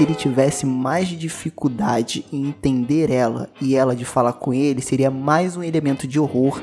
[0.00, 5.56] ele tivesse mais dificuldade em entender ela e ela de falar com ele, seria mais
[5.56, 6.60] um elemento de horror.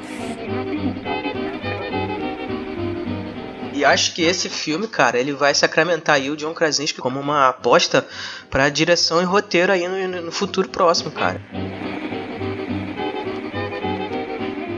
[3.73, 7.49] E acho que esse filme, cara, ele vai sacramentar aí o John Krasinski como uma
[7.49, 8.05] aposta
[8.49, 11.41] para direção e roteiro aí no, no futuro próximo, cara.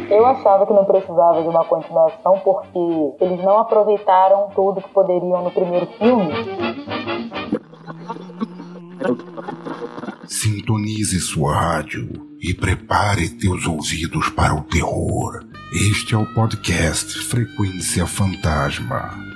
[0.09, 5.43] Eu achava que não precisava de uma continuação porque eles não aproveitaram tudo que poderiam
[5.43, 6.66] no primeiro filme.
[10.27, 12.09] Sintonize sua rádio
[12.41, 15.45] e prepare teus ouvidos para o terror.
[15.71, 19.27] Este é o podcast Frequência Fantasma.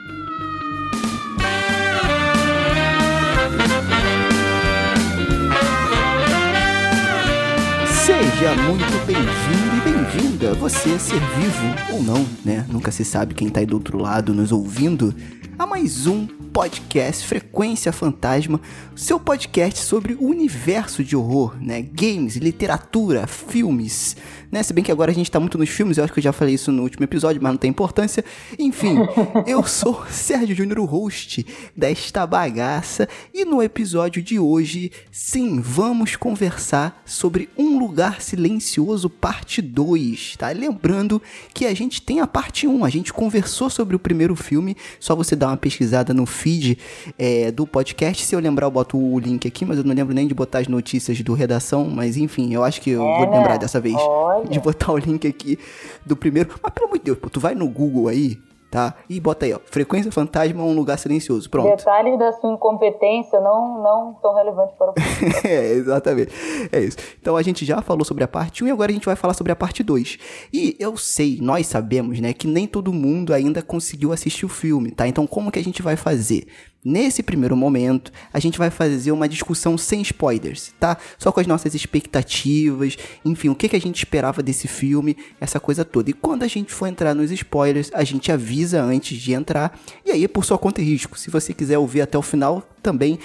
[7.87, 12.65] Seja muito bem-vindo e bem-vinda, você ser vivo ou não, né?
[12.69, 15.15] Nunca se sabe quem tá aí do outro lado nos ouvindo,
[15.57, 18.59] a mais um podcast Frequência Fantasma,
[18.95, 21.81] seu podcast sobre o universo de horror, né?
[21.81, 24.17] Games, literatura, filmes,
[24.51, 24.61] né?
[24.61, 26.33] Se bem que agora a gente tá muito nos filmes, eu acho que eu já
[26.33, 28.23] falei isso no último episódio, mas não tem importância.
[28.59, 28.97] Enfim,
[29.47, 36.15] eu sou Sérgio Júnior, o host desta bagaça, e no episódio de hoje, sim, vamos
[36.17, 40.49] conversar sobre Um Lugar Silencioso, parte 2, tá?
[40.49, 41.21] Lembrando
[41.53, 45.15] que a gente tem a parte 1, a gente conversou sobre o primeiro filme, só
[45.15, 46.77] você dar uma pesquisada no feed
[47.17, 48.23] é, do podcast.
[48.23, 50.59] Se eu lembrar, eu boto o link aqui, mas eu não lembro nem de botar
[50.59, 51.89] as notícias do redação.
[51.89, 54.47] Mas enfim, eu acho que eu é, vou lembrar dessa vez olha.
[54.47, 55.57] de botar o link aqui
[56.05, 56.49] do primeiro.
[56.61, 58.39] Mas pelo amor de Deus, pô, tu vai no Google aí,
[58.71, 58.95] tá?
[59.09, 61.75] E bota aí, ó, frequência fantasma um lugar silencioso, pronto.
[61.75, 64.93] Detalhes da sua incompetência não, não tão relevantes para o
[65.43, 66.31] É, exatamente,
[66.71, 66.97] é isso.
[67.19, 69.33] Então a gente já falou sobre a parte 1 e agora a gente vai falar
[69.33, 70.17] sobre a parte 2.
[70.53, 74.91] E eu sei, nós sabemos, né, que nem todo mundo ainda conseguiu assistir o filme,
[74.91, 75.05] tá?
[75.05, 76.47] Então como que a gente vai fazer?
[76.83, 80.97] Nesse primeiro momento, a gente vai fazer uma discussão sem spoilers, tá?
[81.15, 85.85] Só com as nossas expectativas, enfim, o que, a gente esperava desse filme, essa coisa
[85.85, 86.09] toda.
[86.09, 89.79] E quando a gente for entrar nos spoilers, a gente avisa antes de entrar.
[90.03, 93.19] E aí, por sua conta e risco, se você quiser ouvir até o final, também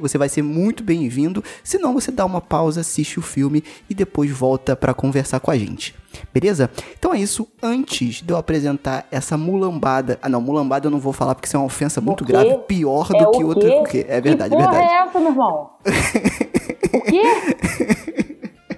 [0.00, 1.42] você vai ser muito bem-vindo.
[1.62, 5.50] Se não, você dá uma pausa, assiste o filme e depois volta para conversar com
[5.50, 5.94] a gente.
[6.32, 6.70] Beleza?
[6.98, 7.46] Então é isso.
[7.62, 10.18] Antes de eu apresentar essa mulambada.
[10.22, 12.58] Ah, não, mulambada eu não vou falar porque isso é uma ofensa muito grave.
[12.66, 13.70] Pior é do que outra.
[13.78, 14.92] Porque é verdade, que é verdade.
[14.92, 15.70] é essa, meu irmão?
[16.92, 17.22] o quê?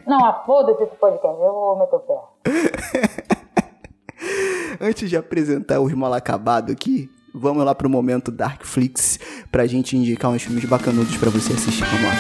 [0.07, 1.37] Não, ah, foda-se esse podcast.
[1.41, 2.15] Eu vou meter o pé.
[4.81, 9.21] Antes de apresentar os mal acabado aqui, vamos lá pro momento Darkflix
[9.53, 11.85] pra gente indicar uns filmes bacanudos para você assistir.
[11.85, 12.15] Vamos lá.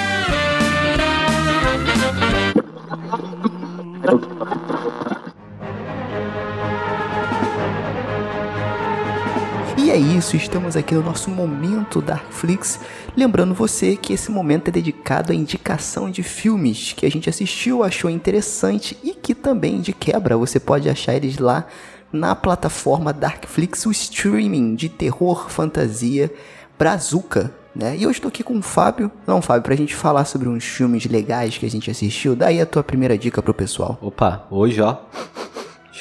[9.78, 12.80] E é isso, estamos aqui no nosso momento Darkflix.
[13.16, 17.82] Lembrando você que esse momento é dedicado à indicação de filmes que a gente assistiu,
[17.82, 21.66] achou interessante e que também, de quebra, você pode achar eles lá
[22.12, 26.32] na plataforma Darkflix, o streaming de terror, fantasia,
[26.78, 27.52] brazuca.
[27.74, 27.96] Né?
[27.96, 29.10] E eu estou aqui com o Fábio.
[29.26, 32.34] Não, Fábio, pra gente falar sobre uns filmes legais que a gente assistiu.
[32.34, 33.98] Daí a tua primeira dica pro pessoal.
[34.00, 34.96] Opa, hoje ó,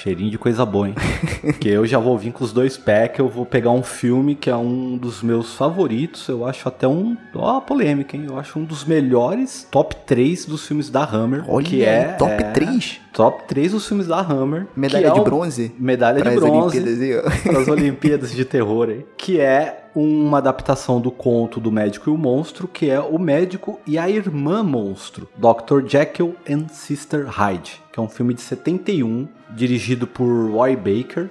[0.05, 0.95] Cheirinho de coisa boa, hein?
[1.59, 4.51] que eu já vou vir com os dois packs, eu vou pegar um filme que
[4.51, 7.17] é um dos meus favoritos, eu acho até um...
[7.33, 8.27] Ó, polêmica, hein?
[8.29, 11.44] Eu acho um dos melhores top 3 dos filmes da Hammer.
[11.47, 13.01] Olha, que é, top é, 3?
[13.11, 14.67] Top 3 dos filmes da Hammer.
[14.75, 15.71] Medalha é de bronze?
[15.79, 17.21] Medalha de bronze.
[17.44, 19.03] Para as Olimpíadas de terror aí.
[19.17, 23.79] Que é uma adaptação do conto do Médico e o Monstro, que é O Médico
[23.88, 25.88] e a Irmã Monstro, Dr.
[25.88, 31.29] Jekyll and Sister Hyde, que é um filme de 71 dirigido por Roy Baker.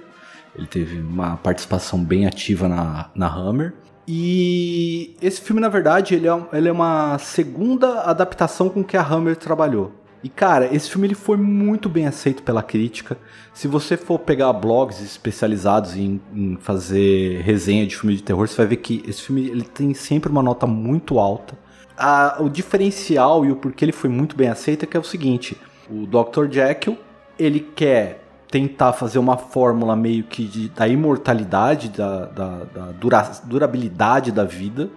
[0.55, 3.73] Ele teve uma participação bem ativa na, na Hammer.
[4.07, 9.05] E esse filme, na verdade, ele é, ele é uma segunda adaptação com que a
[9.05, 9.91] Hammer trabalhou.
[10.25, 13.15] E cara, esse filme ele foi muito bem aceito pela crítica.
[13.53, 18.57] Se você for pegar blogs especializados em, em, fazer resenha de filme de terror, você
[18.57, 21.55] vai ver que esse filme ele tem sempre uma nota muito alta.
[21.95, 25.03] A, o diferencial e o porquê ele foi muito bem aceito é que é o
[25.03, 25.55] seguinte:
[25.87, 26.51] o Dr.
[26.51, 26.97] Jekyll
[27.37, 33.31] ele quer tentar fazer uma fórmula meio que de, da imortalidade, da, da, da dura,
[33.43, 34.89] durabilidade da vida,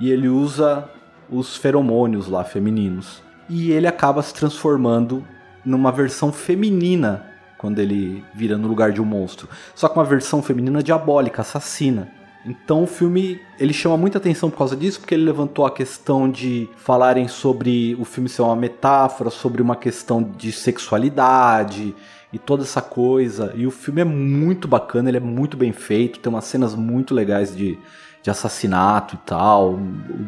[0.00, 0.88] e ele usa
[1.28, 3.22] os feromônios lá femininos.
[3.54, 5.22] E ele acaba se transformando
[5.62, 7.26] numa versão feminina
[7.58, 9.46] quando ele vira no lugar de um monstro.
[9.74, 12.10] Só que uma versão feminina diabólica, assassina.
[12.46, 16.30] Então o filme ele chama muita atenção por causa disso, porque ele levantou a questão
[16.30, 21.94] de falarem sobre o filme ser uma metáfora, sobre uma questão de sexualidade.
[22.32, 23.52] e toda essa coisa.
[23.54, 27.14] E o filme é muito bacana, ele é muito bem feito, tem umas cenas muito
[27.14, 27.78] legais de,
[28.22, 29.78] de assassinato e tal,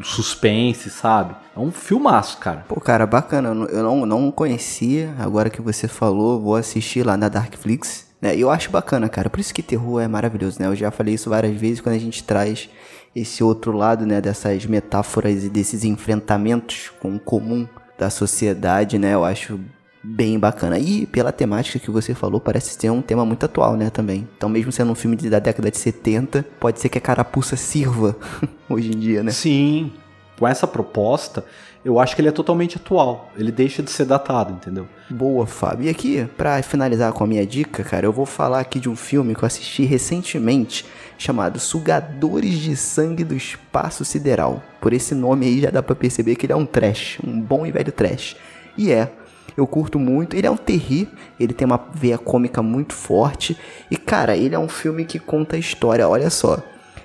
[0.02, 1.36] suspense, sabe?
[1.56, 2.64] É um filmaço, cara.
[2.68, 3.48] Pô, cara, bacana.
[3.48, 8.08] Eu não, não conhecia, agora que você falou, vou assistir lá na Darkflix.
[8.20, 8.36] Né?
[8.36, 9.30] Eu acho bacana, cara.
[9.30, 10.66] Por isso que terror é maravilhoso, né?
[10.66, 12.68] Eu já falei isso várias vezes quando a gente traz
[13.14, 14.20] esse outro lado, né?
[14.20, 19.14] Dessas metáforas e desses enfrentamentos com o comum da sociedade, né?
[19.14, 19.60] Eu acho
[20.04, 20.78] bem bacana.
[20.78, 24.28] E pela temática que você falou, parece ser um tema muito atual, né, também.
[24.36, 28.14] Então, mesmo sendo um filme da década de 70, pode ser que a carapuça sirva
[28.68, 29.30] hoje em dia, né?
[29.30, 29.92] Sim.
[30.38, 31.44] Com essa proposta,
[31.84, 33.30] eu acho que ele é totalmente atual.
[33.36, 34.86] Ele deixa de ser datado, entendeu?
[35.08, 35.86] Boa, Fábio.
[35.86, 38.96] E aqui, para finalizar com a minha dica, cara, eu vou falar aqui de um
[38.96, 40.84] filme que eu assisti recentemente,
[41.16, 44.60] chamado Sugadores de Sangue do Espaço Sideral.
[44.80, 47.64] Por esse nome aí já dá para perceber que ele é um trash, um bom
[47.64, 48.36] e velho trash.
[48.76, 49.12] E é
[49.56, 50.36] eu curto muito.
[50.36, 51.08] Ele é um terri,
[51.38, 53.56] ele tem uma veia cômica muito forte.
[53.90, 56.58] E, cara, ele é um filme que conta a história, olha só,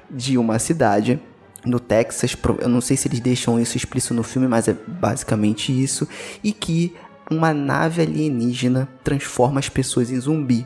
[0.10, 1.19] de uma cidade
[1.66, 2.36] no Texas.
[2.60, 6.07] Eu não sei se eles deixam isso explícito no filme, mas é basicamente isso.
[6.44, 6.96] E que
[7.30, 10.66] uma nave alienígena transforma as pessoas em zumbi.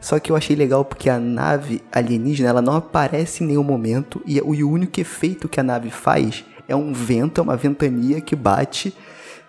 [0.00, 4.20] Só que eu achei legal porque a nave alienígena ela não aparece em nenhum momento
[4.26, 8.34] e o único efeito que a nave faz é um vento, é uma ventania que
[8.34, 8.94] bate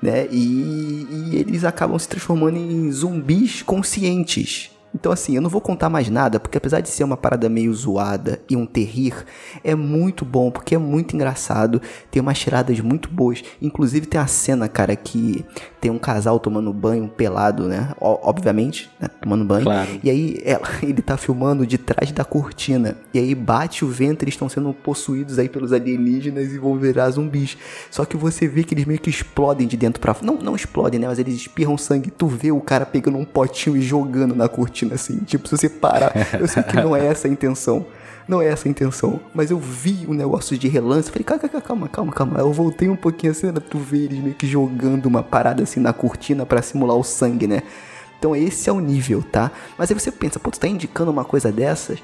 [0.01, 0.27] né?
[0.31, 4.71] E, e eles acabam se transformando em zumbis conscientes.
[4.94, 7.74] Então, assim, eu não vou contar mais nada, porque apesar de ser uma parada meio
[7.74, 9.26] zoada e um terrir,
[9.64, 13.44] é muito bom, porque é muito engraçado, tem umas tiradas muito boas.
[13.62, 15.46] Inclusive, tem a cena, cara, que
[15.80, 17.90] tem um casal tomando banho pelado, né?
[18.00, 19.08] Obviamente, né?
[19.22, 19.64] Tomando banho.
[19.64, 19.90] Claro.
[20.04, 22.98] E aí ela, ele tá filmando de trás da cortina.
[23.14, 27.10] E aí bate o vento, eles estão sendo possuídos aí pelos alienígenas e vão virar
[27.12, 27.58] zumbis.
[27.90, 31.00] Só que você vê que eles meio que explodem de dentro pra Não, não explodem,
[31.00, 31.08] né?
[31.08, 32.12] Mas eles espirram sangue.
[32.12, 35.18] Tu vê o cara pegando um potinho e jogando na cortina assim.
[35.19, 37.86] Tipo, se você parar, eu sei que não é essa a intenção
[38.28, 39.19] não é essa a intenção.
[39.33, 41.12] Mas eu vi o um negócio de relance.
[41.12, 42.39] Falei, calma, calma, calma, calma.
[42.39, 45.80] Eu voltei um pouquinho a cena, tu vê eles meio que jogando uma parada assim
[45.80, 47.62] na cortina para simular o sangue, né?
[48.18, 49.51] Então esse é o nível, tá?
[49.78, 52.00] Mas aí você pensa, pô, tu tá indicando uma coisa dessas?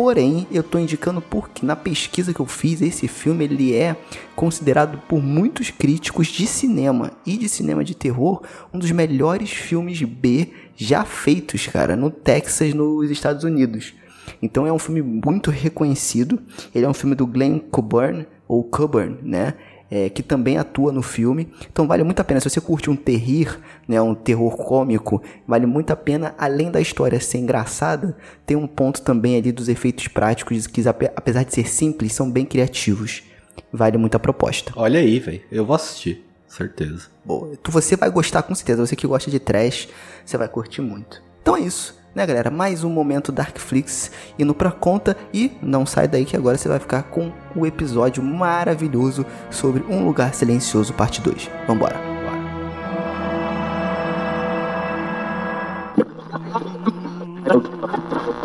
[0.00, 3.96] Porém, eu tô indicando porque na pesquisa que eu fiz, esse filme ele é
[4.36, 8.40] considerado por muitos críticos de cinema e de cinema de terror
[8.72, 13.92] um dos melhores filmes B já feitos, cara, no Texas, nos Estados Unidos.
[14.40, 16.38] Então é um filme muito reconhecido.
[16.72, 19.54] Ele é um filme do Glenn Coburn, ou Coburn, né?
[19.90, 21.50] É, que também atua no filme.
[21.72, 22.40] Então vale muito a pena.
[22.40, 26.34] Se você curte um terrir, né, um terror cômico, vale muito a pena.
[26.36, 28.14] Além da história ser engraçada,
[28.44, 30.82] tem um ponto também ali dos efeitos práticos que,
[31.16, 33.22] apesar de ser simples, são bem criativos.
[33.72, 34.72] Vale muito a proposta.
[34.76, 35.40] Olha aí, velho.
[35.50, 37.06] Eu vou assistir, certeza.
[37.24, 37.52] Boa.
[37.68, 38.86] Você vai gostar com certeza.
[38.86, 39.88] Você que gosta de trash,
[40.24, 41.22] você vai curtir muito.
[41.40, 42.50] Então é isso né, galera?
[42.50, 46.80] Mais um momento Darkflix indo pra conta e não sai daí que agora você vai
[46.80, 51.48] ficar com o episódio maravilhoso sobre Um Lugar Silencioso, parte 2.
[51.66, 51.96] Vambora.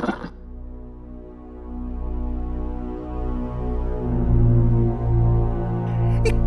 [0.09, 0.12] E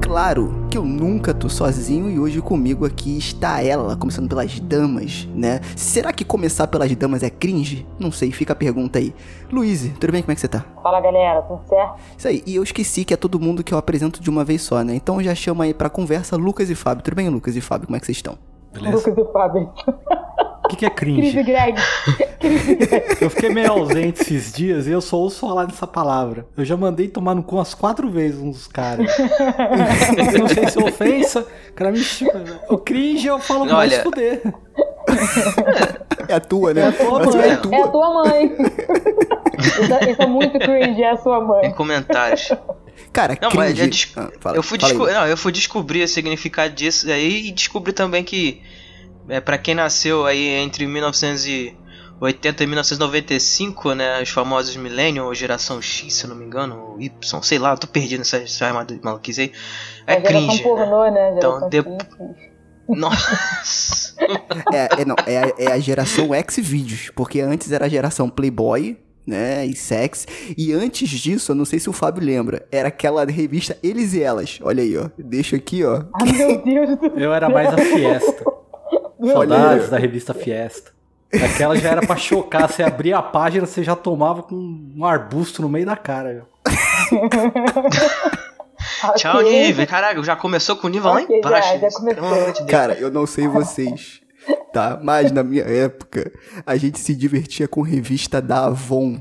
[0.07, 5.29] claro que eu nunca tô sozinho e hoje comigo aqui está ela, começando pelas damas,
[5.35, 5.61] né?
[5.75, 7.85] Será que começar pelas damas é cringe?
[7.99, 9.13] Não sei, fica a pergunta aí.
[9.51, 10.23] Luiz, tudo bem?
[10.23, 10.65] Como é que você tá?
[10.81, 11.97] Fala galera, tudo certo?
[12.17, 14.63] Isso aí, e eu esqueci que é todo mundo que eu apresento de uma vez
[14.63, 14.95] só, né?
[14.95, 17.03] Então já chama aí pra conversa Lucas e Fábio.
[17.03, 17.87] Tudo bem, Lucas e Fábio?
[17.87, 18.39] Como é que vocês estão?
[18.77, 18.97] Beleza?
[18.97, 19.73] Lucas e Fábio.
[20.67, 21.31] O que, que, é cringe?
[21.31, 21.81] Crise Greg.
[23.21, 26.45] eu fiquei meio ausente esses dias e eu só ouço falar dessa palavra.
[26.57, 29.17] Eu já mandei tomar no cu umas quatro vezes uns caras.
[29.17, 31.47] eu não sei se é ofensa.
[31.77, 32.01] Cara, me
[32.69, 34.43] O cringe eu falo mais se fuder.
[36.29, 36.81] É a tua, né?
[36.81, 37.39] É a tua mãe.
[37.39, 38.57] É a tua, é a tua mãe.
[40.11, 41.67] Isso, é muito cringe, é a sua mãe.
[41.67, 42.51] Em comentários.
[43.13, 44.13] Cara, não, cringe...
[44.15, 47.93] mas ah, fala, eu, fui não, eu fui descobrir o significado disso aí e descobri
[47.93, 48.63] também que
[49.29, 55.83] é, para quem nasceu aí entre 1980 e 1995, né, os famosos Millennium ou geração
[55.83, 58.73] X, se eu não me engano, ou Y, sei lá, eu tô perdido nessa, nessa
[59.03, 59.53] maluquice aí.
[60.07, 60.63] É, é cringe.
[60.63, 61.35] Pornô, né?
[61.37, 61.83] Então, de...
[62.89, 64.15] Nossa.
[64.73, 68.97] é, é, não, é, a, é a geração X-Vídeos, porque antes era a geração Playboy,
[69.27, 70.27] né, e sex.
[70.57, 74.23] E antes disso, eu não sei se o Fábio lembra, era aquela revista Eles e
[74.23, 74.59] Elas.
[74.63, 75.09] Olha aí, ó.
[75.19, 76.05] Deixa aqui, ó.
[76.15, 78.45] Ai, meu Deus do Eu era mais a Fiesta.
[79.33, 80.95] Saudades da revista Fiesta.
[81.33, 82.71] Aquela já era pra chocar.
[82.71, 86.47] Você abria a página, você já tomava com um arbusto no meio da cara.
[89.17, 89.87] Tchau, Nive.
[89.87, 91.69] Caraca, já começou com o nível okay, lá embaixo.
[91.69, 92.67] Já, já começou.
[92.67, 94.21] Cara, eu não sei vocês.
[94.73, 96.31] Tá, mas na minha época,
[96.67, 99.19] a gente se divertia com revista da Avon.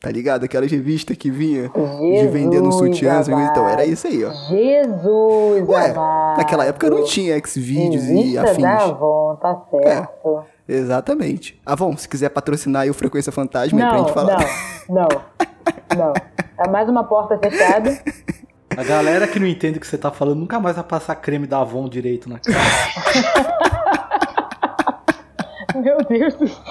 [0.00, 0.44] Tá ligado?
[0.44, 3.28] Aquelas revistas que vinha Jesus, de vendendo sutiãs.
[3.28, 4.30] Então, era isso aí, ó.
[4.30, 6.38] Jesus, Ué, amado.
[6.38, 8.62] naquela época não tinha Xvideos e afins.
[8.62, 10.44] da Avon, tá certo.
[10.68, 11.60] É, exatamente.
[11.64, 14.38] Avon, se quiser patrocinar aí o Frequência Fantasma não, aí pra gente falar.
[14.88, 16.12] Não, não, não.
[16.58, 17.98] É mais uma porta fechada.
[18.76, 21.46] A galera que não entende o que você tá falando nunca mais vai passar creme
[21.46, 22.58] da Avon direito na cara.
[25.86, 26.62] Meu Deus do céu.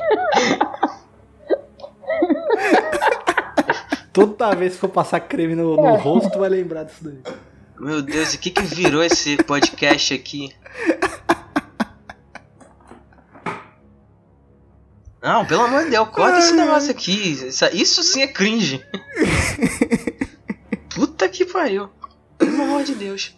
[4.12, 7.22] Toda vez que for passar creme no, no rosto, tu vai lembrar disso daí.
[7.80, 10.54] Meu Deus, o que que virou esse podcast aqui?
[15.22, 17.32] Não, pelo amor de Deus, corta esse negócio aqui.
[17.32, 18.86] Isso, isso sim é cringe.
[20.94, 21.90] Puta que pariu.
[22.38, 23.34] Pelo amor de Deus.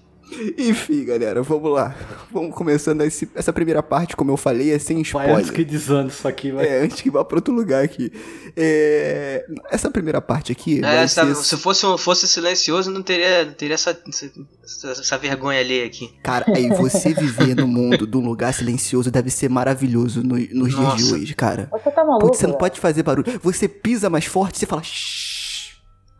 [0.58, 1.96] Enfim, galera, vamos lá.
[2.32, 5.34] Vamos começando esse, essa primeira parte, como eu falei, é sem spoiler.
[5.34, 6.68] Vai antes que desande isso aqui, vai.
[6.68, 8.12] É, antes que vá pra outro lugar aqui.
[8.56, 10.84] É, essa primeira parte aqui.
[10.84, 11.36] É, ser...
[11.36, 16.14] Se fosse, fosse silencioso, não teria, não teria essa, essa, essa vergonha ali aqui.
[16.24, 20.76] Cara, aí você viver no mundo de um lugar silencioso deve ser maravilhoso no, nos
[20.76, 20.98] Nossa.
[20.98, 21.70] dias de hoje, cara.
[21.72, 22.26] Você tá maluco?
[22.26, 23.40] Porque você não pode fazer barulho.
[23.42, 24.82] Você pisa mais forte, você fala.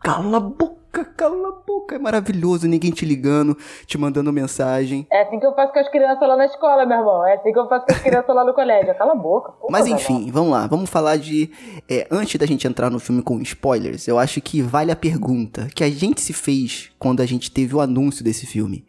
[0.02, 1.94] Cala a boca boca, cala a boca.
[1.94, 5.06] É maravilhoso, ninguém te ligando, te mandando mensagem.
[5.12, 7.26] É assim que eu faço com as crianças lá na escola, meu irmão.
[7.26, 8.96] É assim que eu faço com as crianças lá no colégio.
[8.96, 9.52] Cala a boca.
[9.52, 10.66] Porra, Mas enfim, vamos lá.
[10.66, 11.50] Vamos falar de.
[11.88, 15.68] É, antes da gente entrar no filme com spoilers, eu acho que vale a pergunta
[15.74, 18.86] que a gente se fez quando a gente teve o anúncio desse filme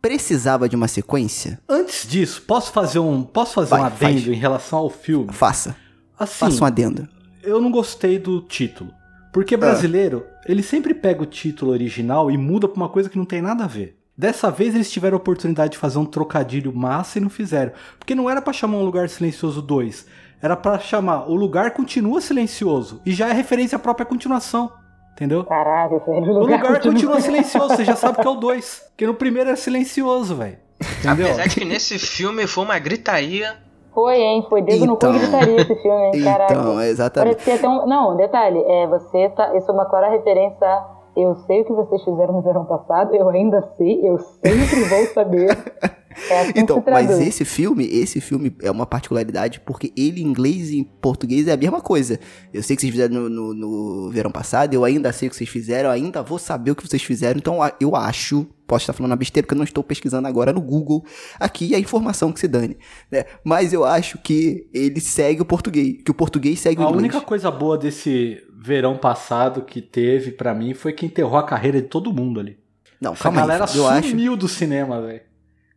[0.00, 1.60] precisava de uma sequência?
[1.68, 4.26] Antes disso, posso fazer um, posso fazer Vai, um adendo faz.
[4.26, 5.32] em relação ao filme?
[5.32, 5.76] Faça.
[6.18, 7.08] Assim, Faça um adendo.
[7.40, 8.92] Eu não gostei do título.
[9.32, 9.58] Porque ah.
[9.58, 13.40] brasileiro, ele sempre pega o título original e muda pra uma coisa que não tem
[13.40, 13.98] nada a ver.
[14.16, 17.72] Dessa vez eles tiveram a oportunidade de fazer um trocadilho massa e não fizeram.
[17.98, 20.06] Porque não era para chamar um lugar silencioso 2.
[20.42, 23.00] Era para chamar o lugar continua silencioso.
[23.06, 24.70] E já é referência à própria continuação.
[25.14, 25.44] Entendeu?
[25.44, 26.02] Caralho.
[26.06, 26.92] O lugar, o lugar continua...
[26.92, 28.82] continua silencioso, você já sabe que é o 2.
[28.90, 30.58] Porque no primeiro era silencioso, velho.
[31.08, 33.56] Apesar de que nesse filme foi uma gritaria
[33.94, 34.46] foi, hein?
[34.48, 35.40] Foi dedo então, no cu e então.
[35.40, 36.24] gritaria esse filme, hein?
[36.24, 36.52] Caraca.
[36.54, 37.34] Então, exatamente.
[37.36, 37.86] Parecia até um...
[37.86, 39.56] Não, detalhe, é, você tá...
[39.56, 40.66] Isso é uma clara referência
[41.14, 45.06] eu sei o que vocês fizeram no verão passado, eu ainda sei, eu sempre vou
[45.06, 45.48] saber.
[46.30, 50.70] É assim então, mas esse filme, esse filme é uma particularidade porque ele em inglês
[50.70, 52.18] e em português é a mesma coisa.
[52.52, 55.36] Eu sei que vocês fizeram no, no, no, verão passado, eu ainda sei o que
[55.36, 58.92] vocês fizeram, eu ainda vou saber o que vocês fizeram, então eu acho, posso estar
[58.92, 61.04] falando besteira porque eu não estou pesquisando agora no Google
[61.38, 62.76] aqui a informação que se dane,
[63.10, 63.24] né?
[63.44, 67.14] Mas eu acho que ele segue o português, que o português segue a o inglês.
[67.14, 71.42] A única coisa boa desse verão passado que teve para mim foi que enterrou a
[71.42, 72.62] carreira de todo mundo ali.
[73.00, 73.76] Não, calma a galera aí.
[73.76, 74.40] Eu sumiu acho...
[74.40, 75.31] do cinema, velho.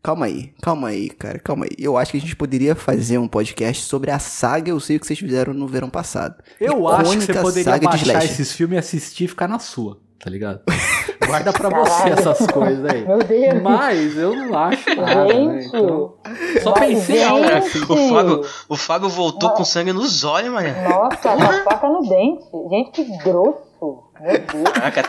[0.06, 1.76] Calma aí, calma aí, cara, calma aí.
[1.80, 5.00] Eu acho que a gente poderia fazer um podcast sobre a saga Eu Sei O
[5.00, 6.44] Que Vocês Fizeram no verão passado.
[6.62, 10.30] Eu acho que você poderia baixar esses filmes e assistir e ficar na sua, tá
[10.30, 10.62] ligado?
[11.26, 13.04] Guarda pra você essas coisas aí.
[13.04, 13.62] Meu Deus.
[13.64, 15.34] Mas eu não acho nada, né?
[15.34, 15.74] Gente.
[15.74, 15.80] Né?
[15.80, 16.14] Então,
[16.62, 17.82] só pensei algo assim.
[17.82, 19.58] O Fábio, o Fábio voltou Nossa.
[19.58, 20.68] com sangue nos olhos, mano.
[20.88, 22.46] Nossa, uma faca no dente.
[22.70, 24.04] Gente, que grosso.
[24.22, 24.70] Meu Deus.
[24.72, 25.02] Caraca,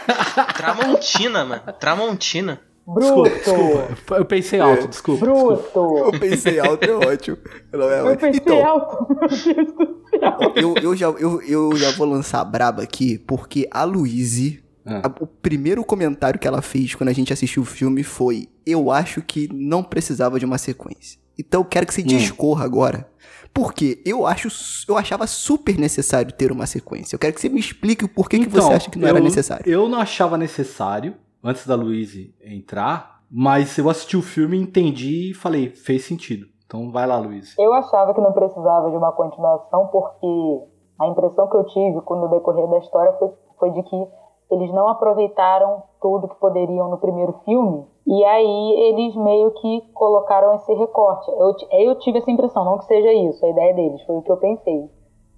[0.55, 1.62] Tramontina, mano.
[1.79, 2.62] Tramontina.
[2.87, 3.25] Bruto.
[3.25, 4.87] Desculpa, desculpa, Eu pensei alto, é.
[4.87, 5.26] desculpa.
[5.26, 5.62] Bruto.
[5.62, 5.99] Desculpa.
[5.99, 7.38] Eu pensei alto, é ótimo.
[7.73, 10.52] É eu pensei então, alto, meu Deus do céu.
[10.55, 15.02] Eu, eu, já, eu, eu já vou lançar a braba aqui, porque a Luíse, ah.
[15.21, 19.21] o primeiro comentário que ela fez quando a gente assistiu o filme foi: Eu acho
[19.21, 21.19] que não precisava de uma sequência.
[21.37, 22.07] Então eu quero que você hum.
[22.07, 23.09] discorra agora.
[23.52, 24.49] Porque eu acho,
[24.87, 27.16] eu achava super necessário ter uma sequência.
[27.16, 29.09] Eu quero que você me explique o porquê então, que você então, acha que não
[29.09, 29.64] eu, era necessário.
[29.66, 35.35] Eu não achava necessário antes da Luíse entrar, mas eu assisti o filme, entendi e
[35.35, 36.47] falei, fez sentido.
[36.66, 37.57] Então vai lá, Luiz.
[37.59, 40.64] Eu achava que não precisava de uma continuação porque
[40.99, 44.09] a impressão que eu tive no decorrer da história foi, foi de que
[44.50, 50.55] eles não aproveitaram tudo que poderiam no primeiro filme e aí eles meio que colocaram
[50.55, 51.31] esse recorte.
[51.31, 54.31] Eu, eu tive essa impressão, não que seja isso, a ideia deles, foi o que
[54.31, 54.88] eu pensei.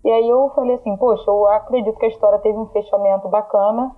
[0.05, 3.95] E aí eu falei assim, poxa, eu acredito que a história teve um fechamento bacana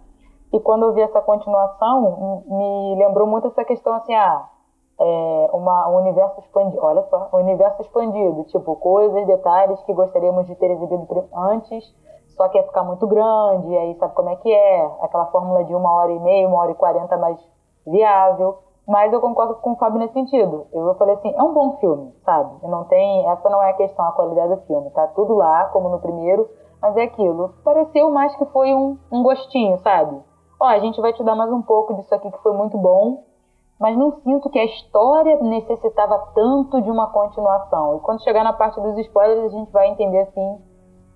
[0.52, 4.48] e quando eu vi essa continuação, me lembrou muito essa questão assim, ah,
[4.98, 10.46] é uma, um universo expandido, olha só, um universo expandido, tipo, coisas, detalhes que gostaríamos
[10.46, 11.84] de ter exibido antes,
[12.36, 15.64] só que ia ficar muito grande, e aí sabe como é que é, aquela fórmula
[15.64, 17.38] de uma hora e meia, uma hora e quarenta mais
[17.86, 20.66] viável, mas eu concordo com o Fábio nesse sentido.
[20.72, 22.66] Eu falei assim, é um bom filme, sabe?
[22.66, 25.88] Não tem, essa não é a questão, a qualidade do filme, tá tudo lá, como
[25.88, 26.48] no primeiro,
[26.82, 27.54] mas é aquilo.
[27.62, 30.20] Pareceu mais que foi um, um gostinho, sabe?
[30.60, 33.24] Ó, a gente vai te dar mais um pouco disso aqui que foi muito bom.
[33.80, 37.96] mas não sinto que a história necessitava tanto de uma continuação.
[37.96, 40.58] E quando chegar na parte dos spoilers, a gente vai entender assim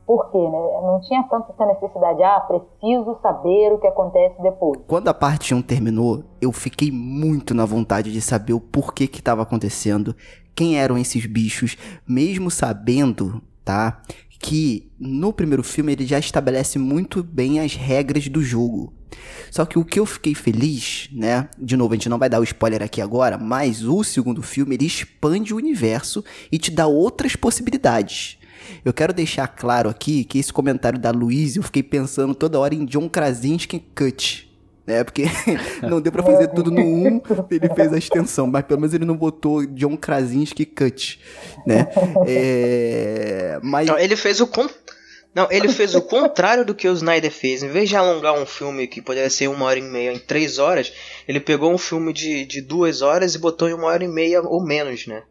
[0.06, 0.58] por quê, né?
[0.82, 4.80] Não tinha tanto essa necessidade, ah, preciso saber o que acontece depois.
[4.86, 9.18] Quando a parte 1 terminou, eu fiquei muito na vontade de saber o porquê que
[9.18, 10.14] estava acontecendo,
[10.54, 11.76] quem eram esses bichos,
[12.08, 14.00] mesmo sabendo, tá?
[14.40, 18.92] Que no primeiro filme ele já estabelece muito bem as regras do jogo.
[19.50, 21.48] Só que o que eu fiquei feliz, né?
[21.58, 24.74] De novo, a gente não vai dar o spoiler aqui agora, mas o segundo filme
[24.74, 28.38] ele expande o universo e te dá outras possibilidades.
[28.84, 32.74] Eu quero deixar claro aqui que esse comentário da Luiz, eu fiquei pensando toda hora
[32.74, 34.50] em John Krasinski Cut.
[34.86, 35.24] Né, porque
[35.88, 39.06] não deu para fazer tudo no 1, ele fez a extensão, mas pelo menos ele
[39.06, 41.18] não botou John Krasinski Cut,
[41.66, 41.88] né?
[42.26, 43.86] É, mas...
[43.86, 44.68] Não, ele fez o con...
[45.34, 47.62] Não, ele fez o contrário do que o Snyder fez.
[47.62, 50.58] Em vez de alongar um filme que poderia ser uma hora e meia em três
[50.58, 50.92] horas,
[51.26, 54.40] ele pegou um filme de, de duas horas e botou em uma hora e meia
[54.42, 55.24] ou menos, né?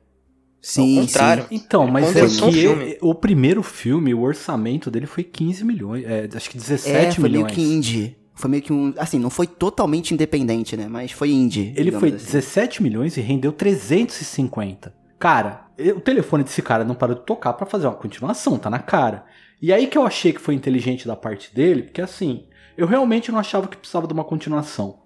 [0.62, 1.43] Sim, Ao contrário.
[1.43, 1.55] Sim.
[1.55, 6.50] Então, mas é que o primeiro filme, o orçamento dele foi 15 milhões, é, acho
[6.50, 7.45] que 17 é, foi milhões.
[7.45, 8.17] meio que indie.
[8.33, 11.74] Foi meio que um, assim, não foi totalmente independente, né, mas foi indie.
[11.75, 12.25] Ele foi assim.
[12.25, 14.93] 17 milhões e rendeu 350.
[15.19, 18.79] Cara, o telefone desse cara não parou de tocar para fazer uma continuação, tá na
[18.79, 19.25] cara.
[19.62, 22.45] E aí que eu achei que foi inteligente da parte dele, porque assim,
[22.77, 25.00] eu realmente não achava que precisava de uma continuação.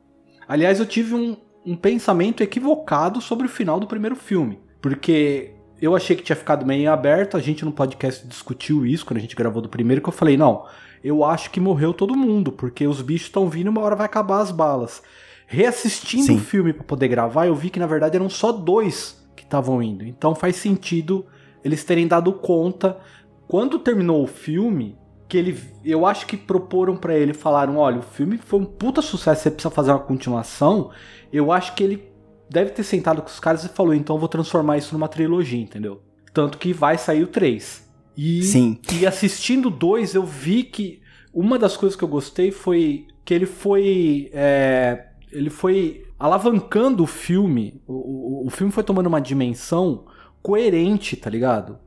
[0.48, 4.60] Aliás, eu tive um, um pensamento equivocado sobre o final do primeiro filme.
[4.82, 9.18] Porque eu achei que tinha ficado meio aberto, a gente no podcast discutiu isso quando
[9.18, 10.66] a gente gravou do primeiro, que eu falei, não,
[11.04, 14.06] eu acho que morreu todo mundo, porque os bichos estão vindo e uma hora vai
[14.06, 15.04] acabar as balas.
[15.46, 16.36] Reassistindo Sim.
[16.36, 19.82] o filme para poder gravar, eu vi que na verdade eram só dois que estavam
[19.82, 20.04] indo.
[20.04, 21.26] Então faz sentido
[21.64, 22.98] eles terem dado conta.
[23.48, 28.04] Quando terminou o filme, que ele, eu acho que proporam para ele, falaram, olha, o
[28.04, 30.92] filme foi um puta sucesso, você precisa fazer uma continuação.
[31.32, 32.12] Eu acho que ele
[32.50, 35.60] deve ter sentado com os caras e falou: então eu vou transformar isso numa trilogia,
[35.60, 36.02] entendeu?
[36.34, 37.88] Tanto que vai sair o 3.
[38.16, 38.80] E, Sim.
[38.94, 41.02] e assistindo o 2, eu vi que
[41.34, 44.30] uma das coisas que eu gostei foi que ele foi.
[44.34, 47.82] É, ele foi alavancando o filme.
[47.86, 50.06] O, o, o, filme foi tomando uma dimensão
[50.42, 51.78] coerente, tá ligado?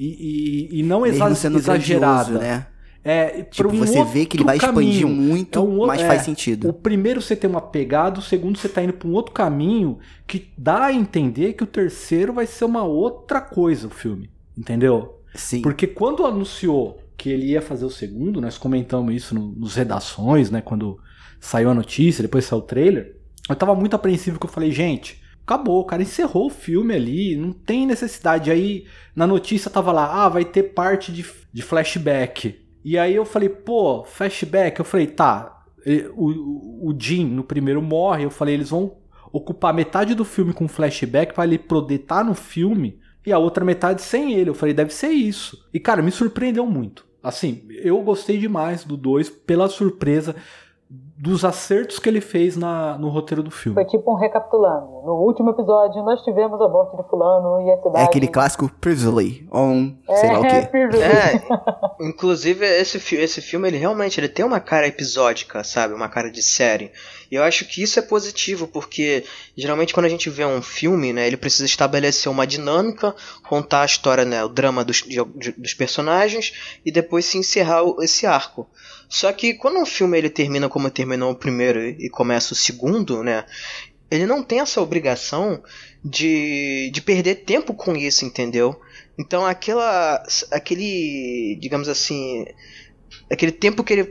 [0.00, 2.38] E, e, e não exa exagerada.
[2.38, 2.66] né?
[3.04, 6.22] É, tipo, um você vê que ele vai expandir muito, é um, mas é, faz
[6.22, 6.68] sentido.
[6.68, 9.98] O primeiro você tem uma pegada, o segundo você tá indo para um outro caminho
[10.26, 15.18] que dá a entender que o terceiro vai ser uma outra coisa o filme, entendeu?
[15.34, 15.60] Sim.
[15.60, 20.50] Porque quando anunciou que ele ia fazer o segundo, nós comentamos isso no, nos redações,
[20.50, 20.98] né, quando
[21.38, 23.16] saiu a notícia, depois saiu o trailer,
[23.48, 27.52] eu tava muito apreensivo que eu falei, gente, acabou, cara encerrou o filme ali, não
[27.52, 28.50] tem necessidade.
[28.50, 32.58] Aí na notícia tava lá, ah, vai ter parte de, de flashback.
[32.84, 34.78] E aí eu falei, pô, flashback.
[34.78, 35.64] Eu falei, tá,
[36.14, 38.24] o, o Jim no primeiro morre.
[38.24, 38.96] Eu falei, eles vão
[39.32, 43.38] ocupar metade do filme com flashback para ele poder estar tá no filme e a
[43.38, 44.50] outra metade sem ele.
[44.50, 45.68] Eu falei, deve ser isso.
[45.72, 47.06] E cara, me surpreendeu muito.
[47.22, 50.34] Assim, eu gostei demais do 2 pela surpresa
[51.20, 53.74] dos acertos que ele fez na, no roteiro do filme.
[53.74, 55.02] Foi tipo um recapitulando.
[55.04, 57.98] No último episódio, nós tivemos a morte de fulano e a cidade...
[57.98, 60.48] É aquele clássico Previously, on é, sei lá o quê.
[60.96, 65.92] É, inclusive, esse, esse filme, ele realmente ele tem uma cara episódica, sabe?
[65.92, 66.90] Uma cara de série.
[67.30, 69.22] E eu acho que isso é positivo, porque
[69.54, 73.14] geralmente quando a gente vê um filme, né, ele precisa estabelecer uma dinâmica,
[73.46, 78.26] contar a história, né, o drama dos, de, dos personagens e depois se encerrar esse
[78.26, 78.66] arco.
[79.10, 83.24] Só que quando um filme ele termina como terminou o primeiro e começa o segundo,
[83.24, 83.44] né?
[84.08, 85.60] Ele não tem essa obrigação
[86.04, 88.80] de, de perder tempo com isso, entendeu?
[89.18, 92.46] Então aquela aquele, digamos assim,
[93.28, 94.04] aquele tempo que ele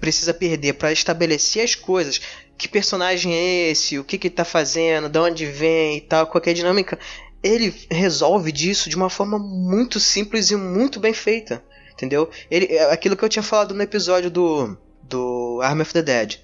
[0.00, 2.18] precisa perder para estabelecer as coisas,
[2.56, 6.26] que personagem é esse, o que, que ele tá fazendo, de onde vem e tal,
[6.26, 6.98] qualquer dinâmica,
[7.42, 11.62] ele resolve disso de uma forma muito simples e muito bem feita.
[11.98, 12.30] Entendeu?
[12.48, 16.36] Ele, é aquilo que eu tinha falado no episódio do, do Army of the Dead.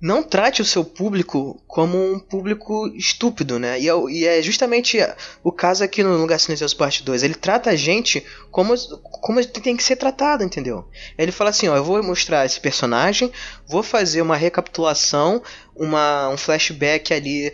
[0.00, 3.80] Não trate o seu público como um público estúpido, né?
[3.80, 4.98] E é, e é justamente
[5.44, 7.22] o caso aqui no Lugar Silencioso Parte 2.
[7.22, 10.86] Ele trata a gente como, como tem que ser tratado, entendeu?
[11.16, 13.32] Ele fala assim, ó, eu vou mostrar esse personagem,
[13.66, 15.40] vou fazer uma recapitulação,
[15.74, 17.52] uma, um flashback ali,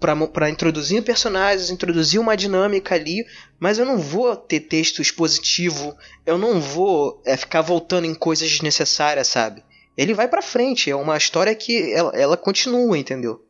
[0.00, 3.24] para introduzir personagens, introduzir uma dinâmica ali,
[3.58, 8.48] mas eu não vou ter texto expositivo, eu não vou é, ficar voltando em coisas
[8.48, 9.62] desnecessárias, sabe?
[9.96, 13.44] Ele vai para frente, é uma história que ela, ela, continua, entendeu?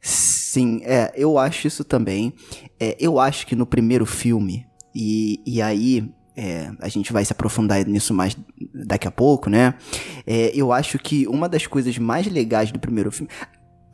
[0.00, 2.34] Sim, é, eu acho isso também.
[2.78, 7.32] É, eu acho que no primeiro filme, e, e aí é, a gente vai se
[7.32, 8.36] aprofundar nisso mais
[8.74, 9.74] daqui a pouco, né?
[10.26, 13.30] É, eu acho que uma das coisas mais legais do primeiro filme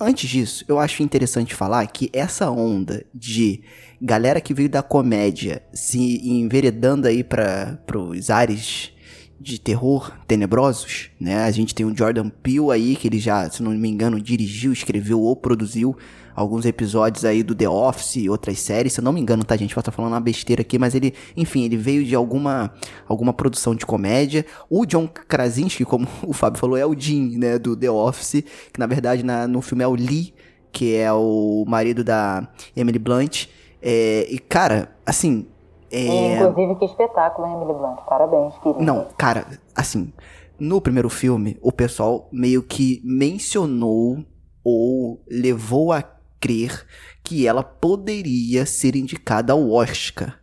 [0.02, 3.62] Antes disso, eu acho interessante falar que essa onda de
[4.00, 8.92] galera que veio da comédia se enveredando aí para os ares
[9.38, 11.44] de terror tenebrosos, né?
[11.44, 14.72] A gente tem o Jordan Peele aí, que ele já, se não me engano, dirigiu,
[14.72, 15.94] escreveu ou produziu
[16.40, 19.56] alguns episódios aí do The Office e outras séries, se eu não me engano, tá,
[19.56, 19.74] gente?
[19.74, 22.72] Posso estar falando uma besteira aqui, mas ele, enfim, ele veio de alguma,
[23.06, 24.46] alguma produção de comédia.
[24.68, 28.78] O John Krasinski, como o Fábio falou, é o Jim, né, do The Office, que
[28.80, 30.34] na verdade na, no filme é o Lee,
[30.72, 33.46] que é o marido da Emily Blunt.
[33.82, 35.46] É, e, cara, assim,
[35.90, 36.36] é...
[36.36, 37.98] Inclusive, que espetáculo, hein, Emily Blunt?
[38.06, 38.82] Parabéns, querido.
[38.82, 40.12] Não, cara, assim,
[40.58, 44.24] no primeiro filme, o pessoal meio que mencionou
[44.64, 46.04] ou levou a
[46.40, 46.86] crer
[47.22, 50.38] que ela poderia ser indicada ao Oscar.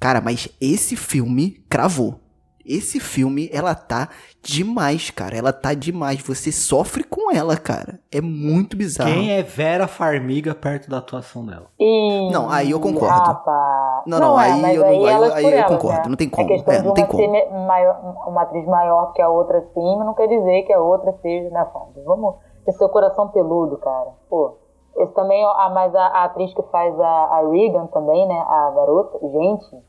[0.00, 2.20] Cara, mas esse filme cravou.
[2.66, 4.08] Esse filme, ela tá
[4.42, 5.36] demais, cara.
[5.36, 6.22] Ela tá demais.
[6.22, 8.00] Você sofre com ela, cara.
[8.10, 9.12] É muito bizarro.
[9.12, 11.66] Quem é Vera Farmiga perto da atuação dela?
[11.78, 12.30] E...
[12.32, 13.14] Não, aí eu concordo.
[13.14, 14.04] Rapaz.
[14.06, 16.04] Não, não, não é, aí, eu, não, aí, aí, aí eu concordo.
[16.04, 16.08] Né?
[16.08, 16.52] Não tem como.
[16.52, 17.66] É, não tem uma como.
[17.66, 21.50] Maior, uma atriz maior que a outra acima não quer dizer que a outra seja
[21.50, 22.00] na fonte.
[22.02, 24.10] Vamos ter seu coração peludo, cara.
[24.30, 24.56] Pô.
[24.96, 28.38] Esse também, a, mas a, a atriz que faz a, a Regan também, né?
[28.48, 29.84] A garota, gente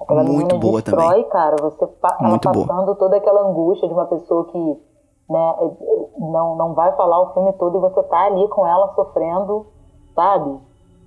[0.00, 1.28] Aquela muito boa destrói, também.
[1.30, 1.56] cara.
[1.60, 1.88] Você
[2.20, 2.96] muito passando boa.
[2.96, 7.34] toda aquela angústia de uma pessoa que né, é, é, não, não vai falar o
[7.34, 9.66] filme todo e você tá ali com ela sofrendo,
[10.14, 10.56] sabe?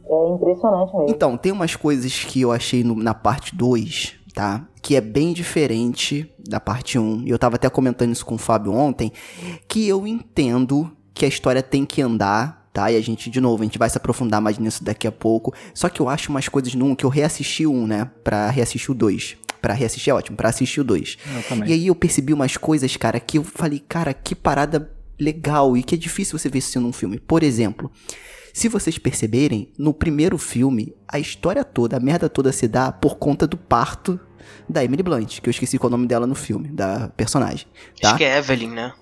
[0.07, 1.09] É impressionante mesmo.
[1.09, 4.67] Então, tem umas coisas que eu achei no, na parte 2, tá?
[4.81, 7.01] Que é bem diferente da parte 1.
[7.01, 7.23] Um.
[7.25, 9.11] Eu tava até comentando isso com o Fábio ontem,
[9.69, 12.91] que eu entendo que a história tem que andar tá?
[12.91, 15.53] E a gente, de novo, a gente vai se aprofundar mais nisso daqui a pouco.
[15.73, 18.09] Só que eu acho umas coisas 1 que eu reassisti um, né?
[18.23, 19.37] Pra reassistir o 2.
[19.61, 21.17] Pra reassistir é ótimo, pra assistir o 2.
[21.65, 25.83] E aí eu percebi umas coisas, cara, que eu falei, cara, que parada legal e
[25.83, 27.19] que é difícil você ver isso num filme.
[27.19, 27.91] Por exemplo,
[28.53, 33.17] se vocês perceberem, no primeiro filme, a história toda, a merda toda se dá por
[33.17, 34.19] conta do parto
[34.67, 37.67] da Emily Blunt, que eu esqueci qual é o nome dela no filme, da personagem.
[38.01, 38.09] Tá?
[38.09, 38.93] Acho que é Evelyn, né?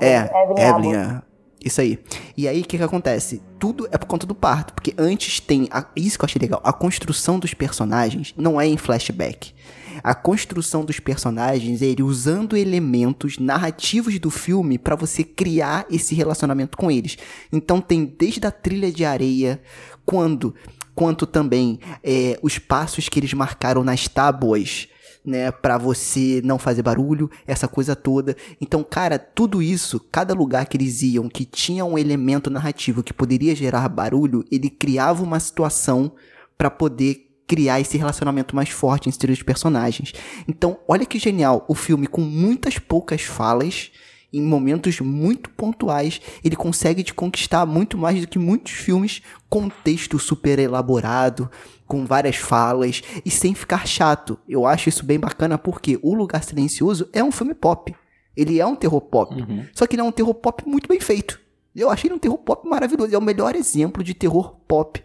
[0.00, 1.22] É, Evelyn, Evelyn, é.
[1.64, 1.98] Isso aí.
[2.36, 3.40] E aí, o que que acontece?
[3.58, 6.60] Tudo é por conta do parto, porque antes tem, a, isso que eu achei legal,
[6.62, 9.54] a construção dos personagens não é em flashback.
[10.02, 16.14] A construção dos personagens é ele usando elementos narrativos do filme para você criar esse
[16.14, 17.16] relacionamento com eles.
[17.50, 19.62] Então tem desde a trilha de areia,
[20.04, 20.54] quando,
[20.94, 24.88] quanto também é, os passos que eles marcaram nas tábuas
[25.24, 28.36] né, para você não fazer barulho, essa coisa toda.
[28.60, 33.14] Então, cara, tudo isso, cada lugar que eles iam que tinha um elemento narrativo que
[33.14, 36.12] poderia gerar barulho, ele criava uma situação
[36.58, 40.12] para poder criar esse relacionamento mais forte entre os personagens.
[40.48, 43.90] Então, olha que genial, o filme com muitas poucas falas,
[44.32, 49.68] em momentos muito pontuais, ele consegue te conquistar muito mais do que muitos filmes com
[49.68, 51.48] texto super elaborado,
[51.86, 54.38] com várias falas e sem ficar chato.
[54.48, 57.94] Eu acho isso bem bacana porque O Lugar Silencioso é um filme pop.
[58.36, 59.34] Ele é um terror pop.
[59.34, 59.64] Uhum.
[59.72, 61.40] Só que ele é um terror pop muito bem feito.
[61.74, 63.08] Eu achei ele um terror pop maravilhoso.
[63.08, 65.02] Ele é o melhor exemplo de terror pop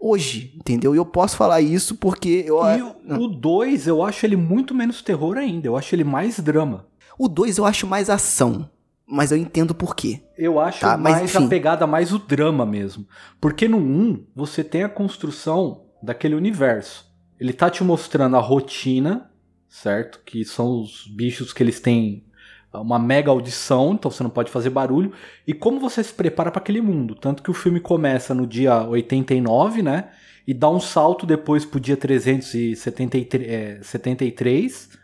[0.00, 0.94] hoje, entendeu?
[0.94, 2.60] E eu posso falar isso porque eu.
[2.64, 5.66] E o 2, eu acho ele muito menos terror ainda.
[5.66, 6.86] Eu acho ele mais drama.
[7.18, 8.68] O 2 eu acho mais ação.
[9.10, 10.20] Mas eu entendo por quê.
[10.36, 10.96] Eu acho tá?
[10.96, 13.06] mais mas, a pegada mais o drama mesmo.
[13.40, 17.06] Porque no 1, um, você tem a construção daquele universo.
[17.38, 19.30] Ele tá te mostrando a rotina,
[19.68, 20.20] certo?
[20.24, 22.28] Que são os bichos que eles têm
[22.72, 25.12] uma mega audição, então você não pode fazer barulho.
[25.46, 27.14] E como você se prepara para aquele mundo.
[27.14, 30.08] Tanto que o filme começa no dia 89, né?
[30.46, 34.98] E dá um salto depois pro dia 373, é,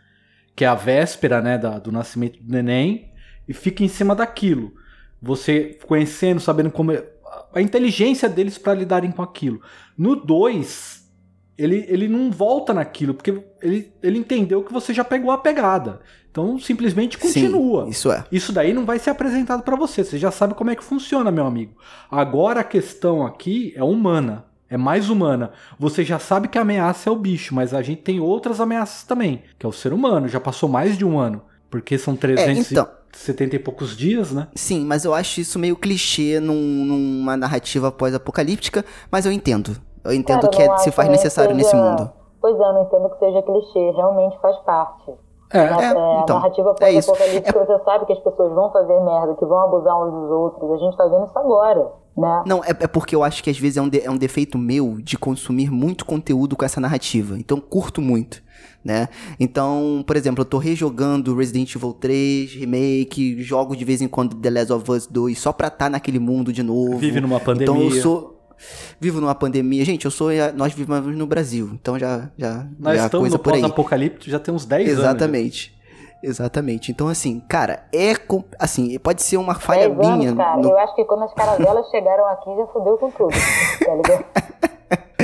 [0.55, 3.11] que é a véspera né, do nascimento do neném,
[3.47, 4.73] e fica em cima daquilo.
[5.21, 6.91] Você conhecendo, sabendo como.
[7.53, 9.61] A inteligência deles para lidarem com aquilo.
[9.97, 11.05] No 2,
[11.57, 16.01] ele, ele não volta naquilo, porque ele, ele entendeu que você já pegou a pegada.
[16.29, 17.85] Então simplesmente continua.
[17.85, 18.25] Sim, isso é.
[18.31, 20.03] Isso daí não vai ser apresentado para você.
[20.03, 21.77] Você já sabe como é que funciona, meu amigo.
[22.11, 24.45] Agora a questão aqui é humana.
[24.69, 25.51] É mais humana.
[25.79, 29.03] Você já sabe que a ameaça é o bicho, mas a gente tem outras ameaças
[29.03, 30.27] também, que é o ser humano.
[30.27, 31.41] Já passou mais de um ano.
[31.75, 34.47] Porque são 300 é, então, 70 e poucos dias, né?
[34.55, 39.75] Sim, mas eu acho isso meio clichê num, numa narrativa pós-apocalíptica, mas eu entendo.
[40.01, 41.63] Eu entendo Cara, que é, se faz necessário seja...
[41.63, 42.09] nesse mundo.
[42.39, 45.11] Pois é, eu não entendo que seja clichê, realmente faz parte.
[45.51, 48.97] É, é, é então, a narrativa pós-apocalíptica, é, você sabe que as pessoas vão fazer
[49.01, 50.71] merda, que vão abusar uns dos outros.
[50.71, 51.91] A gente tá vendo isso agora.
[52.15, 52.43] Né?
[52.45, 54.57] Não, é, é porque eu acho que às vezes é um, de, é um defeito
[54.57, 57.37] meu de consumir muito conteúdo com essa narrativa.
[57.37, 58.44] Então curto muito.
[58.85, 59.09] Né?
[59.39, 64.35] Então, por exemplo, eu tô rejogando Resident Evil 3, remake, jogo de vez em quando
[64.35, 66.99] The Last of Us 2 só pra estar tá naquele mundo de novo.
[66.99, 67.73] Vive numa pandemia.
[67.73, 68.53] Então eu sou
[68.99, 69.83] vivo numa pandemia.
[69.83, 73.43] Gente, eu sou nós vivemos no Brasil, então já já Nós já estamos coisa no
[73.43, 74.99] pós-apocalipse já tem uns 10 anos.
[74.99, 75.75] Exatamente.
[76.21, 76.91] Exatamente.
[76.91, 78.13] Então, assim, cara, é.
[78.59, 80.35] Assim, pode ser uma falha anos, minha.
[80.35, 80.57] Cara.
[80.57, 80.69] No...
[80.69, 83.33] Eu acho que quando as caravelas chegaram aqui já fodeu com tudo.
[83.83, 84.25] Tá ligado?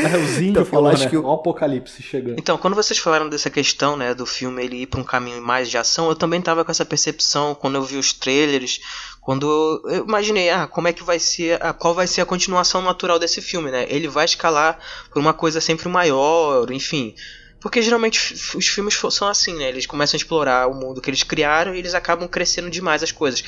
[0.01, 1.09] É o Zinho então, falou, acho né?
[1.09, 2.39] que o apocalipse chegando.
[2.39, 5.69] Então, quando vocês falaram dessa questão, né, do filme ele ir para um caminho mais
[5.69, 8.79] de ação, eu também tava com essa percepção quando eu vi os trailers,
[9.21, 12.81] quando eu imaginei, ah, como é que vai ser, ah, qual vai ser a continuação
[12.81, 13.85] natural desse filme, né?
[13.89, 14.79] Ele vai escalar
[15.11, 17.15] por uma coisa sempre maior, enfim,
[17.61, 19.69] porque geralmente os filmes são assim, né?
[19.69, 23.11] Eles começam a explorar o mundo que eles criaram e eles acabam crescendo demais as
[23.11, 23.43] coisas.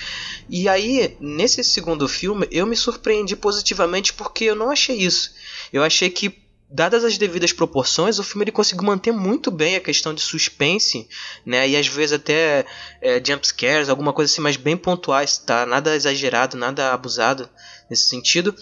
[0.48, 5.34] E aí, nesse segundo filme, eu me surpreendi positivamente porque eu não achei isso.
[5.74, 6.43] Eu achei que
[6.74, 11.08] dadas as devidas proporções, o filme ele conseguiu manter muito bem a questão de suspense,
[11.46, 11.70] né?
[11.70, 12.66] E às vezes até
[13.00, 15.68] é, jump scares, alguma coisa assim, mas bem pontuais, tá?
[15.68, 17.48] Nada exagerado, nada abusado
[17.90, 18.56] nesse sentido.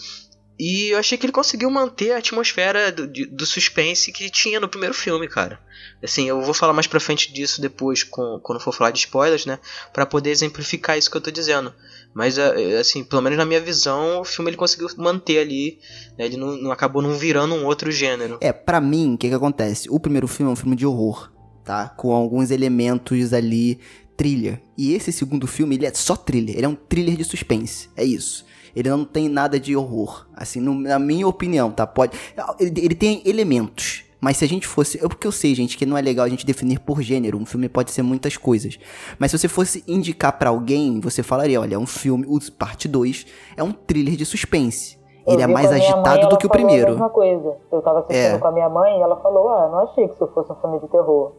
[0.58, 4.68] E eu achei que ele conseguiu manter a atmosfera do, do suspense que tinha no
[4.68, 5.58] primeiro filme, cara.
[6.02, 9.46] Assim, eu vou falar mais pra frente disso depois, com, quando for falar de spoilers,
[9.46, 9.58] né?
[9.92, 11.74] Pra poder exemplificar isso que eu tô dizendo.
[12.14, 15.78] Mas, é, é, assim, pelo menos na minha visão, o filme ele conseguiu manter ali.
[16.18, 16.26] Né?
[16.26, 18.38] Ele não, não, acabou não virando um outro gênero.
[18.40, 19.88] É, pra mim, o que que acontece?
[19.90, 21.32] O primeiro filme é um filme de horror,
[21.64, 21.88] tá?
[21.88, 23.78] Com alguns elementos ali,
[24.16, 24.62] trilha.
[24.76, 26.56] E esse segundo filme, ele é só thriller.
[26.56, 27.88] Ele é um thriller de suspense.
[27.96, 28.44] É isso.
[28.74, 30.26] Ele não tem nada de horror.
[30.34, 31.86] Assim, no, na minha opinião, tá?
[31.86, 32.16] Pode.
[32.58, 34.04] Ele, ele tem elementos.
[34.22, 35.02] Mas se a gente fosse.
[35.02, 37.36] Eu porque eu sei, gente, que não é legal a gente definir por gênero.
[37.36, 38.78] Um filme pode ser muitas coisas.
[39.18, 42.86] Mas se você fosse indicar para alguém, você falaria: olha, é um filme, o parte
[42.86, 44.96] 2 é um thriller de suspense.
[45.26, 46.86] Eu ele é mais agitado mãe, do que o primeiro.
[46.86, 47.56] A mesma coisa.
[47.72, 48.38] Eu tava assistindo é.
[48.38, 50.78] com a minha mãe e ela falou: ah, não achei que isso fosse um filme
[50.78, 51.32] de terror.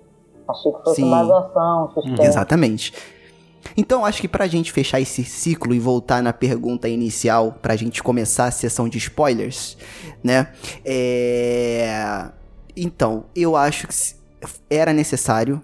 [0.45, 1.09] Achei que fosse Sim.
[1.09, 2.21] mais ação, suspense.
[2.21, 2.93] Exatamente.
[3.77, 8.03] Então acho que pra gente fechar esse ciclo e voltar na pergunta inicial, pra gente
[8.03, 9.77] começar a sessão de spoilers,
[10.21, 10.49] né?
[10.83, 12.29] É...
[12.75, 13.95] Então, eu acho que
[14.69, 15.61] era necessário.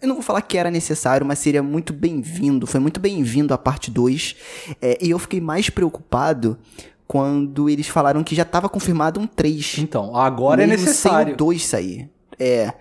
[0.00, 2.66] Eu não vou falar que era necessário, mas seria muito bem-vindo.
[2.66, 4.36] Foi muito bem-vindo a parte 2.
[4.80, 6.58] É, e eu fiquei mais preocupado
[7.06, 9.78] quando eles falaram que já estava confirmado um 3.
[9.78, 11.26] Então, agora é necessário.
[11.26, 12.10] Sem o 2 sair.
[12.38, 12.72] É.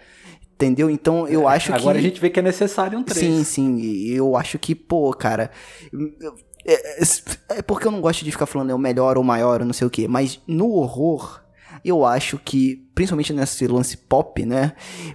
[0.55, 0.89] Entendeu?
[0.89, 1.87] Então eu é, acho agora que.
[1.87, 3.19] Agora a gente vê que é necessário um 3.
[3.19, 3.81] Sim, sim.
[4.07, 5.51] Eu acho que, pô, cara.
[6.65, 7.05] É, é,
[7.57, 9.73] é, porque eu não gosto de ficar falando é o melhor ou maior ou não
[9.73, 10.07] sei o que.
[10.07, 11.42] Mas no horror,
[11.83, 14.73] eu acho que, principalmente nesse lance pop, né?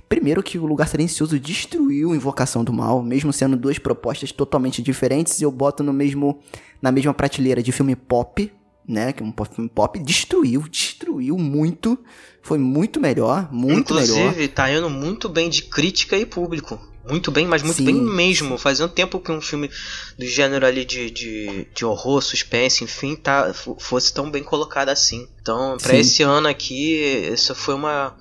[0.08, 5.40] Primeiro que o Lugar Silencioso destruiu Invocação do Mal, mesmo sendo duas propostas totalmente diferentes,
[5.40, 6.40] eu boto no mesmo
[6.80, 8.52] na mesma prateleira de filme pop,
[8.86, 9.12] né?
[9.12, 11.98] Que é um filme pop destruiu, destruiu muito.
[12.42, 14.30] Foi muito melhor, muito Inclusive, melhor.
[14.30, 16.78] Inclusive, tá indo muito bem de crítica e público.
[17.08, 18.58] Muito bem, mas muito sim, bem mesmo.
[18.58, 19.70] Fazia um tempo que um filme
[20.18, 25.26] do gênero ali de, de, de horror, suspense, enfim, tá, fosse tão bem colocado assim.
[25.40, 26.96] Então, para esse ano aqui,
[27.32, 28.14] isso foi uma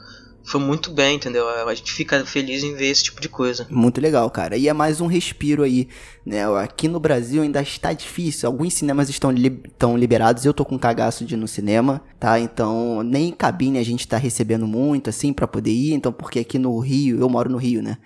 [0.47, 1.45] foi muito bem, entendeu?
[1.49, 3.67] A gente fica feliz em ver esse tipo de coisa.
[3.69, 4.55] Muito legal, cara.
[4.55, 5.89] E é mais um respiro aí,
[6.25, 6.45] né?
[6.61, 8.47] Aqui no Brasil ainda está difícil.
[8.47, 10.45] Alguns cinemas estão, li estão liberados.
[10.45, 12.39] Eu tô com cagaço de ir no cinema, tá?
[12.39, 15.91] Então, nem cabine a gente tá recebendo muito, assim, para poder ir.
[15.91, 17.97] Então, porque aqui no Rio, eu moro no Rio, né?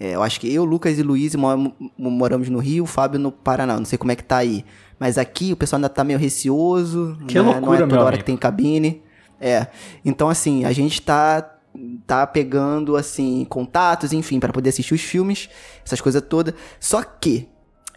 [0.00, 1.36] É, eu acho que eu, Lucas e Luiz
[1.98, 3.76] moramos no Rio, o Fábio no Paraná.
[3.76, 4.64] Não sei como é que tá aí.
[4.98, 7.18] Mas aqui o pessoal ainda tá meio receoso.
[7.28, 7.42] Que né?
[7.42, 8.18] loucura, Não é toda hora amigo.
[8.18, 9.02] que tem cabine.
[9.38, 9.66] É.
[10.02, 11.56] Então, assim, a gente tá
[12.06, 15.48] tá pegando assim contatos, enfim, para poder assistir os filmes,
[15.84, 16.54] essas coisas todas.
[16.80, 17.46] Só que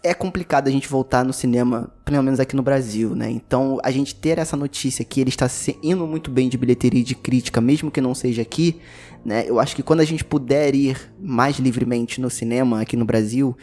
[0.04, 3.30] é complicado a gente voltar no cinema, pelo menos aqui no Brasil, né?
[3.30, 5.48] Então, a gente ter essa notícia que ele está
[5.82, 8.78] indo muito bem de bilheteria e de crítica, mesmo que não seja aqui,
[9.24, 9.44] né?
[9.48, 13.56] Eu acho que quando a gente puder ir mais livremente no cinema aqui no Brasil,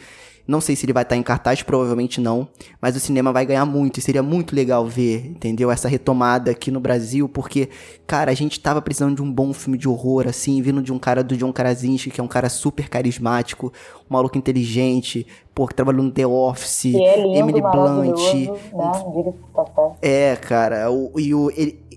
[0.46, 2.48] não sei se ele vai estar em cartaz, provavelmente não,
[2.80, 5.70] mas o cinema vai ganhar muito e seria muito legal ver, entendeu?
[5.70, 7.68] Essa retomada aqui no Brasil, porque,
[8.06, 10.98] cara, a gente tava precisando de um bom filme de horror, assim, vindo de um
[10.98, 13.72] cara do John Krasinski, que é um cara super carismático,
[14.10, 18.34] um maluco inteligente, pô, que trabalhou no The Office, é lindo, Emily Blunt.
[18.72, 19.94] Né?
[20.02, 21.50] É, cara, o, e o,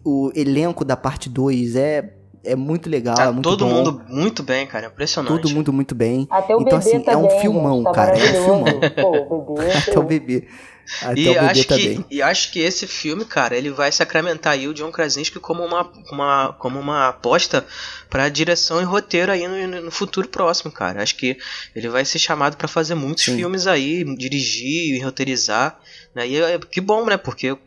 [0.05, 2.14] o elenco da parte 2 é
[2.45, 3.73] é muito legal, tá é muito todo bom.
[3.73, 5.41] mundo muito bem, cara, impressionante.
[5.41, 6.27] Todo mundo muito bem.
[6.29, 8.79] Até o então, bebê assim, é um filmão, tá cara, é um filmão.
[9.01, 9.71] Pô, o bebê.
[9.75, 10.47] Até o bebê.
[11.01, 14.73] Até e acho que e acho que esse filme, cara, ele vai sacramentar aí o
[14.73, 17.65] John Krasinski como uma, uma como uma aposta
[18.09, 21.01] para direção e roteiro aí no, no, futuro próximo, cara.
[21.01, 21.37] Acho que
[21.75, 23.35] ele vai ser chamado para fazer muitos Sim.
[23.35, 25.79] filmes aí, dirigir e roteirizar,
[26.15, 26.27] né?
[26.27, 27.17] E é, que bom, né?
[27.17, 27.59] Porque eu,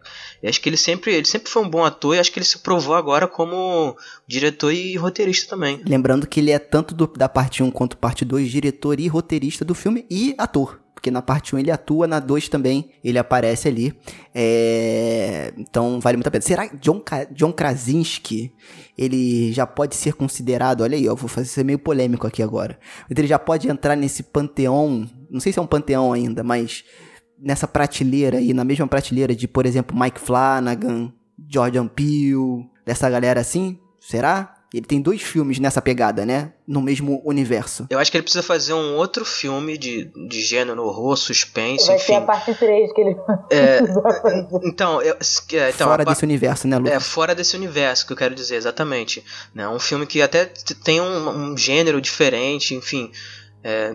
[0.43, 2.47] eu acho que ele sempre, ele sempre foi um bom ator e acho que ele
[2.47, 5.83] se provou agora como diretor e roteirista também.
[5.87, 9.65] Lembrando que ele é tanto do, da parte 1 quanto parte 2 diretor e roteirista
[9.65, 13.69] do filme e ator porque na parte 1 ele atua, na 2 também ele aparece
[13.69, 13.97] ali.
[14.35, 15.53] É...
[15.57, 16.43] Então vale muito a pena.
[16.43, 18.53] Será que John, John Krasinski,
[18.97, 22.77] ele já pode ser considerado, olha aí, eu vou fazer meio polêmico aqui agora.
[23.09, 26.85] Ele já pode entrar nesse panteão, não sei se é um panteão ainda, mas
[27.41, 31.13] nessa prateleira aí, na mesma prateleira de, por exemplo, Mike Flanagan,
[31.49, 33.79] Jordan Peele, dessa galera assim?
[34.01, 34.55] Será?
[34.73, 36.53] Ele tem dois filmes nessa pegada, né?
[36.67, 37.87] No mesmo universo.
[37.89, 41.97] Eu acho que ele precisa fazer um outro filme de, de gênero horror, suspense, Vai
[41.97, 42.07] enfim.
[42.07, 43.17] ser a parte 3 que ele
[43.51, 43.79] é,
[44.65, 46.93] Então, eu, é, então fora desse universo, né, Lucas?
[46.93, 49.25] É, fora desse universo que eu quero dizer, exatamente.
[49.55, 49.67] Né?
[49.67, 50.45] Um filme que até
[50.85, 53.11] tem um, um gênero diferente, enfim.
[53.71, 53.95] É,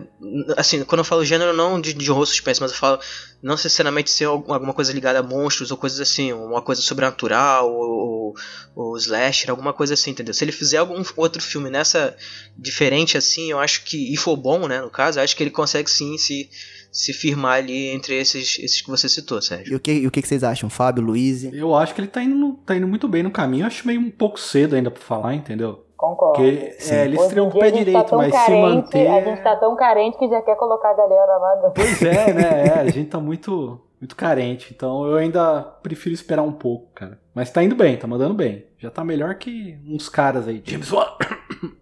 [0.56, 3.00] assim, quando eu falo gênero, não de, de horror suspense, mas eu falo
[3.42, 8.36] não necessariamente ser alguma coisa ligada a monstros ou coisas assim, uma coisa sobrenatural ou,
[8.76, 10.32] ou slasher, alguma coisa assim, entendeu?
[10.32, 12.16] Se ele fizer algum outro filme nessa
[12.56, 15.50] diferente assim, eu acho que, e for bom, né, no caso, eu acho que ele
[15.50, 16.48] consegue sim se,
[16.92, 19.72] se firmar ali entre esses, esses que você citou, Sérgio.
[19.72, 21.42] E o que, e o que vocês acham, Fábio, Luiz?
[21.52, 24.00] Eu acho que ele tá indo, tá indo muito bem no caminho, eu acho meio
[24.00, 25.84] um pouco cedo ainda pra falar, entendeu?
[26.04, 26.34] Concordo.
[26.34, 29.06] Porque, é, ele estreou com o pé tá direito, tá mas carente, se manter.
[29.08, 31.56] A gente tá tão carente que já quer colocar a galera lá.
[31.62, 31.70] No...
[31.72, 32.66] Pois é, né?
[32.66, 34.74] É, a gente tá muito, muito carente.
[34.74, 37.18] Então eu ainda prefiro esperar um pouco, cara.
[37.34, 38.66] Mas tá indo bem, tá mandando bem.
[38.78, 40.62] Já tá melhor que uns caras aí.
[40.64, 41.06] James Wan.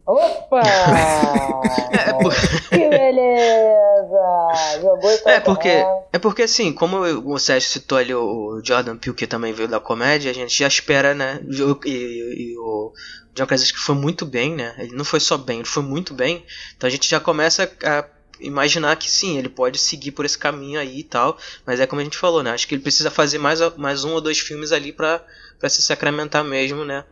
[0.06, 0.62] Opa!
[1.92, 2.34] é, por...
[2.68, 4.80] Que beleza!
[4.80, 5.68] Jogou e é porque,
[6.12, 9.80] é porque assim, como o Sérgio citou ali o Jordan Peele, que também veio da
[9.80, 11.40] comédia, a gente já espera, né?
[11.48, 12.92] E, e, e o
[13.34, 14.74] John Krasinski foi muito bem, né?
[14.78, 16.44] Ele não foi só bem, ele foi muito bem.
[16.76, 18.04] Então a gente já começa a
[18.40, 21.38] imaginar que sim, ele pode seguir por esse caminho aí e tal.
[21.64, 22.50] Mas é como a gente falou, né?
[22.50, 25.22] Acho que ele precisa fazer mais, mais um ou dois filmes ali pra
[25.68, 27.04] se sacramentar mesmo, né?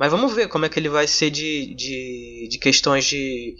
[0.00, 3.54] Mas vamos ver como é que ele vai ser de, de, de questões de.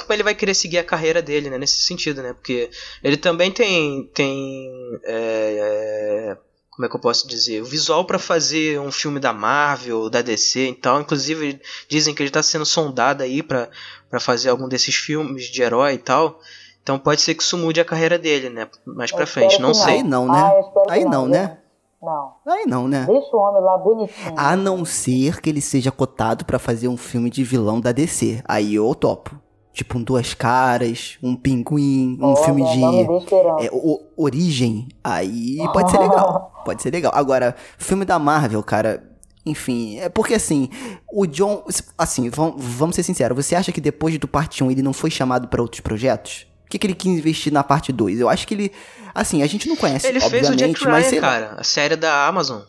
[0.00, 1.58] Como ele vai querer seguir a carreira dele, né?
[1.58, 2.32] Nesse sentido, né?
[2.32, 2.70] Porque
[3.02, 4.08] ele também tem.
[4.14, 4.70] tem
[5.02, 6.36] é, é,
[6.70, 10.20] como é que eu posso dizer, o visual para fazer um filme da Marvel, da
[10.20, 13.70] DC, então, inclusive dizem que ele está sendo sondado aí para
[14.20, 16.38] fazer algum desses filmes de herói e tal.
[16.80, 18.68] Então pode ser que isso mude a carreira dele, né?
[18.84, 19.94] Mais para frente, não, sei.
[19.94, 20.38] Aí não, né?
[20.38, 21.58] Ah, aí não, né?
[22.02, 22.34] Não.
[22.46, 23.04] Aí não, né?
[23.06, 24.34] Deixa o homem lá bonitinho.
[24.36, 28.42] A não ser que ele seja cotado para fazer um filme de vilão da DC.
[28.46, 29.40] Aí eu topo.
[29.72, 34.88] Tipo um Duas Caras, um Pinguim, um filme de é, o, Origem.
[35.04, 36.52] Aí pode ser legal.
[36.64, 37.12] Pode ser legal.
[37.14, 39.04] Agora, filme da Marvel, cara.
[39.44, 40.68] Enfim, é porque assim,
[41.12, 41.62] o John.
[41.96, 43.36] Assim, vamos ser sinceros.
[43.36, 46.46] Você acha que depois do parte 1 ele não foi chamado para outros projetos?
[46.66, 48.20] O que, que ele quis investir na parte 2?
[48.20, 48.72] Eu acho que ele.
[49.14, 50.06] Assim, a gente não conhece.
[50.08, 52.60] Ele fez o Jack Ryan, mas, cara, a série da Amazon.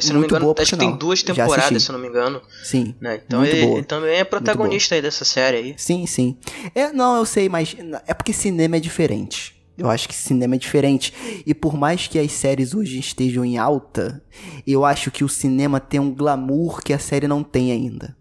[0.00, 2.40] Se não me engano, boa, acho que tem duas temporadas, se não me engano.
[2.64, 2.94] Sim.
[2.98, 3.20] Né?
[3.26, 5.74] Então ele, ele, também é protagonista aí dessa série aí.
[5.76, 6.38] Sim, sim.
[6.74, 7.76] É, não, eu sei, mas
[8.06, 9.60] é porque cinema é diferente.
[9.76, 11.12] Eu acho que cinema é diferente.
[11.44, 14.22] E por mais que as séries hoje estejam em alta,
[14.66, 18.16] eu acho que o cinema tem um glamour que a série não tem ainda.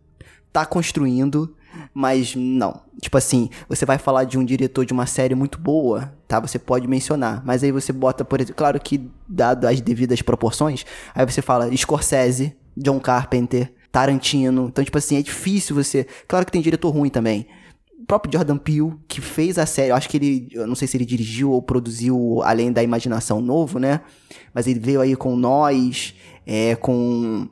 [0.51, 1.55] Tá construindo,
[1.93, 2.81] mas não.
[3.01, 6.39] Tipo assim, você vai falar de um diretor de uma série muito boa, tá?
[6.39, 7.41] Você pode mencionar.
[7.45, 11.75] Mas aí você bota, por exemplo, claro que dado as devidas proporções, aí você fala
[11.75, 14.67] Scorsese, John Carpenter, Tarantino.
[14.67, 16.05] Então, tipo assim, é difícil você.
[16.27, 17.47] Claro que tem diretor ruim também.
[17.99, 20.87] O próprio Jordan Peele, que fez a série, eu acho que ele, eu não sei
[20.87, 24.01] se ele dirigiu ou produziu Além da Imaginação Novo, né?
[24.53, 27.47] Mas ele veio aí com Nós, é, com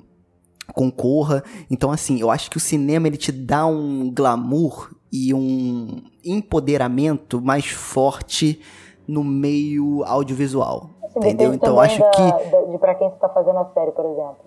[0.73, 1.43] concorra.
[1.69, 7.41] Então, assim, eu acho que o cinema ele te dá um glamour e um empoderamento
[7.41, 8.61] mais forte
[9.07, 10.89] no meio audiovisual.
[11.03, 11.53] Assim, entendeu?
[11.53, 12.51] Então, acho da, que.
[12.51, 14.37] Da, de pra quem você tá fazendo a série, por exemplo.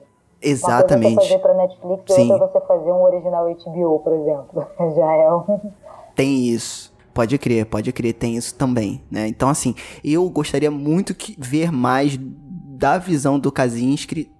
[0.41, 1.13] Exatamente.
[1.13, 2.33] Uma coisa você fazer pra Netflix Sim.
[2.33, 4.67] outra é você fazer um original HBO, por exemplo.
[4.97, 5.61] Já é um.
[6.15, 6.93] Tem isso.
[7.15, 9.29] Pode crer, pode crer, tem isso também, né?
[9.29, 14.33] Então, assim, eu gostaria muito que ver mais da visão do Kaczynski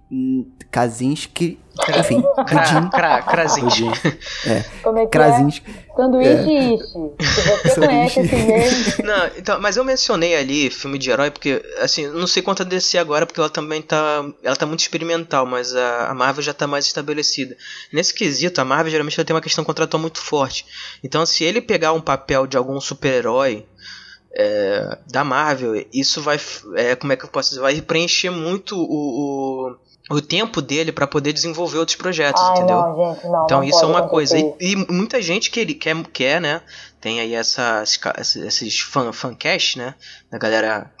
[0.71, 1.59] Kaczynski,
[1.99, 2.23] enfim,
[2.91, 3.83] Kra, Krasinski.
[4.45, 4.63] É.
[4.83, 5.71] Como é que Krasinski.
[5.71, 5.95] é?
[5.95, 6.77] Sanduíche é.
[7.23, 9.05] Se você conhece esse mesmo.
[9.05, 12.65] Não, então, mas eu mencionei ali filme de herói porque, assim, não sei quanto a
[12.65, 16.53] DC agora, porque ela também tá, ela tá muito experimental, mas a, a Marvel já
[16.53, 17.55] tá mais estabelecida.
[17.91, 20.65] Nesse quesito, a Marvel geralmente tem uma questão contratual muito forte.
[21.03, 23.65] Então, se ele pegar um papel de algum super-herói
[24.35, 26.39] é, da Marvel, isso vai,
[26.75, 29.75] é, como é que eu posso dizer, vai preencher muito o, o
[30.09, 32.77] o tempo dele para poder desenvolver outros projetos, Ai, entendeu?
[32.77, 34.37] Não, gente, não, então não isso é uma coisa.
[34.37, 36.61] E, e, muita gente que ele quer, quer, né?
[36.99, 37.99] Tem aí essas,
[38.35, 39.95] esses fan, fancast, né?
[40.29, 40.91] Da galera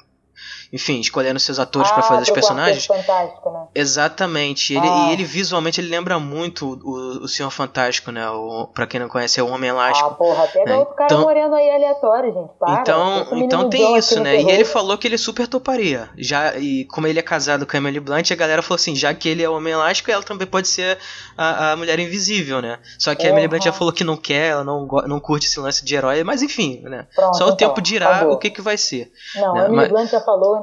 [0.73, 2.87] enfim, escolhendo seus atores ah, para fazer os personagens.
[2.87, 3.67] Fantástico, né?
[3.75, 4.73] Exatamente.
[4.73, 5.09] Ele, ah.
[5.09, 8.27] E ele visualmente ele lembra muito o, o Senhor Fantástico, né?
[8.27, 10.09] O, pra quem não conhece, é o Homem Elástico.
[10.09, 10.77] Ah, porra, pega né?
[10.77, 12.49] outro cara então, moreno aí aleatório, gente.
[12.59, 12.81] Para.
[12.81, 14.41] Então, então tem isso, né?
[14.41, 16.09] E ele falou que ele super toparia.
[16.17, 19.13] Já, e como ele é casado com a Emily Blunt, a galera falou assim: já
[19.13, 20.97] que ele é o Homem Elástico, ela também pode ser
[21.37, 22.79] a, a Mulher Invisível, né?
[22.97, 25.59] Só que a Emily Blunt já falou que não quer, ela não, não curte esse
[25.59, 27.05] lance de herói, mas enfim, né?
[27.13, 28.33] Pronto, Só o então, tempo dirá acabou.
[28.33, 29.11] o que, que vai ser.
[29.35, 29.61] Não, né?
[29.61, 29.89] a Emily mas...
[29.89, 30.62] Blunt já falou,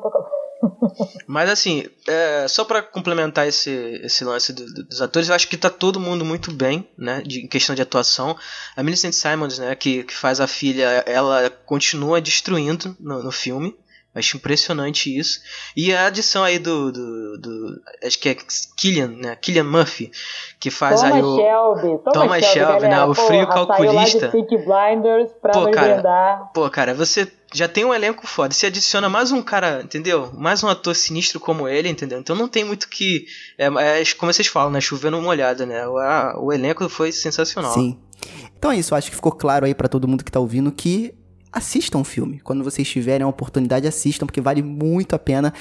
[1.27, 3.71] mas assim, é, só para complementar esse,
[4.03, 7.23] esse lance do, do, dos atores, eu acho que tá todo mundo muito bem, né?
[7.23, 8.37] De, em questão de atuação.
[8.77, 13.77] A Millicent Simons, né, que, que faz a filha, ela continua destruindo no, no filme.
[14.13, 15.41] Acho impressionante isso.
[15.77, 16.91] E a adição aí do.
[16.91, 18.37] do, do acho que é
[18.77, 19.37] Killian, né?
[19.37, 20.11] Killian Murphy,
[20.59, 21.37] que faz Toma aí o.
[21.37, 23.05] Shelby, Toma Thomas Shelby, Shelby né?
[23.05, 24.31] O frio Porra, calculista.
[24.33, 28.55] Saiu lá de Blinders pra pô, cara, pô, cara, você já tem um elenco foda.
[28.55, 30.31] Se adiciona mais um cara, entendeu?
[30.35, 32.19] Mais um ator sinistro como ele, entendeu?
[32.19, 33.27] Então não tem muito que.
[33.59, 34.81] É, é como vocês falam, né?
[34.81, 35.87] Chovendo molhada, né?
[35.87, 37.75] O, a, o elenco foi sensacional.
[37.75, 37.99] Sim.
[38.57, 41.15] Então é isso, acho que ficou claro aí para todo mundo que tá ouvindo que
[41.53, 42.41] assistam o filme.
[42.41, 45.53] Quando vocês tiverem a oportunidade, assistam, porque vale muito a pena.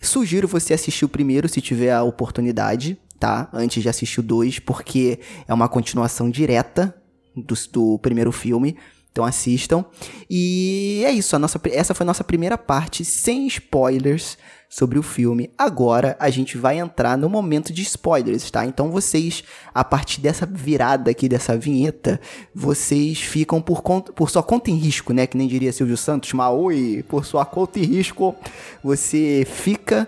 [0.00, 3.48] Sugiro você assistir o primeiro, se tiver a oportunidade, tá?
[3.52, 6.94] Antes de assistir o dois, porque é uma continuação direta
[7.34, 8.76] do, do primeiro filme.
[9.16, 9.82] Então assistam.
[10.28, 14.36] E é isso, a nossa, essa foi a nossa primeira parte, sem spoilers
[14.68, 15.50] sobre o filme.
[15.56, 18.66] Agora a gente vai entrar no momento de spoilers, tá?
[18.66, 19.42] Então vocês,
[19.74, 22.20] a partir dessa virada aqui, dessa vinheta,
[22.54, 25.26] vocês ficam por, conta, por sua conta em risco, né?
[25.26, 28.36] Que nem diria Silvio Santos, Maui, por sua conta em risco,
[28.84, 30.06] você fica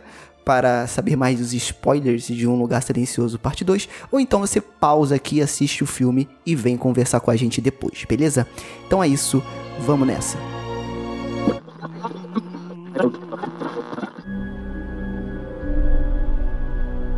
[0.49, 5.15] para saber mais dos spoilers de Um Lugar Silencioso Parte 2, ou então você pausa
[5.15, 8.49] aqui, assiste o filme e vem conversar com a gente depois, beleza?
[8.87, 9.43] Então é isso,
[9.81, 10.39] vamos nessa.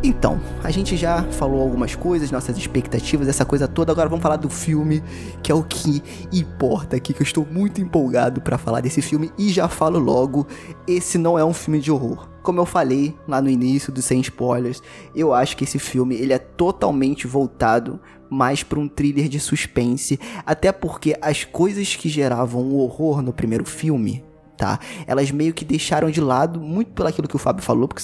[0.03, 3.91] Então, a gente já falou algumas coisas, nossas expectativas, essa coisa toda.
[3.91, 5.03] Agora vamos falar do filme,
[5.43, 9.31] que é o que importa aqui, que eu estou muito empolgado para falar desse filme
[9.37, 10.47] e já falo logo,
[10.87, 12.27] esse não é um filme de horror.
[12.41, 14.81] Como eu falei lá no início do sem spoilers,
[15.15, 20.19] eu acho que esse filme ele é totalmente voltado mais para um thriller de suspense,
[20.43, 24.23] até porque as coisas que geravam o horror no primeiro filme
[24.61, 24.79] tá?
[25.07, 28.03] Elas meio que deixaram de lado, muito pelo aquilo que o Fábio falou, porque,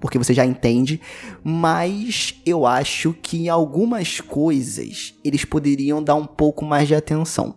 [0.00, 1.00] porque você já entende,
[1.42, 7.56] mas eu acho que em algumas coisas eles poderiam dar um pouco mais de atenção.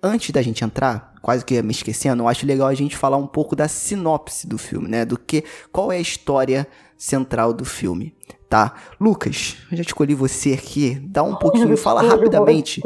[0.00, 3.26] Antes da gente entrar, quase que me esquecendo, eu acho legal a gente falar um
[3.26, 5.04] pouco da sinopse do filme, né?
[5.04, 8.14] Do que, qual é a história central do filme,
[8.48, 8.74] tá?
[9.00, 12.80] Lucas, eu já escolhi você aqui, dá um pouquinho, fala rapidamente.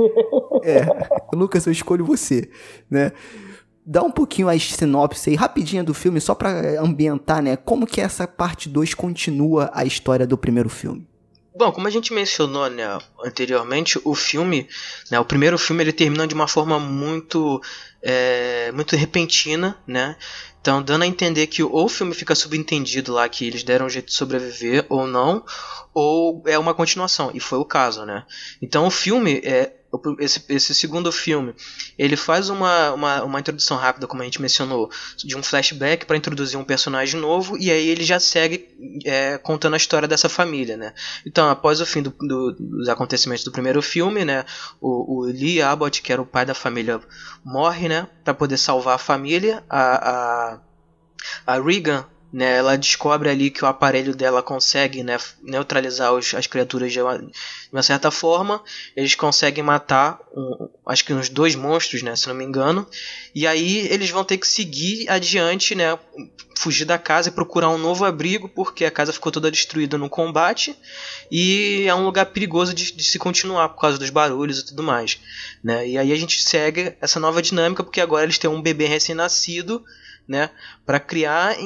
[0.62, 0.86] É,
[1.34, 2.49] Lucas, eu escolho você,
[2.90, 3.12] né?
[3.87, 7.57] Dá um pouquinho a sinopse aí, rapidinha do filme, só para ambientar, né?
[7.57, 11.07] Como que essa parte 2 continua a história do primeiro filme.
[11.55, 14.68] Bom, como a gente mencionou né, anteriormente, o filme,
[15.11, 17.62] né, o primeiro filme, ele termina de uma forma muito,
[18.03, 20.16] é, muito repentina, né?
[20.61, 23.89] Então, dando a entender que ou o filme fica subentendido lá que eles deram um
[23.89, 25.45] jeito de sobreviver ou não,
[25.95, 28.26] ou é uma continuação, e foi o caso, né?
[28.61, 29.76] Então, o filme é
[30.18, 31.55] esse, esse segundo filme,
[31.99, 36.16] ele faz uma, uma, uma, introdução rápida, como a gente mencionou, de um flashback para
[36.16, 38.68] introduzir um personagem novo, e aí ele já segue
[39.05, 40.93] é, contando a história dessa família, né?
[41.24, 44.45] Então, após o fim do, do, dos acontecimentos do primeiro filme, né,
[44.80, 47.01] o, o, Lee Abbott, que era o pai da família,
[47.45, 49.62] morre, né, para poder salvar a família.
[49.68, 50.61] A, a,
[51.47, 56.47] a Regan né, ela descobre ali que o aparelho dela consegue né, neutralizar os, as
[56.47, 57.33] criaturas de uma, de
[57.72, 58.62] uma, certa forma.
[58.97, 62.87] Eles conseguem matar, um, acho que uns dois monstros, né, se não me engano.
[63.35, 65.99] E aí eles vão ter que seguir adiante, né,
[66.59, 70.09] fugir da casa e procurar um novo abrigo, porque a casa ficou toda destruída no
[70.09, 70.77] combate.
[71.31, 74.83] E é um lugar perigoso de, de se continuar por causa dos barulhos e tudo
[74.83, 75.20] mais.
[75.62, 75.89] Né?
[75.89, 79.85] E aí a gente segue essa nova dinâmica, porque agora eles têm um bebê recém-nascido
[80.29, 80.51] né,
[80.85, 81.64] para criar e,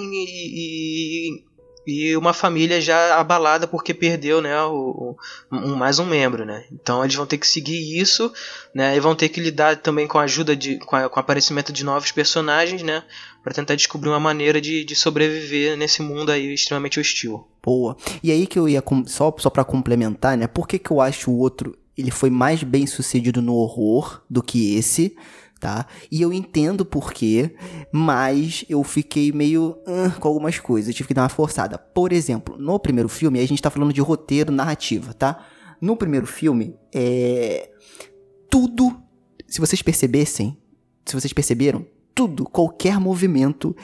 [1.37, 1.45] e,
[1.87, 5.17] e, uma família já abalada porque perdeu, né, o,
[5.51, 6.65] um, mais um membro, né.
[6.73, 8.33] Então eles vão ter que seguir isso,
[8.75, 11.21] né, e vão ter que lidar também com a ajuda de, com, a, com o
[11.21, 13.03] aparecimento de novos personagens, né,
[13.43, 17.47] para tentar descobrir uma maneira de, de sobreviver nesse mundo aí extremamente hostil.
[17.63, 17.97] Boa.
[18.23, 20.47] E aí que eu ia só só para complementar, né?
[20.47, 24.43] Por que que eu acho o outro ele foi mais bem sucedido no horror do
[24.43, 25.17] que esse?
[25.61, 25.87] Tá?
[26.11, 27.55] E eu entendo por quê,
[27.93, 31.77] mas eu fiquei meio uh, com algumas coisas, eu tive que dar uma forçada.
[31.77, 35.47] Por exemplo, no primeiro filme, a gente tá falando de roteiro, narrativa, tá?
[35.81, 37.71] No primeiro filme, é.
[38.51, 39.01] Tudo,
[39.47, 40.57] se vocês percebessem,
[41.05, 43.77] se vocês perceberam, tudo, qualquer movimento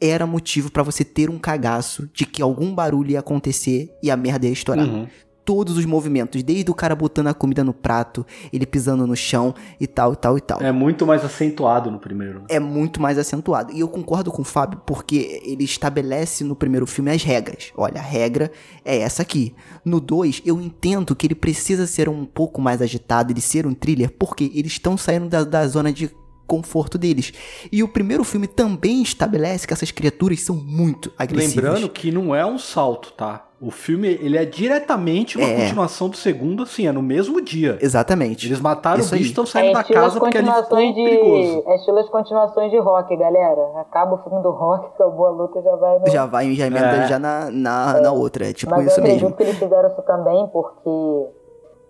[0.00, 4.16] era motivo para você ter um cagaço de que algum barulho ia acontecer e a
[4.16, 4.88] merda ia estourar.
[4.88, 5.06] Uhum
[5.44, 9.54] todos os movimentos, desde o cara botando a comida no prato, ele pisando no chão
[9.80, 10.60] e tal, e tal, e tal.
[10.62, 12.44] É muito mais acentuado no primeiro.
[12.48, 13.72] É muito mais acentuado.
[13.72, 17.72] E eu concordo com o Fábio porque ele estabelece no primeiro filme as regras.
[17.76, 18.50] Olha, a regra
[18.84, 19.54] é essa aqui.
[19.84, 23.74] No 2, eu entendo que ele precisa ser um pouco mais agitado, ele ser um
[23.74, 26.10] thriller, porque eles estão saindo da, da zona de
[26.46, 27.32] conforto deles.
[27.70, 31.64] E o primeiro filme também estabelece que essas criaturas são muito agressivas.
[31.64, 33.49] Lembrando que não é um salto, tá?
[33.62, 35.54] O filme, ele é diretamente uma é.
[35.54, 37.76] continuação do segundo, assim, é no mesmo dia.
[37.82, 38.48] Exatamente.
[38.48, 40.94] Eles mataram Isso o bicho e estão saindo é da casa porque ali ficou de...
[40.94, 41.64] perigoso.
[41.66, 43.60] É estilo as continuações de rock, galera.
[43.76, 45.98] Acaba o filme do rock, acabou a luta, já vai...
[45.98, 46.06] No...
[46.08, 47.06] Já vai, já emenda é.
[47.06, 48.00] já na, na, é.
[48.00, 49.12] na outra, é tipo Mas isso mesmo.
[49.12, 51.28] Mas eu acredito que eles fizeram isso também porque...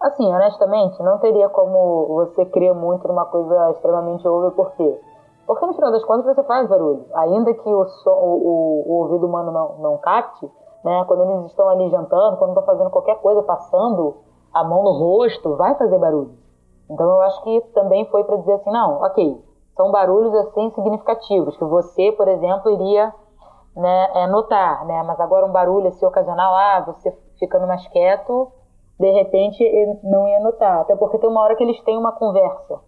[0.00, 4.98] Assim, honestamente, não teria como você crer muito numa coisa extremamente over, por quê?
[5.46, 7.04] Porque no final das contas você faz barulho.
[7.14, 10.50] Ainda que o, som, o, o, o ouvido humano não, não capte,
[10.84, 11.04] né?
[11.06, 14.16] Quando eles estão ali jantando, quando estão fazendo qualquer coisa, passando
[14.52, 16.32] a mão no rosto, vai fazer barulho.
[16.90, 19.44] Então eu acho que também foi para dizer assim, não, ok,
[19.76, 23.14] são barulhos assim significativos que você, por exemplo, iria
[23.76, 25.02] né, é, notar, né?
[25.04, 28.50] Mas agora um barulho assim ocasional, ah, você ficando mais quieto,
[28.98, 29.64] de repente
[30.02, 32.80] não ia notar, até porque tem uma hora que eles têm uma conversa,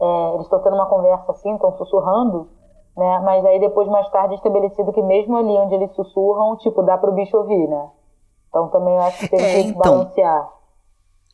[0.00, 2.48] é, eles estão tendo uma conversa assim, estão sussurrando
[2.96, 3.20] né?
[3.24, 6.96] Mas aí depois, mais tarde, é estabelecido que mesmo ali onde eles sussurram, tipo, dá
[6.96, 7.88] pro bicho ouvir, né?
[8.48, 10.48] Então também eu acho que tem é, que então, balancear.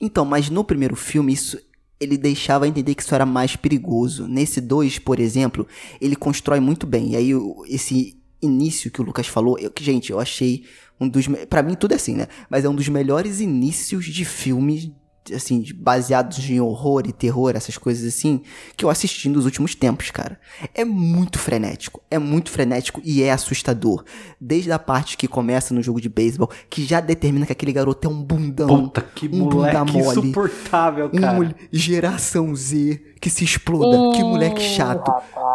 [0.01, 1.59] Então, mas no primeiro filme, isso
[2.01, 4.27] ele deixava entender que isso era mais perigoso.
[4.27, 5.67] Nesse 2, por exemplo,
[6.01, 7.11] ele constrói muito bem.
[7.11, 7.31] E aí,
[7.69, 10.65] esse início que o Lucas falou, eu, que, gente, eu achei
[10.99, 11.29] um dos.
[11.49, 12.27] para mim, tudo é assim, né?
[12.49, 14.91] Mas é um dos melhores inícios de filmes
[15.35, 18.43] assim, baseados em horror e terror, essas coisas assim,
[18.77, 20.39] que eu assisti nos últimos tempos, cara.
[20.75, 24.05] É muito frenético, é muito frenético e é assustador.
[24.41, 28.09] Desde a parte que começa no jogo de beisebol, que já determina que aquele garoto
[28.09, 28.67] é um bundão.
[28.67, 31.39] Puta, que um moleque bunda mole, insuportável, cara.
[31.39, 34.17] Um geração Z que se exploda.
[34.17, 35.13] que moleque chato.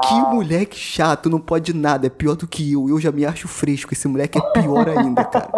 [0.08, 2.88] Que moleque chato, não pode nada, é pior do que eu.
[2.88, 5.52] Eu já me acho fresco, esse moleque é pior ainda, cara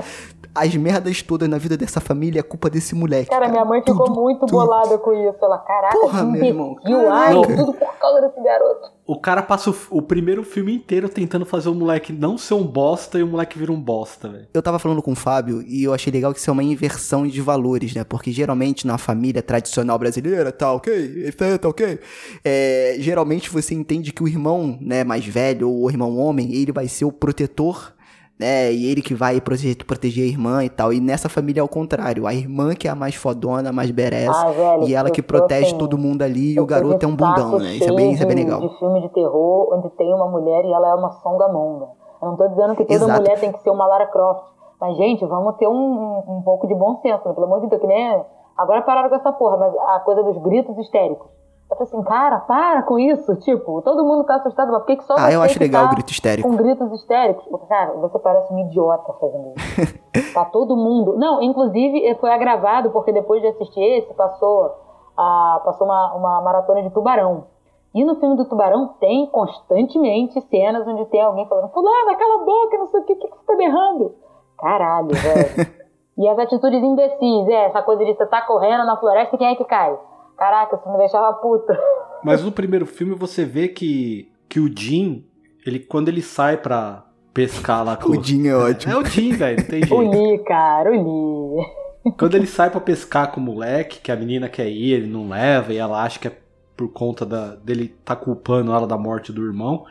[0.57, 3.29] as merdas todas na vida dessa família é culpa desse moleque.
[3.29, 3.51] Cara, cara.
[3.51, 4.51] minha mãe ficou tudo, muito tudo.
[4.51, 5.37] bolada com isso.
[5.41, 6.75] Ela, caraca, Porra, meu irmão.
[7.11, 8.97] Ai, tudo por causa desse garoto.
[9.05, 12.63] O cara passa o, o, primeiro filme inteiro tentando fazer o moleque não ser um
[12.63, 14.47] bosta e o moleque vira um bosta, velho.
[14.53, 17.25] Eu tava falando com o Fábio e eu achei legal que isso é uma inversão
[17.25, 18.03] de valores, né?
[18.03, 21.99] Porque geralmente na família tradicional brasileira, tá ok, tá ok.
[22.43, 26.73] É, geralmente você entende que o irmão, né, mais velho ou o irmão homem, ele
[26.73, 27.93] vai ser o protetor
[28.39, 28.71] né?
[28.71, 30.93] E ele que vai proteger, proteger a irmã e tal.
[30.93, 32.27] E nessa família é o contrário.
[32.27, 34.47] A irmã que é a mais fodona, a mais beressa.
[34.47, 37.59] Ah, e ela que protege assim, todo mundo ali e o garoto é um bundão,
[37.59, 37.75] né?
[37.75, 38.61] Isso é bem, isso é bem legal.
[38.61, 41.87] De filme de terror onde tem uma mulher e ela é uma songamonga.
[42.21, 43.21] Eu não tô dizendo que toda Exato.
[43.21, 44.43] mulher tem que ser uma Lara Croft.
[44.79, 47.33] Mas, gente, vamos ter um, um, um pouco de bom senso, né?
[47.33, 48.23] Pelo amor de Deus, que nem.
[48.55, 51.27] Agora pararam com essa porra, mas a coisa dos gritos histéricos.
[51.69, 53.35] Eu falei assim, cara, para com isso.
[53.37, 55.91] Tipo, todo mundo tá assustado, mas por que, que só Ah, eu acho legal tá
[55.91, 56.49] o grito histérico.
[56.49, 57.45] Com gritos histéricos.
[57.67, 60.33] Cara, você parece um idiota fazendo isso.
[60.33, 61.17] tá todo mundo.
[61.17, 64.71] Não, inclusive foi agravado, porque depois de assistir esse, passou,
[65.17, 67.45] a, passou uma, uma maratona de tubarão.
[67.93, 72.77] E no filme do Tubarão tem constantemente cenas onde tem alguém falando, fulano, aquela boca,
[72.77, 74.13] não sei o que, o que, que você tá berrando?
[74.59, 75.67] Caralho, velho.
[76.15, 79.47] e as atitudes imbecis, é, essa coisa de você tá correndo na floresta e quem
[79.47, 79.97] é que cai?
[80.37, 81.77] Caraca, isso me deixava puta.
[82.23, 85.25] Mas no primeiro filme você vê que, que o Jim,
[85.65, 88.93] ele, quando ele sai pra pescar lá com o Jim é ótimo.
[88.93, 89.95] É, é o Jim, velho, não tem jeito.
[89.95, 92.13] O Lee, cara, o Lee.
[92.17, 95.29] Quando ele sai para pescar com o moleque, que a menina quer ir, ele não
[95.29, 96.37] leva, e ela acha que é
[96.75, 99.85] por conta da, dele tá culpando ela da morte do irmão.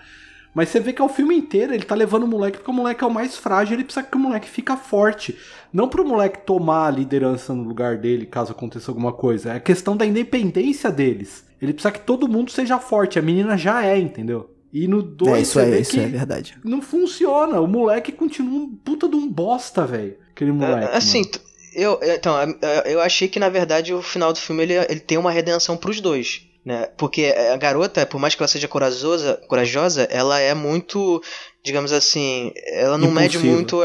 [0.56, 2.74] Mas você vê que é o filme inteiro ele tá levando o moleque porque o
[2.74, 5.36] moleque é o mais frágil, ele precisa que o moleque fica forte.
[5.70, 9.52] Não pro moleque tomar a liderança no lugar dele caso aconteça alguma coisa.
[9.52, 11.44] É a questão da independência deles.
[11.60, 13.18] Ele precisa que todo mundo seja forte.
[13.18, 14.50] A menina já é, entendeu?
[14.72, 16.58] E no 2 é, isso, é, isso é verdade.
[16.64, 17.60] Não funciona.
[17.60, 20.16] O moleque continua um puta de um bosta, velho.
[20.30, 20.90] Aquele moleque.
[20.90, 21.20] É, assim,
[21.74, 22.34] eu, então,
[22.86, 26.00] eu achei que na verdade o final do filme ele, ele tem uma redenção pros
[26.00, 26.88] dois né?
[26.96, 31.22] Porque a garota, por mais que ela seja corajosa, corajosa, ela é muito,
[31.64, 33.20] digamos assim, ela não Impulsiva.
[33.20, 33.76] mede muito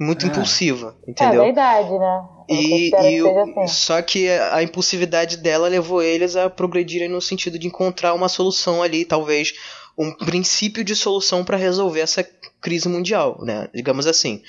[0.00, 0.28] muito é.
[0.28, 1.42] impulsiva, entendeu?
[1.42, 2.22] É verdade, né?
[2.48, 3.66] E, e o, assim.
[3.66, 8.82] só que a impulsividade dela levou eles a progredirem no sentido de encontrar uma solução
[8.82, 9.54] ali, talvez
[9.98, 12.22] um princípio de solução para resolver essa
[12.60, 13.68] crise mundial, né?
[13.74, 14.42] Digamos assim.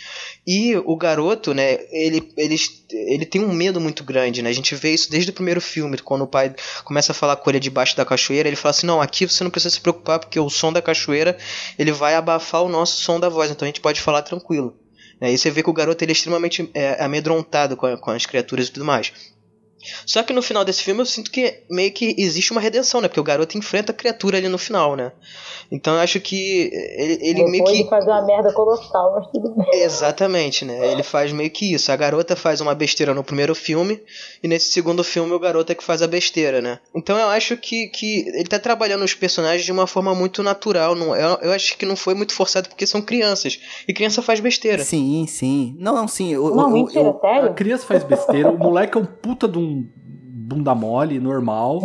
[0.46, 1.80] E o garoto, né?
[1.92, 2.56] Ele, ele,
[2.92, 4.50] ele tem um medo muito grande, né?
[4.50, 7.50] A gente vê isso desde o primeiro filme, quando o pai começa a falar com
[7.50, 10.40] ele debaixo da cachoeira, ele fala assim: "Não, aqui você não precisa se preocupar porque
[10.40, 11.36] o som da cachoeira
[11.78, 14.78] ele vai abafar o nosso som da voz, então a gente pode falar tranquilo".
[15.20, 15.34] Né?
[15.34, 18.26] E você vê que o garoto ele é extremamente é, amedrontado com, a, com as
[18.26, 19.12] criaturas e tudo mais.
[20.06, 23.08] Só que no final desse filme eu sinto que meio que existe uma redenção, né?
[23.08, 25.12] Porque o garoto enfrenta a criatura ali no final, né?
[25.72, 27.72] Então eu acho que ele, ele meio que.
[27.72, 29.82] Ele faz uma merda colossal, mas tudo bem.
[29.82, 30.92] Exatamente, né?
[30.92, 31.92] Ele faz meio que isso.
[31.92, 34.02] A garota faz uma besteira no primeiro filme,
[34.42, 36.80] e nesse segundo filme o garoto é que faz a besteira, né?
[36.96, 40.96] Então eu acho que, que ele tá trabalhando os personagens de uma forma muito natural.
[40.96, 43.60] Não, eu, eu acho que não foi muito forçado porque são crianças.
[43.88, 44.84] E criança faz besteira.
[44.84, 45.76] Sim, sim.
[45.78, 46.34] Não, não, sim.
[46.34, 47.50] Eu, não, eu, mentira, eu, sério?
[47.50, 49.69] A criança faz besteira, o moleque é um puta de um
[50.50, 51.80] bunda mole, normal.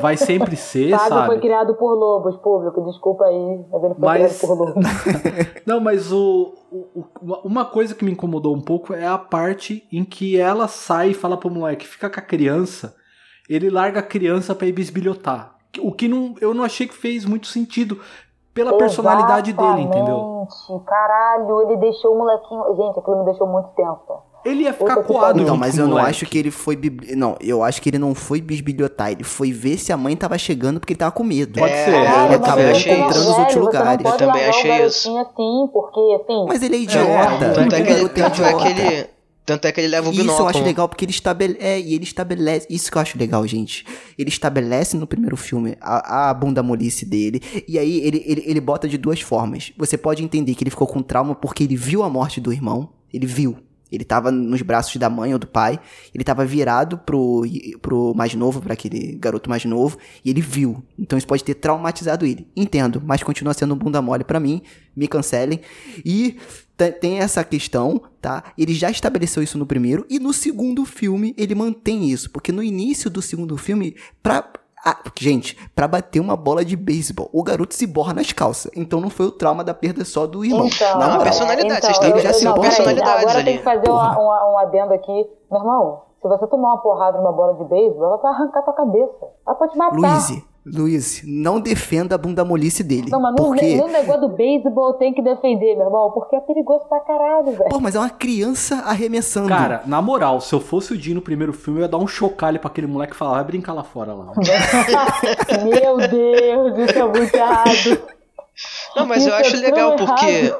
[0.00, 1.26] Vai sempre ser, Fábio sabe?
[1.26, 2.82] foi criado por lobos, público.
[2.82, 4.38] Desculpa aí, mas ele foi mas...
[4.38, 4.84] criado por lobos.
[5.64, 7.04] Não, mas o, o,
[7.44, 11.14] uma coisa que me incomodou um pouco é a parte em que ela sai e
[11.14, 12.94] fala pro moleque, fica com a criança.
[13.48, 15.54] Ele larga a criança pra ir bisbilhotar.
[15.80, 18.00] O que não, eu não achei que fez muito sentido
[18.54, 18.78] pela Exatamente.
[18.78, 20.46] personalidade dele, entendeu?
[20.86, 22.76] Caralho, ele deixou o molequinho.
[22.76, 24.33] Gente, aquilo me deixou muito tensa.
[24.44, 25.42] Ele ia ficar coado.
[25.42, 26.10] Não, mas eu não moleque.
[26.10, 26.78] acho que ele foi.
[27.16, 29.10] Não, eu acho que ele não foi bisbilhotar.
[29.10, 31.58] Ele foi ver se a mãe tava chegando porque ele tava com medo.
[31.58, 31.94] Pode é, ser.
[31.94, 34.04] Ele acabou encontrando os outros lugares.
[34.04, 35.16] Eu também achei isso.
[35.16, 37.44] Assim, porque, assim, mas ele é idiota.
[37.44, 39.14] É, tanto, é que ele, tanto é que ele.
[39.46, 40.32] Tanto é que ele leva o binóculo.
[40.32, 41.58] Isso eu acho legal porque ele estabelece.
[41.60, 42.66] É, e ele estabelece.
[42.70, 43.84] Isso que eu acho legal, gente.
[44.18, 47.40] Ele estabelece no primeiro filme a, a bunda molice dele.
[47.68, 49.72] E aí ele, ele, ele bota de duas formas.
[49.76, 52.88] Você pode entender que ele ficou com trauma porque ele viu a morte do irmão.
[53.12, 53.58] Ele viu.
[53.94, 55.78] Ele tava nos braços da mãe ou do pai,
[56.14, 57.42] ele tava virado pro,
[57.80, 60.84] pro mais novo, para aquele garoto mais novo, e ele viu.
[60.98, 62.48] Então isso pode ter traumatizado ele.
[62.56, 64.62] Entendo, mas continua sendo um bunda mole para mim,
[64.96, 65.60] me cancelem.
[66.04, 66.36] E
[67.00, 68.42] tem essa questão, tá?
[68.58, 72.62] Ele já estabeleceu isso no primeiro, e no segundo filme ele mantém isso, porque no
[72.62, 74.52] início do segundo filme, pra
[74.84, 78.70] ah, gente, para bater uma bola de beisebol, o garoto se borra nas calças.
[78.76, 80.66] Então não foi o trauma da perda só do irmão.
[80.66, 83.44] Então, não, a personalidade, então, vocês já se personalidades agora ali.
[83.44, 85.26] tem que fazer um, um, um adendo aqui.
[85.50, 88.74] Meu irmão, se você tomar uma porrada numa bola de beisebol, ela vai arrancar tua
[88.74, 89.28] cabeça.
[89.46, 89.96] Ela pode te matar.
[89.96, 93.10] Luiz, Luiz, não defenda a bunda molice dele.
[93.10, 93.76] Não, mas porque...
[93.76, 97.68] no, negócio do beisebol tem que defender, meu irmão, porque é perigoso pra caralho, velho.
[97.68, 99.48] Pô, mas é uma criança arremessando.
[99.48, 102.06] Cara, na moral, se eu fosse o Dino no primeiro filme, eu ia dar um
[102.06, 104.32] chocalho pra aquele moleque e falar, vai brincar lá fora lá.
[105.62, 108.14] meu Deus, isso é muito errado.
[108.96, 110.52] Não, mas eu acho legal porque.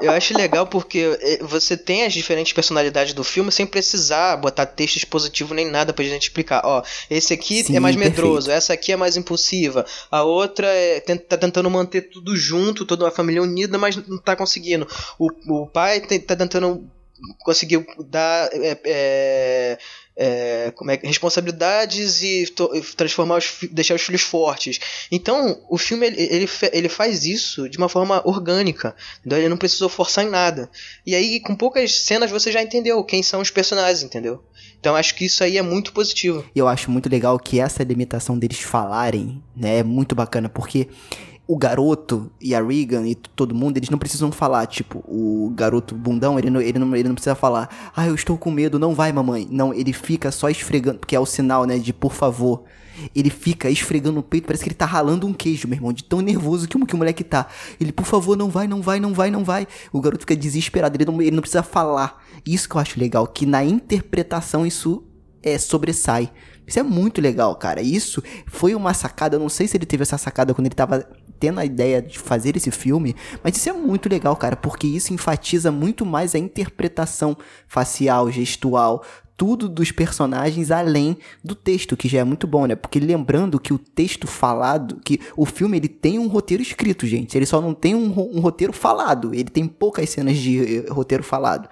[0.00, 4.66] Eu acho legal porque eh, você tem as diferentes personalidades do filme sem precisar botar
[4.66, 6.62] texto expositivo nem nada pra gente explicar.
[6.64, 8.56] Ó, esse aqui Sim, é mais medroso, perfeito.
[8.56, 13.10] essa aqui é mais impulsiva, a outra é, tá tentando manter tudo junto, toda uma
[13.12, 14.88] família unida, mas não tá conseguindo.
[15.18, 16.84] O, o pai tá tentando
[17.44, 18.48] conseguir dar.
[18.52, 19.78] É, é,
[20.14, 22.44] é, como é, responsabilidades e
[22.96, 24.78] transformar os, deixar os filhos fortes.
[25.10, 28.94] Então, o filme ele, ele, ele faz isso de uma forma orgânica.
[29.24, 30.70] Então, ele não precisou forçar em nada.
[31.06, 34.42] E aí, com poucas cenas, você já entendeu quem são os personagens, entendeu?
[34.78, 36.44] Então, acho que isso aí é muito positivo.
[36.54, 40.88] E eu acho muito legal que essa limitação deles falarem né, é muito bacana, porque
[41.46, 45.94] o garoto e a Regan e todo mundo, eles não precisam falar, tipo, o garoto
[45.94, 48.94] bundão, ele não, ele não, ele não precisa falar, ah, eu estou com medo, não
[48.94, 49.46] vai, mamãe.
[49.50, 52.62] Não, ele fica só esfregando, porque é o sinal, né, de por favor.
[53.14, 56.04] Ele fica esfregando o peito, parece que ele tá ralando um queijo, meu irmão, de
[56.04, 57.46] tão nervoso que o, que o moleque tá.
[57.80, 59.66] Ele, por favor, não vai, não vai, não vai, não vai.
[59.92, 62.22] O garoto fica desesperado, ele não, ele não precisa falar.
[62.46, 65.04] Isso que eu acho legal, que na interpretação isso
[65.42, 66.30] é, sobressai.
[66.66, 67.82] Isso é muito legal, cara.
[67.82, 69.36] Isso foi uma sacada.
[69.36, 71.06] Eu não sei se ele teve essa sacada quando ele tava
[71.42, 75.12] tendo a ideia de fazer esse filme, mas isso é muito legal, cara, porque isso
[75.12, 77.36] enfatiza muito mais a interpretação
[77.66, 79.02] facial, gestual,
[79.36, 82.76] tudo dos personagens além do texto, que já é muito bom, né?
[82.76, 87.36] Porque lembrando que o texto falado, que o filme ele tem um roteiro escrito, gente.
[87.36, 89.34] Ele só não tem um, um roteiro falado.
[89.34, 91.68] Ele tem poucas cenas de uh, roteiro falado.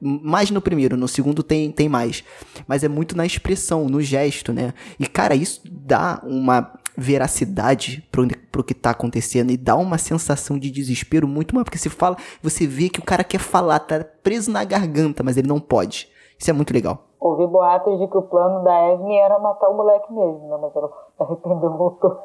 [0.00, 2.24] Mais no primeiro, no segundo tem, tem mais.
[2.66, 4.72] Mas é muito na expressão, no gesto, né?
[4.98, 10.58] E, cara, isso dá uma veracidade pro, pro que tá acontecendo e dá uma sensação
[10.58, 11.64] de desespero muito maior.
[11.64, 15.36] Porque você fala, você vê que o cara quer falar, tá preso na garganta, mas
[15.36, 16.08] ele não pode.
[16.38, 17.06] Isso é muito legal.
[17.20, 20.58] Ouvi boatos de que o plano da Evelyn era matar o moleque mesmo, né?
[20.60, 22.18] Mas ela se arrependeu e voltou.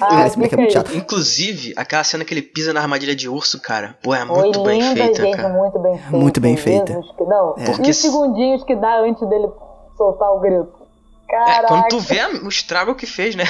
[0.00, 0.96] Ah, esse é muito chato.
[0.96, 3.94] Inclusive, aquela cena que ele pisa na armadilha de urso, cara.
[4.02, 5.48] Pô, é muito Foi bem linda, feita, gente, cara.
[5.50, 6.16] Muito bem feita.
[6.16, 6.92] Muito bem feita.
[6.94, 7.54] Jesus, que não.
[7.58, 7.64] É.
[7.66, 9.50] Porque E os segundinhos que dá antes dele
[9.98, 10.85] soltar o grito.
[11.28, 11.64] Caraca.
[11.64, 13.44] É, quando tu vê o estrago que fez, né?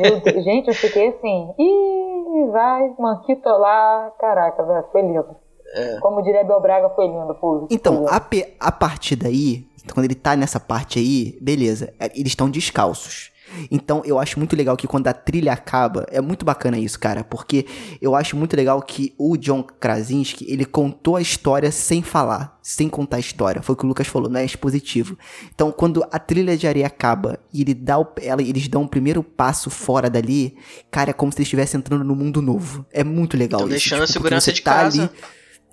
[0.00, 1.52] Meu Deus, gente, eu fiquei assim.
[1.58, 4.12] Ih, vai, Manquito lá.
[4.18, 5.36] Caraca, velho, foi lindo.
[5.74, 5.98] É.
[6.00, 7.68] Como diria Bel Braga, foi lindo, pô.
[7.70, 8.20] Então, a,
[8.58, 13.29] a partir daí, quando ele tá nessa parte aí, beleza, é, eles estão descalços.
[13.70, 17.24] Então, eu acho muito legal que quando a trilha acaba, é muito bacana isso, cara,
[17.24, 17.66] porque
[18.00, 22.88] eu acho muito legal que o John Krasinski, ele contou a história sem falar, sem
[22.88, 23.62] contar a história.
[23.62, 25.16] Foi o que o Lucas falou, não é expositivo.
[25.54, 28.88] Então, quando a trilha de areia acaba e ele dá o, ela, eles dão o
[28.88, 30.56] primeiro passo fora dali,
[30.90, 32.86] cara, é como se eles estivessem entrando no mundo novo.
[32.92, 33.76] É muito legal Tão isso.
[33.76, 35.02] deixando a porque segurança de tá casa.
[35.02, 35.10] ali-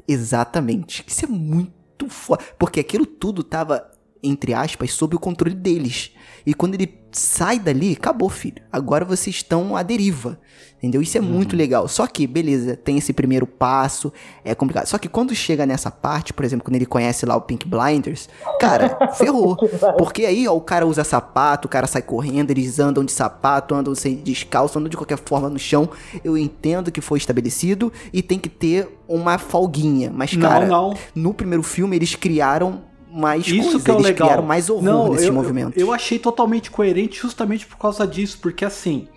[0.08, 1.04] Exatamente.
[1.08, 2.44] Isso é muito foda.
[2.58, 3.86] Porque aquilo tudo tava,
[4.24, 6.12] entre aspas, sob o controle deles.
[6.48, 8.64] E quando ele sai dali, acabou, filho.
[8.72, 10.40] Agora vocês estão à deriva.
[10.78, 11.02] Entendeu?
[11.02, 11.90] Isso é muito legal.
[11.90, 14.14] Só que, beleza, tem esse primeiro passo,
[14.46, 14.86] é complicado.
[14.86, 18.30] Só que quando chega nessa parte, por exemplo, quando ele conhece lá o Pink Blinders,
[18.62, 19.58] cara, ferrou.
[19.98, 23.76] Porque aí, ó, o cara usa sapato, o cara sai correndo, eles andam de sapato,
[23.76, 25.90] andam sem descalço, andam de qualquer forma no chão.
[26.24, 30.14] Eu entendo que foi estabelecido e tem que ter uma folguinha.
[30.16, 30.98] Mas, cara, não, não.
[31.14, 32.87] no primeiro filme eles criaram
[33.18, 34.28] mais Isso coisas, que é o eles legal.
[34.28, 35.82] criaram mais horror Não, nesses eu, movimentos.
[35.82, 39.08] Eu, eu achei totalmente coerente justamente por causa disso, porque assim,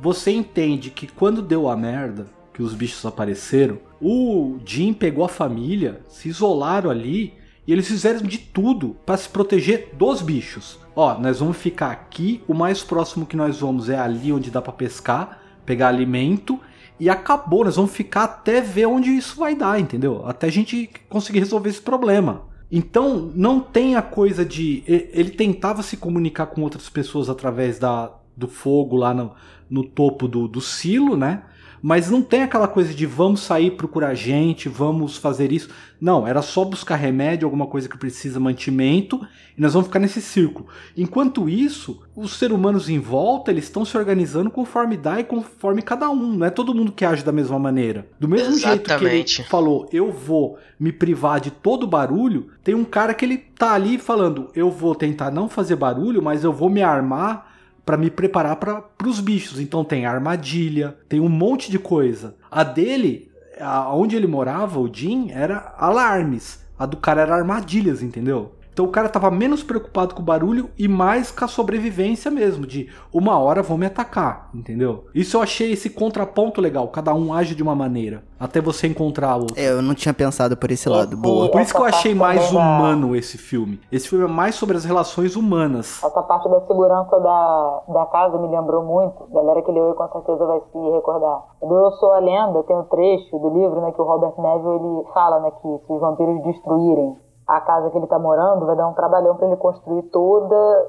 [0.00, 5.28] você entende que quando deu a merda, que os bichos apareceram, o Jim pegou a
[5.28, 7.34] família, se isolaram ali
[7.66, 10.78] e eles fizeram de tudo para se proteger dos bichos.
[10.96, 14.60] Ó, nós vamos ficar aqui, o mais próximo que nós vamos é ali onde dá
[14.60, 16.58] para pescar, pegar alimento
[16.98, 20.24] e acabou, nós vamos ficar até ver onde isso vai dar, entendeu?
[20.26, 22.47] Até a gente conseguir resolver esse problema.
[22.70, 24.84] Então, não tem a coisa de.
[24.86, 29.32] Ele tentava se comunicar com outras pessoas através da, do fogo lá no,
[29.70, 31.44] no topo do, do silo, né?
[31.82, 35.68] Mas não tem aquela coisa de vamos sair procurar gente, vamos fazer isso.
[36.00, 39.20] Não, era só buscar remédio, alguma coisa que precisa mantimento,
[39.56, 40.66] e nós vamos ficar nesse círculo.
[40.96, 45.82] Enquanto isso, os seres humanos em volta, eles estão se organizando conforme dá e conforme
[45.82, 46.34] cada um.
[46.34, 48.06] Não é todo mundo que age da mesma maneira.
[48.18, 49.42] Do mesmo jeito que ele Exatamente.
[49.44, 53.98] falou, eu vou me privar de todo barulho, tem um cara que ele tá ali
[53.98, 57.57] falando, eu vou tentar não fazer barulho, mas eu vou me armar
[57.88, 59.58] para me preparar para os bichos.
[59.58, 62.36] Então tem armadilha, tem um monte de coisa.
[62.50, 66.60] A dele, a- onde ele morava, o Jim, era alarmes.
[66.78, 68.52] A do cara era armadilhas, entendeu?
[68.78, 72.64] Então o cara tava menos preocupado com o barulho e mais com a sobrevivência mesmo,
[72.64, 75.06] de uma hora vão me atacar, entendeu?
[75.12, 79.34] Isso eu achei esse contraponto legal, cada um age de uma maneira, até você encontrar
[79.34, 79.58] o outro.
[79.58, 81.16] É, eu não tinha pensado por esse lado.
[81.16, 81.50] Boa.
[81.50, 83.80] Por isso que eu achei mais humano esse filme.
[83.90, 86.00] Esse filme é mais sobre as relações humanas.
[86.00, 89.26] Essa parte da segurança da, da casa me lembrou muito.
[89.34, 91.42] Galera que leu com certeza vai se recordar.
[91.60, 94.76] Do Eu Sou a Lenda tem um trecho do livro né, que o Robert Neville
[94.76, 97.16] ele fala né, que se os vampiros destruírem
[97.48, 100.88] a casa que ele tá morando, vai dar um trabalhão para ele construir toda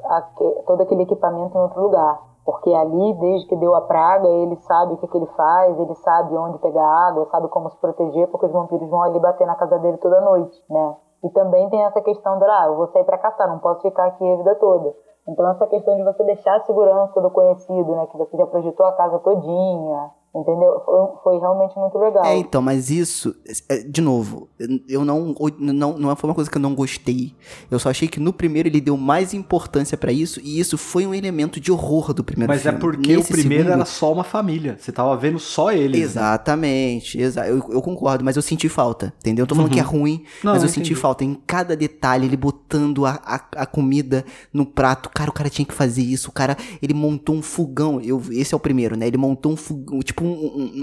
[0.67, 2.19] todo aquele equipamento em outro lugar.
[2.45, 5.95] Porque ali, desde que deu a praga, ele sabe o que, que ele faz, ele
[5.95, 9.55] sabe onde pegar água, sabe como se proteger, porque os vampiros vão ali bater na
[9.55, 10.95] casa dele toda noite, né?
[11.23, 14.07] E também tem essa questão de, ah, eu vou sair para caçar, não posso ficar
[14.07, 14.93] aqui a vida toda.
[15.27, 18.07] Então essa questão de você deixar a segurança do conhecido, né?
[18.07, 20.81] Que você já projetou a casa todinha, entendeu?
[20.85, 22.23] Foi, foi realmente muito legal.
[22.25, 23.35] É, então, mas isso,
[23.67, 24.47] é, de novo,
[24.87, 27.33] eu não, não, não foi uma coisa que eu não gostei.
[27.69, 31.05] Eu só achei que no primeiro ele deu mais importância pra isso e isso foi
[31.05, 32.79] um elemento de horror do primeiro Mas é filme.
[32.79, 34.77] porque Nesse o primeiro segundo- era só uma família.
[34.79, 35.99] Você tava vendo só eles.
[35.99, 36.05] né?
[36.05, 39.43] Exatamente, exa eu, eu concordo, mas eu senti falta, entendeu?
[39.43, 39.73] Eu tô falando Uhum.
[39.75, 40.95] que é ruim, Não, mas eu eu senti entendi.
[40.95, 44.23] falta em cada detalhe, ele botando a, a, a comida
[44.53, 45.09] no prato.
[45.09, 48.53] Cara, o cara tinha que fazer isso, o cara, ele montou um fogão, eu, esse
[48.53, 49.07] é o primeiro, né?
[49.07, 50.29] Ele montou um fogão, tipo um,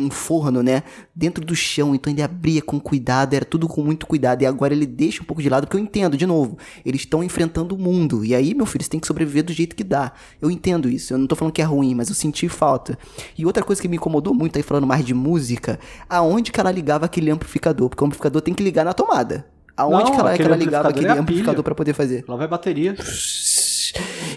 [0.00, 0.82] um- um forno, né?
[1.14, 4.74] Dentro do chão, então ele abria com cuidado, era tudo com muito cuidado, e agora
[4.74, 7.78] ele deixa um pouco de lado, porque eu entendo, de novo, eles estão enfrentando o
[7.78, 10.12] mundo, e aí, meu filho, você tem que sobreviver do jeito que dá.
[10.40, 12.98] Eu entendo isso, eu não tô falando que é ruim, mas eu senti falta.
[13.36, 15.78] E outra coisa que me incomodou muito aí, falando mais de música,
[16.08, 17.88] aonde que ela ligava aquele amplificador?
[17.88, 19.46] Porque o amplificador tem que ligar na tomada.
[19.76, 22.24] Aonde Não, que ela, que ela ligava aquele é amplificador pra poder fazer?
[22.26, 22.96] Lá vai bateria.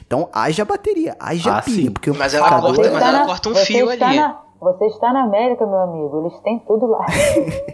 [0.06, 1.92] Então, haja bateria, haja Ah, pilha, sim.
[1.92, 4.00] porque o Mas ela corta- Você mas ela corta um fio ali.
[4.00, 6.22] na- você está na América, meu amigo.
[6.28, 7.06] Eles têm tudo lá.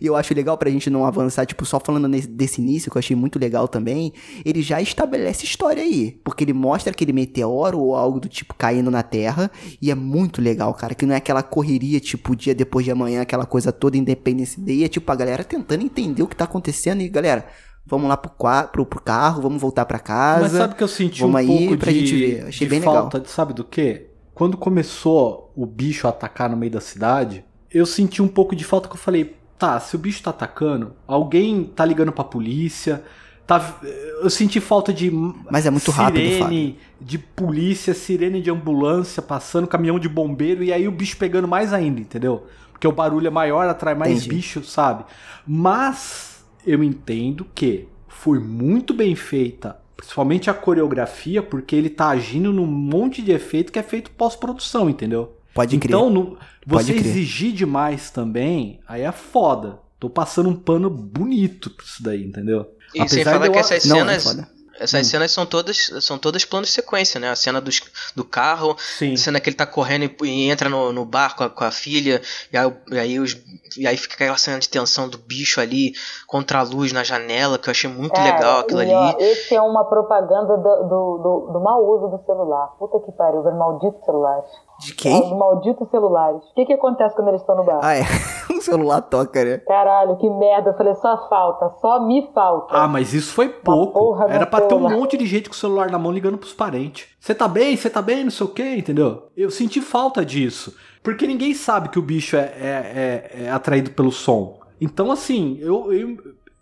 [0.00, 2.96] E eu acho legal pra gente não avançar, tipo, só falando nesse- desse início, que
[2.96, 4.12] eu achei muito legal também,
[4.44, 6.20] ele já estabelece história aí.
[6.22, 9.50] Porque ele mostra aquele meteoro ou algo do tipo caindo na Terra,
[9.80, 13.22] e é muito legal, cara, que não é aquela correria, tipo, dia depois de amanhã,
[13.22, 17.00] aquela coisa toda Independence Day, é tipo a galera tentando entender o que tá acontecendo
[17.00, 17.46] e, galera,
[17.86, 18.30] vamos lá pro,
[18.72, 20.42] pro, pro carro, vamos voltar pra casa.
[20.42, 22.46] Mas sabe que eu senti Vamos um aí pouco pra de, gente ver.
[22.48, 22.94] Achei de bem legal.
[22.94, 24.10] falta, de, sabe do quê?
[24.34, 28.64] Quando começou o bicho a atacar no meio da cidade, eu senti um pouco de
[28.64, 33.04] falta que eu falei, tá, se o bicho tá atacando, alguém tá ligando pra polícia,
[33.46, 33.78] tá,
[34.20, 35.10] eu senti falta de
[35.50, 40.72] Mas é muito sirene rápido, de polícia, sirene de ambulância passando, caminhão de bombeiro e
[40.72, 42.46] aí o bicho pegando mais ainda, entendeu?
[42.72, 44.28] Porque o barulho é maior, atrai mais Entendi.
[44.28, 45.04] bicho, sabe?
[45.46, 52.52] Mas eu entendo que foi muito bem feita, principalmente a coreografia, porque ele tá agindo
[52.52, 55.36] num monte de efeito que é feito pós-produção, entendeu?
[55.54, 55.90] Pode crer.
[55.90, 56.36] Então, no-
[56.66, 57.06] você crer.
[57.06, 59.78] exigir demais também, aí é foda.
[60.00, 62.66] Tô passando um pano bonito pra isso daí, entendeu?
[62.94, 64.24] E sem Apesar falar de que eu- essas Não, é cenas.
[64.24, 64.48] foda.
[64.78, 65.10] Essas Hum.
[65.10, 67.30] cenas são todas são todas planos de sequência, né?
[67.30, 67.80] A cena dos,
[68.14, 69.14] do carro, Sim.
[69.14, 71.64] a cena que ele tá correndo e, e entra no, no bar com a, com
[71.64, 72.20] a filha,
[72.52, 73.36] e aí, e, aí os,
[73.76, 75.92] e aí fica aquela cena de tensão do bicho ali
[76.26, 79.24] contra a luz na janela, que eu achei muito Cara, legal aquilo e, ó, ali.
[79.24, 82.68] esse é uma propaganda do, do, do, do mau uso do celular.
[82.78, 84.50] Puta que pariu, velho, maldito celulares.
[84.80, 85.22] De quem?
[85.22, 86.42] Os malditos celulares.
[86.50, 87.80] O que que acontece quando eles estão no bar?
[87.82, 88.02] Ah, é.
[88.52, 89.58] o celular toca, né?
[89.58, 90.70] Caralho, que merda.
[90.70, 92.74] Eu falei, só falta, só me falta.
[92.76, 93.92] Ah, mas isso foi pouco.
[93.98, 96.52] porra Era pra ter um monte de gente com o celular na mão ligando pros
[96.52, 97.06] parentes.
[97.20, 97.76] Você tá bem?
[97.76, 98.24] Você tá bem?
[98.24, 99.28] Não sei o que, entendeu?
[99.36, 100.74] Eu senti falta disso.
[101.02, 104.58] Porque ninguém sabe que o bicho é, é- é- é atraído pelo som.
[104.80, 106.16] Então, assim, eu, eu-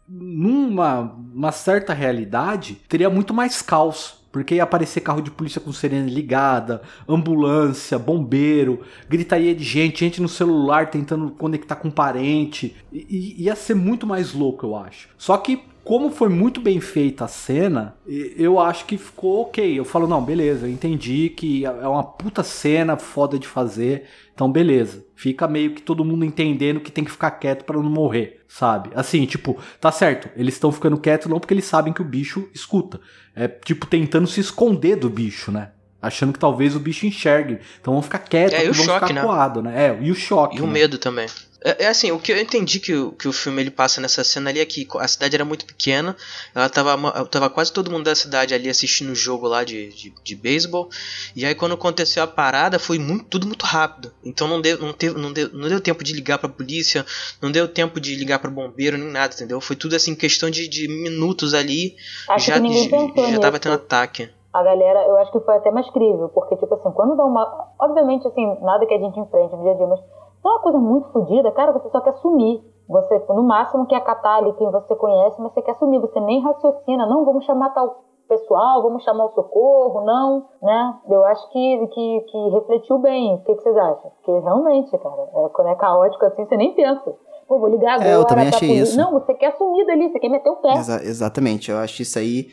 [0.08, 4.21] numa uma certa realidade, teria muito mais caos.
[4.32, 10.22] Porque ia aparecer carro de polícia com sirene ligada, ambulância, bombeiro, gritaria de gente, gente
[10.22, 12.74] no celular tentando conectar com parente.
[12.90, 15.10] E, e ia ser muito mais louco, eu acho.
[15.18, 19.78] Só que, como foi muito bem feita a cena, eu acho que ficou ok.
[19.78, 24.04] Eu falo, não, beleza, eu entendi que é uma puta cena foda de fazer.
[24.34, 25.04] Então, beleza.
[25.14, 28.90] Fica meio que todo mundo entendendo que tem que ficar quieto pra não morrer, sabe?
[28.94, 30.28] Assim, tipo, tá certo.
[30.36, 33.00] Eles estão ficando quietos não porque eles sabem que o bicho escuta.
[33.34, 35.70] É tipo tentando se esconder do bicho, né?
[36.00, 37.58] Achando que talvez o bicho enxergue.
[37.80, 39.22] Então vão ficar quietos, É, e vão choque, ficar né?
[39.22, 39.86] coado, né?
[39.86, 40.56] É, e o choque.
[40.56, 40.72] E o né?
[40.72, 41.26] medo também.
[41.64, 44.24] É, é assim, o que eu entendi que, o- que o filme ele passa nessa
[44.24, 46.16] cena ali é que a cidade era muito pequena,
[46.54, 50.14] ela tava, tava quase todo mundo da cidade ali assistindo o jogo lá de, de,
[50.24, 50.88] de beisebol,
[51.36, 54.12] e aí quando aconteceu a parada foi muito, tudo muito rápido.
[54.24, 57.06] Então não deu, não, teve, não, deu, não deu tempo de ligar pra polícia,
[57.40, 59.60] não deu tempo de ligar pra bombeiro, nem nada, entendeu?
[59.60, 61.94] Foi tudo assim, questão de, de minutos ali,
[62.28, 64.28] Acho já, já, já tava tendo ataque.
[64.52, 67.70] a galera, eu acho que foi até mais crível, porque, tipo assim, quando dá uma.
[67.78, 70.00] Obviamente, assim, nada que a gente enfrente no dia a dia, mas
[70.42, 72.62] dá uma coisa muito fodida, cara, você só quer sumir.
[72.88, 76.42] Você, no máximo, quer catar ali quem você conhece, mas você quer sumir, você nem
[76.42, 80.94] raciocina, não, vamos chamar tal pessoal, vamos chamar o socorro, não, né?
[81.08, 83.34] Eu acho que, que, que refletiu bem.
[83.34, 84.10] O que, que vocês acham?
[84.16, 87.14] Porque realmente, cara, é, quando é caótico assim, você nem pensa.
[87.46, 88.08] Pô, vou ligar agora.
[88.08, 88.96] É, eu também achei isso.
[88.96, 90.72] Não, você quer sumir dali, você quer meter o pé.
[90.74, 92.46] Exa- exatamente, eu acho isso aí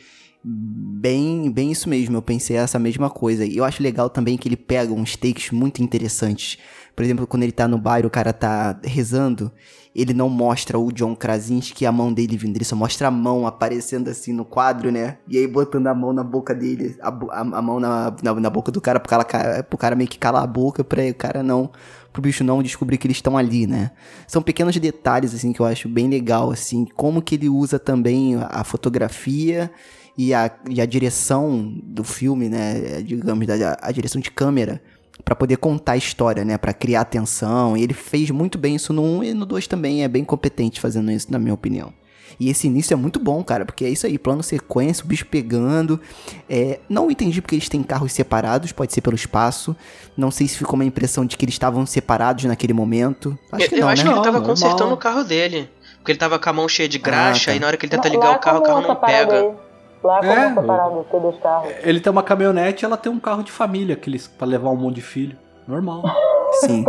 [0.44, 2.16] bem, bem isso mesmo.
[2.16, 3.44] Eu pensei essa mesma coisa.
[3.44, 6.58] E eu acho legal também que ele pega uns takes muito interessantes.
[7.00, 9.50] Por exemplo, quando ele tá no bairro, o cara tá rezando,
[9.96, 13.46] ele não mostra o John Krasinski a mão dele vindo, ele só mostra a mão
[13.46, 15.16] aparecendo assim no quadro, né?
[15.26, 18.50] E aí botando a mão na boca dele, a, a- a mão na, na, na
[18.50, 21.14] boca do cara pro, cara, ca- pro cara meio que calar a boca pra o
[21.14, 21.70] cara não,
[22.12, 23.92] pro bicho não descobrir que eles estão ali, né?
[24.28, 28.36] São pequenos detalhes, assim, que eu acho bem legal, assim, como que ele usa também
[28.42, 29.70] a fotografia
[30.18, 33.00] e a, e a direção do filme, né?
[33.00, 34.82] Digamos, da- a direção de câmera
[35.24, 36.56] Pra poder contar a história, né?
[36.58, 37.76] Pra criar atenção.
[37.76, 40.02] E ele fez muito bem isso no 1 e no 2 também.
[40.02, 41.92] É bem competente fazendo isso, na minha opinião.
[42.38, 45.26] E esse início é muito bom, cara, porque é isso aí, plano sequência, o bicho
[45.26, 46.00] pegando.
[46.48, 49.76] É, não entendi porque eles têm carros separados, pode ser pelo espaço.
[50.16, 53.38] Não sei se ficou uma impressão de que eles estavam separados naquele momento.
[53.52, 54.10] Acho que eu não, acho né?
[54.10, 54.96] que ele tava Não, consertando normal.
[54.96, 55.68] o carro dele.
[55.98, 57.56] Porque ele tava com a mão cheia de graxa tá.
[57.56, 59.40] e na hora que ele tenta ligar lá o carro, o carro começa não pega.
[59.40, 59.69] aí.
[60.02, 60.20] Lá É.
[60.20, 61.68] começa a parada, ter dois carros.
[61.82, 64.76] Ele tem uma caminhonete e ela tem um carro de família aqueles, pra levar um
[64.76, 65.36] monte de filho.
[65.68, 66.02] Normal.
[66.60, 66.84] Sim.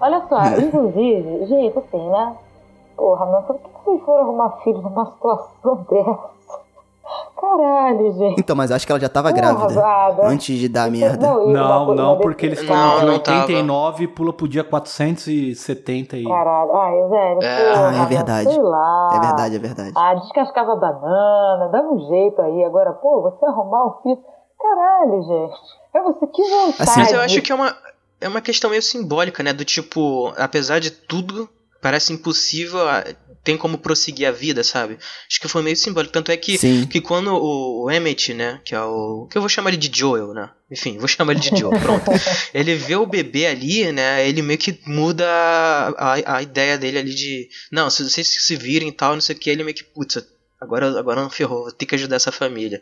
[0.00, 0.60] Olha só, É.
[0.60, 2.36] inclusive, gente, assim, né?
[2.96, 6.18] Porra, mas por que vocês foram arrumar filho numa situação dessa?
[7.42, 8.40] Caralho, gente.
[8.40, 9.74] Então, mas acho que ela já tava Porra, grávida.
[9.80, 10.26] Vada.
[10.28, 11.26] Antes de dar merda.
[11.26, 13.40] Não, e Não, não, porque eles Não, de não tava.
[13.40, 16.24] 89 pula pro dia 470 e...
[16.24, 17.72] Caralho, ai, velho, É.
[17.72, 18.48] porra, Ah, é verdade.
[18.52, 19.10] Sei lá.
[19.14, 19.92] É verdade, é verdade.
[19.96, 22.62] Ah, descascava banana, dava um jeito aí.
[22.64, 24.18] Agora, pô, você arrumar um filho.
[24.60, 25.58] Caralho, gente.
[25.94, 26.82] É você que vontade.
[26.82, 27.76] Assim, Mas eu acho que é uma,
[28.20, 29.52] é uma questão meio simbólica, né?
[29.52, 31.48] Do tipo, apesar de tudo,
[31.82, 32.78] parece impossível,
[33.44, 34.98] tem como prosseguir a vida, sabe?
[35.28, 36.12] Acho que foi meio simbólico.
[36.12, 36.86] Tanto é que, Sim.
[36.86, 38.60] que quando o, o Emmett, né?
[38.64, 39.26] Que é o.
[39.30, 40.50] Que eu vou chamar ele de Joel, né?
[40.70, 42.10] Enfim, vou chamar ele de Joel, pronto.
[42.54, 44.26] ele vê o bebê ali, né?
[44.26, 47.48] Ele meio que muda a, a, a ideia dele ali de.
[47.70, 50.24] Não, se vocês se virem e tal, não sei o que, ele meio que, putz,
[50.60, 52.80] agora, agora não ferrou, vou ter que ajudar essa família.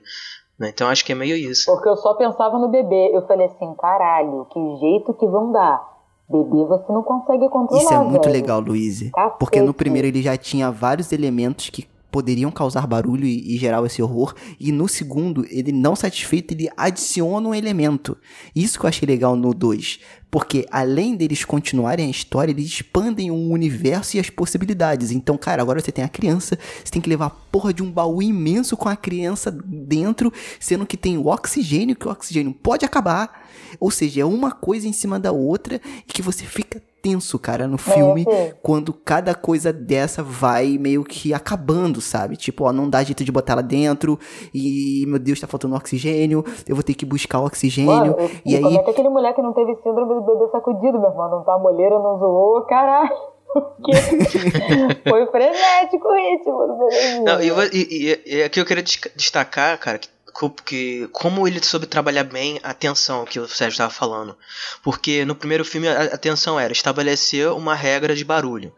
[0.59, 0.69] Né?
[0.69, 1.65] Então acho que é meio isso.
[1.73, 3.17] Porque eu só pensava no bebê.
[3.17, 5.89] Eu falei assim, caralho, que jeito que vão dar.
[6.31, 7.83] Bebê você não consegue controlar.
[7.83, 8.33] Isso é muito velho.
[8.33, 9.11] legal, Luiz.
[9.39, 13.85] Porque no primeiro ele já tinha vários elementos que poderiam causar barulho e, e, gerar
[13.85, 14.35] esse horror.
[14.59, 18.16] E no segundo, ele não satisfeito, ele adiciona um elemento.
[18.55, 20.01] Isso que eu achei legal no 2.
[20.31, 25.11] Porque além deles continuarem a história, eles expandem o universo e as possibilidades.
[25.11, 27.91] Então, cara, agora você tem a criança, você tem que levar a porra de um
[27.91, 32.85] baú imenso com a criança dentro, sendo que tem o oxigênio, que o oxigênio pode
[32.85, 33.49] acabar.
[33.78, 37.66] Ou seja, é uma coisa em cima da outra e que você fica tenso, cara,
[37.66, 42.37] no filme, é, quando cada coisa dessa vai meio que acabando, sabe?
[42.37, 44.18] Tipo, ó, não dá jeito de botar ela dentro
[44.55, 47.91] e, meu Deus, tá faltando oxigênio, eu vou ter que buscar oxigênio.
[47.91, 48.76] Mano, e, e aí...
[48.76, 51.31] É que aquele moleque não teve síndrome do bebê sacudido, meu irmão?
[51.31, 53.11] Não tá moleira, não zoou, caralho.
[53.53, 53.93] Porque
[55.09, 57.21] foi frenético o ritmo do bebê.
[57.21, 58.85] Não, e, e, e, aqui eu queria
[59.16, 63.91] destacar, cara, que porque como ele soube trabalhar bem a tensão que o Sérgio estava
[63.91, 64.37] falando.
[64.83, 68.73] Porque no primeiro filme a, a tensão era estabelecer uma regra de barulho.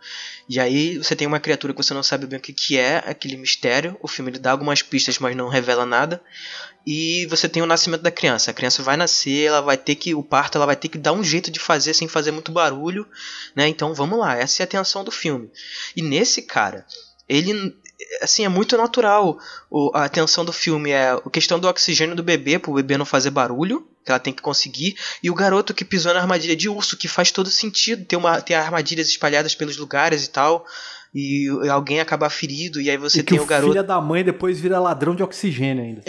[0.49, 2.99] E aí você tem uma criatura que você não sabe bem o que, que é,
[3.07, 3.97] aquele mistério.
[4.01, 6.20] O filme ele dá algumas pistas, mas não revela nada.
[6.87, 8.51] E você tem o nascimento da criança.
[8.51, 10.14] A criança vai nascer, ela vai ter que.
[10.14, 13.07] O parto ela vai ter que dar um jeito de fazer sem fazer muito barulho.
[13.55, 13.68] Né?
[13.68, 15.51] Então vamos lá, essa é a tensão do filme.
[15.97, 16.85] E nesse cara,
[17.28, 17.74] ele
[18.20, 19.39] assim, é muito natural
[19.70, 20.91] o, a atenção do filme.
[20.91, 24.33] É a questão do oxigênio do bebê, pro bebê não fazer barulho, que ela tem
[24.33, 24.97] que conseguir.
[25.22, 28.41] E o garoto que pisou na armadilha de urso, que faz todo sentido ter, uma,
[28.41, 30.66] ter armadilhas espalhadas pelos lugares e tal
[31.14, 33.70] e alguém acabar ferido e aí você e tem o, o garoto.
[33.70, 36.02] filho da mãe depois vira ladrão de oxigênio ainda.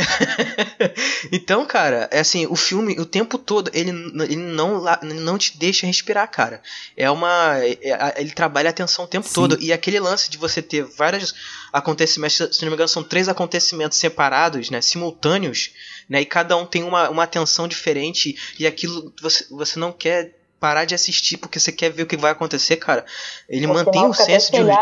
[1.30, 5.58] então, cara, é assim, o filme o tempo todo ele, ele não ele não te
[5.58, 6.62] deixa respirar, cara.
[6.96, 9.34] É uma é, ele trabalha a atenção o tempo Sim.
[9.34, 11.36] todo e aquele lance de você ter vários
[11.74, 15.72] acontecimentos, se não me engano, são três acontecimentos separados, né, simultâneos,
[16.08, 20.43] né, e cada um tem uma, uma atenção diferente e aquilo você, você não quer
[20.64, 23.04] parar de assistir porque você quer ver o que vai acontecer, cara.
[23.50, 24.74] Ele você mantém o senso de né?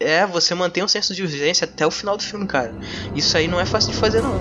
[0.00, 2.74] É, você mantém o senso de urgência até o final do filme, cara.
[3.14, 4.40] Isso aí não é fácil de fazer não.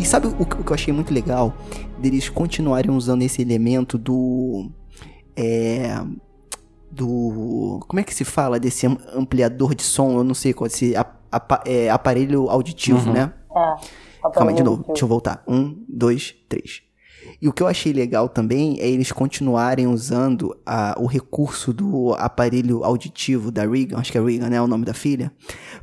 [0.00, 1.54] E sabe o, que eu achei muito legal?
[1.96, 4.68] Deles continuarem usando esse elemento do.
[5.36, 5.96] É.
[6.90, 7.78] Do.
[7.86, 10.18] Como é que se fala desse ampliador de som?
[10.18, 10.92] Eu não sei qual esse
[11.64, 13.12] é, aparelho auditivo, uhum.
[13.12, 13.32] né?
[13.56, 14.07] É.
[14.22, 14.84] Calma aí, de novo.
[14.86, 15.42] Deixa eu voltar.
[15.46, 16.82] Um, dois, três.
[17.40, 22.14] E o que eu achei legal também é eles continuarem usando a, o recurso do
[22.14, 25.30] aparelho auditivo da Regan, acho que é Regan, né, o nome da filha,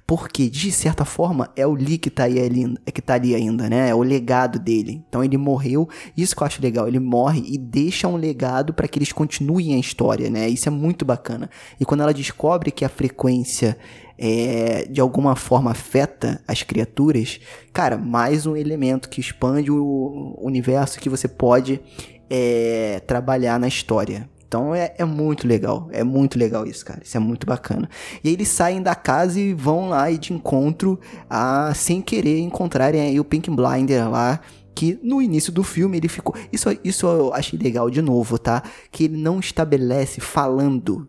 [0.05, 3.89] porque de certa forma é o Lee que tá, aí, que tá ali ainda, né,
[3.89, 5.03] é o legado dele.
[5.07, 8.88] Então ele morreu, isso que eu acho legal, ele morre e deixa um legado para
[8.88, 11.49] que eles continuem a história, né, isso é muito bacana.
[11.79, 13.77] E quando ela descobre que a frequência
[14.18, 17.39] é, de alguma forma afeta as criaturas,
[17.74, 21.82] cara, mais um elemento que expande o universo que você pode
[22.30, 24.30] é, trabalhar na história.
[24.47, 27.01] Então é, é, muito legal, é muito legal isso, cara.
[27.03, 27.89] Isso é muito bacana.
[28.24, 30.99] E eles saem da casa e vão lá e de encontro
[31.30, 34.39] a, sem querer, encontrarem aí o Pink Blinder lá.
[34.74, 36.36] Que no início do filme ele ficou.
[36.51, 38.61] Isso, isso eu achei legal de novo, tá?
[38.91, 41.07] Que ele não estabelece falando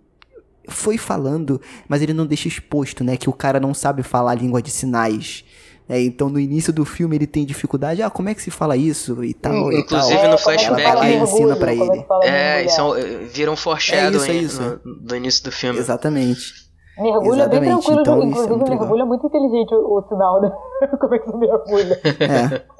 [0.68, 3.16] foi falando, mas ele não deixa exposto, né?
[3.16, 5.44] Que o cara não sabe falar língua de sinais.
[5.88, 8.76] É, então no início do filme ele tem dificuldade, ah, como é que se fala
[8.76, 9.72] isso e tal.
[9.72, 10.30] Inclusive e tal.
[10.32, 12.04] no flashback ela, ela ensina para ele.
[12.24, 12.94] É, isso
[13.32, 14.80] vira um foreshadowing é isso, é isso.
[14.84, 15.78] No, no, início do filme.
[15.78, 16.66] Exatamente.
[16.98, 17.60] Mergulha Exatamente.
[17.60, 19.06] bem tranquilo, então, inclusive é mergulha legal.
[19.06, 20.50] muito inteligente o, o sinal, né?
[20.98, 22.00] como é que se mergulha.
[22.20, 22.75] É.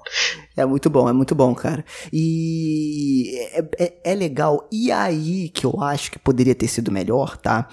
[0.57, 1.85] É muito bom, é muito bom, cara.
[2.13, 4.67] E é, é, é, legal.
[4.73, 7.69] E aí que eu acho que poderia ter sido melhor, tá?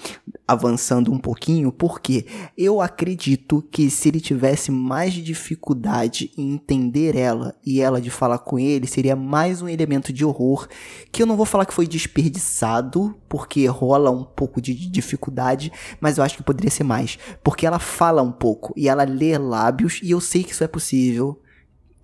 [0.46, 2.26] Avançando um pouquinho, porque
[2.58, 8.38] eu acredito que se ele tivesse mais dificuldade em entender ela e ela de falar
[8.38, 10.68] com ele, seria mais um elemento de horror
[11.10, 16.18] que eu não vou falar que foi desperdiçado, porque rola um pouco de dificuldade, mas
[16.18, 17.18] eu acho que poderia ser mais.
[17.42, 20.68] Porque ela fala um pouco e ela lê lábios, e eu sei que isso é
[20.68, 21.40] possível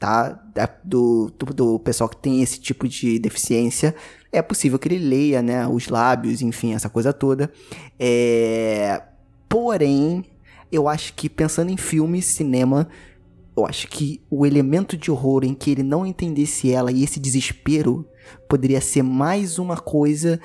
[0.01, 0.43] tá?
[0.83, 3.95] Do, do, do, pessoal que tem esse tipo de deficiência,
[4.33, 5.69] é possível que ele leia, né?
[5.69, 7.53] Os lábios, enfim, essa coisa toda.
[7.99, 9.03] É...
[9.47, 10.25] Porém,
[10.73, 12.89] eu acho que pensando em filme, cinema,
[13.55, 17.21] eu acho que o elemento de horror em que ele não entendesse ela e esse
[17.21, 18.09] desespero
[18.49, 20.41] poderia ser mais uma coisa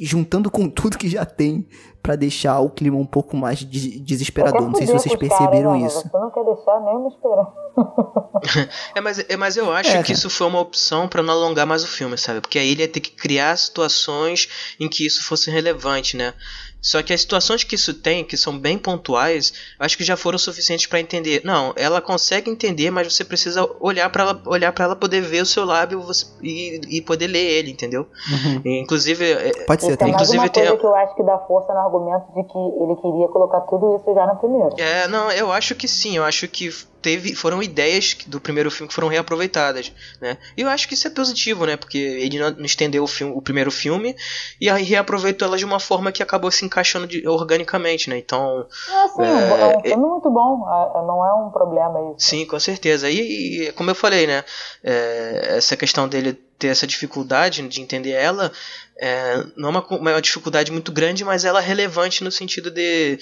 [0.00, 1.66] juntando com tudo que já tem
[2.08, 4.62] para deixar o clima um pouco mais de desesperador.
[4.62, 6.08] Não sei se vocês perceberam cara, isso.
[6.08, 7.52] Você não quer deixar nenhuma esperança.
[8.96, 11.66] é, mas, é, mas eu acho é, que isso foi uma opção para não alongar
[11.66, 12.40] mais o filme, sabe?
[12.40, 14.48] Porque aí ele ia ter que criar situações
[14.80, 16.32] em que isso fosse relevante, né?
[16.80, 20.38] Só que as situações que isso tem, que são bem pontuais, acho que já foram
[20.38, 21.42] suficientes para entender.
[21.44, 25.42] Não, ela consegue entender, mas você precisa olhar para ela, olhar para ela poder ver
[25.42, 26.04] o seu lábio
[26.42, 28.06] e, e poder ler ele, entendeu?
[28.30, 28.62] Uhum.
[28.64, 29.96] Inclusive, é, pode ser.
[29.96, 30.78] Tem inclusive uma coisa tem...
[30.78, 34.14] que eu acho que dá força no argumento de que ele queria colocar tudo isso
[34.14, 34.70] já no primeiro.
[34.78, 36.16] É, não, eu acho que sim.
[36.16, 36.70] Eu acho que
[37.00, 40.36] teve foram ideias do primeiro filme que foram reaproveitadas, né?
[40.56, 41.76] E eu acho que isso é positivo, né?
[41.76, 44.16] Porque ele não estendeu o, filme, o primeiro filme
[44.60, 48.18] e aí reaproveitou elas de uma forma que acabou se encaixando de, organicamente, né?
[48.18, 50.58] Então é, sim, é, é um filme muito bom,
[51.06, 52.28] não é um problema isso.
[52.28, 53.08] Sim, com certeza.
[53.08, 54.44] E, e como eu falei, né?
[54.82, 58.50] É, essa questão dele ter essa dificuldade de entender ela
[58.98, 63.18] é, não é uma, uma dificuldade muito grande, mas ela é relevante no sentido de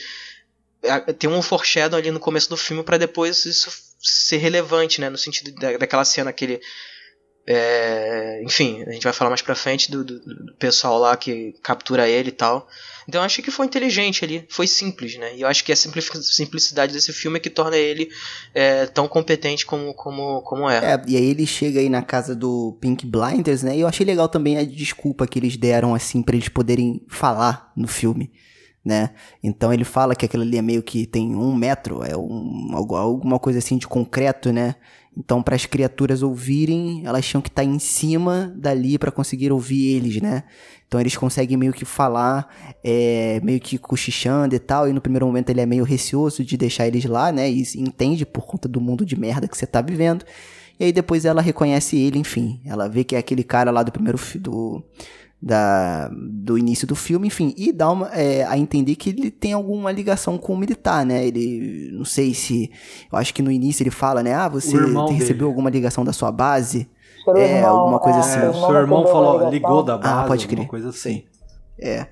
[1.19, 5.09] tem um foreshadow ali no começo do filme para depois isso ser relevante, né?
[5.09, 6.61] No sentido da, daquela cena que ele.
[7.49, 11.55] É, enfim, a gente vai falar mais pra frente do, do, do, pessoal lá que
[11.63, 12.67] captura ele e tal.
[13.09, 15.37] Então eu acho que foi inteligente ali, foi simples, né?
[15.37, 18.11] E eu acho que a simplicidade desse filme é que torna ele
[18.53, 20.79] é, tão competente como, como, como é.
[20.79, 21.03] é.
[21.07, 23.77] E aí ele chega aí na casa do Pink Blinders, né?
[23.77, 27.73] E eu achei legal também a desculpa que eles deram, assim, para eles poderem falar
[27.77, 28.33] no filme
[28.87, 29.11] né?
[29.43, 33.37] Então ele fala que aquilo ali é meio que tem um metro, é um, alguma
[33.37, 34.77] coisa assim de concreto, né?
[35.19, 39.51] Então, para as criaturas ouvirem, elas tinham que estar tá em cima dali para conseguir
[39.51, 40.45] ouvir eles, né?
[40.87, 42.49] Então eles conseguem meio que falar,
[42.85, 44.89] é, meio que cochichando e tal.
[44.89, 47.51] E no primeiro momento ele é meio receoso de deixar eles lá, né?
[47.51, 50.25] E entende por conta do mundo de merda que você tá vivendo.
[50.79, 52.61] E aí depois ela reconhece ele, enfim.
[52.65, 54.85] Ela vê que é aquele cara lá do primeiro do
[55.41, 59.53] da, do início do filme, enfim, e dá uma, é, a entender que ele tem
[59.53, 61.27] alguma ligação com o militar, né?
[61.27, 62.71] Ele, não sei se,
[63.11, 64.35] eu acho que no início ele fala, né?
[64.35, 64.77] Ah, você
[65.13, 66.89] recebeu alguma ligação da sua base?
[67.35, 68.39] é, irmão, alguma coisa é, assim.
[68.39, 70.67] É, o seu irmão falou, ligou da base, ah, pode crer.
[70.67, 71.25] coisa assim.
[71.79, 72.07] É.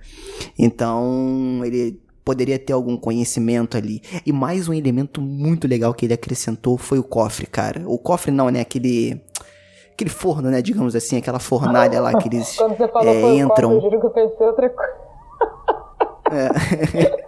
[0.58, 4.02] Então, ele poderia ter algum conhecimento ali.
[4.24, 7.82] E mais um elemento muito legal que ele acrescentou foi o cofre, cara.
[7.86, 8.60] O cofre não, né?
[8.60, 9.20] Aquele
[9.94, 10.60] aquele forno, né?
[10.60, 13.70] Digamos assim, aquela fornalha lá que eles Quando você falou é, entram.
[13.70, 15.04] Copo, eu juro que eu pensei outra coisa.
[16.30, 17.24] É.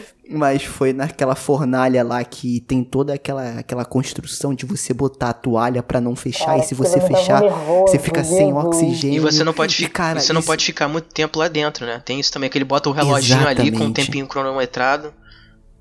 [0.32, 5.32] Mas foi naquela fornalha lá que tem toda aquela, aquela construção de você botar a
[5.32, 6.56] toalha para não fechar.
[6.56, 9.16] e se você fechar, nervoso, você fica sem oxigênio.
[9.16, 10.32] E você não pode, ficar, você isso...
[10.32, 12.00] não pode ficar muito tempo lá dentro, né?
[12.04, 13.60] Tem isso também, que ele bota o reloginho Exatamente.
[13.60, 15.12] ali com um tempinho cronometrado.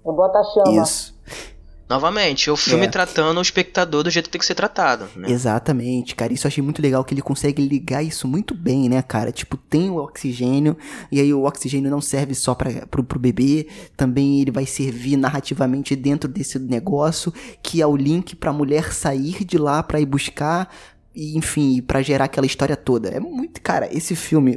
[0.04, 0.82] E bota a chama.
[0.82, 1.19] Isso.
[1.90, 2.90] Novamente, o filme é.
[2.90, 5.08] tratando o espectador do jeito que tem que ser tratado.
[5.16, 5.32] Né?
[5.32, 6.32] Exatamente, cara.
[6.32, 9.32] Isso eu achei muito legal que ele consegue ligar isso muito bem, né, cara?
[9.32, 10.78] Tipo, tem o oxigênio,
[11.12, 13.68] e aí o oxigênio não serve só pra, pro, pro bebê,
[13.98, 17.34] também ele vai servir narrativamente dentro desse negócio,
[17.64, 20.72] que é o link pra mulher sair de lá pra ir buscar
[21.16, 23.10] e enfim, para gerar aquela história toda.
[23.10, 24.56] É muito, cara, esse filme,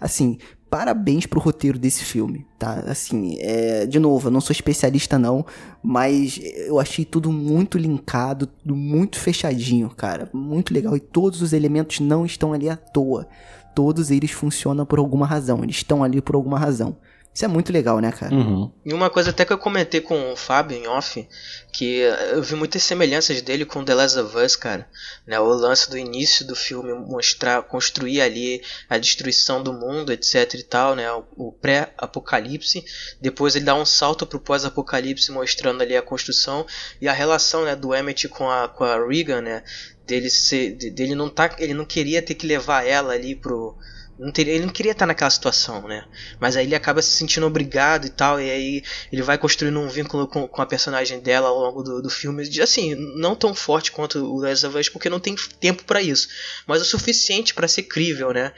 [0.00, 0.36] assim,
[0.72, 2.82] parabéns pro roteiro desse filme, tá?
[2.86, 5.44] Assim, é, de novo, eu não sou especialista não,
[5.82, 10.30] mas eu achei tudo muito linkado, tudo muito fechadinho, cara.
[10.32, 13.28] Muito legal e todos os elementos não estão ali à toa.
[13.74, 16.96] Todos eles funcionam por alguma razão, eles estão ali por alguma razão.
[17.34, 18.34] Isso é muito legal, né, cara?
[18.34, 18.70] Uhum.
[18.84, 21.26] E uma coisa até que eu comentei com o Fábio em off,
[21.72, 24.86] que eu vi muitas semelhanças dele com The Last of Us, cara.
[25.26, 30.54] Né, o lance do início do filme mostrar, construir ali a destruição do mundo, etc
[30.54, 31.10] e tal, né?
[31.34, 32.84] O, pré-apocalipse.
[33.18, 36.66] Depois ele dá um salto pro pós-apocalipse mostrando ali a construção
[37.00, 39.62] e a relação, né, do Emmett com a, com a Regan, né?
[40.06, 43.78] Dele ser, dele não tá, ele não queria ter que levar ela ali pro
[44.22, 46.04] não teria, ele não queria estar naquela situação, né?
[46.38, 49.88] Mas aí ele acaba se sentindo obrigado e tal, e aí ele vai construindo um
[49.88, 53.90] vínculo com, com a personagem dela ao longo do, do filme, assim, não tão forte
[53.90, 56.28] quanto o Last of Us, porque não tem tempo para isso,
[56.66, 58.52] mas o suficiente para ser crível, né?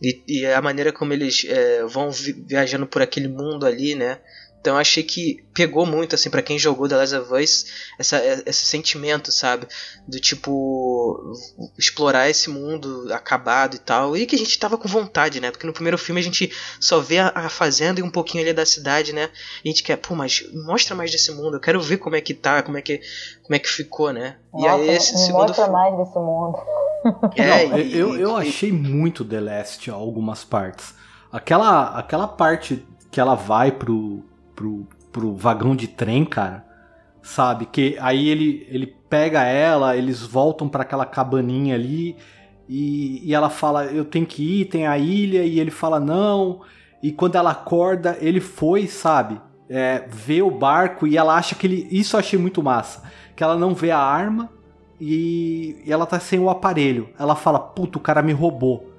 [0.00, 4.18] E, e, a maneira como eles é, vão vi viajando por aquele mundo ali, né?
[4.60, 7.66] Então eu achei que pegou muito, assim, para quem jogou The Last of Us,
[7.98, 9.66] essa, esse sentimento, sabe?
[10.06, 11.32] Do tipo,
[11.78, 14.14] explorar esse mundo acabado e tal.
[14.14, 15.50] E que a gente tava com vontade, né?
[15.50, 18.52] Porque no primeiro filme a gente só vê a, a fazenda e um pouquinho ali
[18.52, 19.30] da cidade, né?
[19.64, 22.20] E a gente quer, pô, mas mostra mais desse mundo, eu quero ver como é
[22.20, 23.00] que tá, como é que,
[23.42, 24.36] como é que ficou, né?
[24.52, 26.58] Nossa, e aí esse segundo mostra mais desse mundo.
[27.34, 30.94] É, Não, e, eu, eu achei muito The Last algumas partes.
[31.32, 34.22] Aquela, aquela parte que ela vai pro,
[34.60, 36.66] pro, pro vagão de trem, cara.
[37.22, 37.64] Sabe?
[37.64, 42.16] Que aí ele, ele pega ela, eles voltam para aquela cabaninha ali
[42.68, 45.42] e, e ela fala: Eu tenho que ir, tem a ilha.
[45.44, 46.60] E ele fala: Não.
[47.02, 49.40] E quando ela acorda, ele foi, sabe?
[49.68, 51.88] É, vê o barco e ela acha que ele.
[51.90, 53.02] Isso eu achei muito massa.
[53.34, 54.50] Que ela não vê a arma
[55.00, 57.08] e, e ela tá sem o aparelho.
[57.18, 58.90] Ela fala: Puto, o cara me roubou.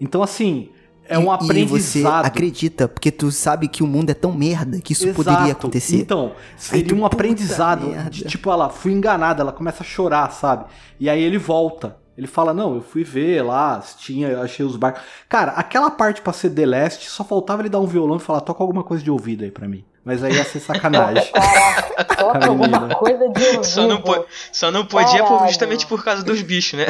[0.00, 0.70] Então, assim,
[1.08, 1.76] é um aprendizado.
[1.76, 5.24] E você acredita, porque tu sabe que o mundo é tão merda que isso Exato.
[5.24, 5.96] poderia acontecer.
[5.96, 10.66] Então, seria um aprendizado de tipo, ela fui enganada, ela começa a chorar, sabe?
[10.98, 11.96] E aí ele volta.
[12.16, 15.02] Ele fala: Não, eu fui ver lá, tinha, achei os barcos.
[15.28, 18.40] Cara, aquela parte pra ser The Last, só faltava ele dar um violão e falar:
[18.40, 19.84] Toca alguma coisa de ouvido aí pra mim.
[20.02, 21.24] Mas aí ia ser sacanagem.
[22.16, 23.64] toca alguma coisa de ouvido.
[23.66, 26.86] Só não, po só não podia por, justamente por causa dos bichos, né?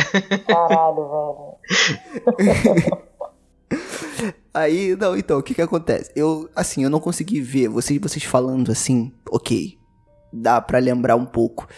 [0.46, 1.56] Caralho,
[2.36, 3.06] velho.
[4.52, 6.10] Aí, não, então, o que que acontece?
[6.16, 9.78] Eu, assim, eu não consegui ver vocês, vocês falando assim, ok,
[10.32, 11.68] dá para lembrar um pouco.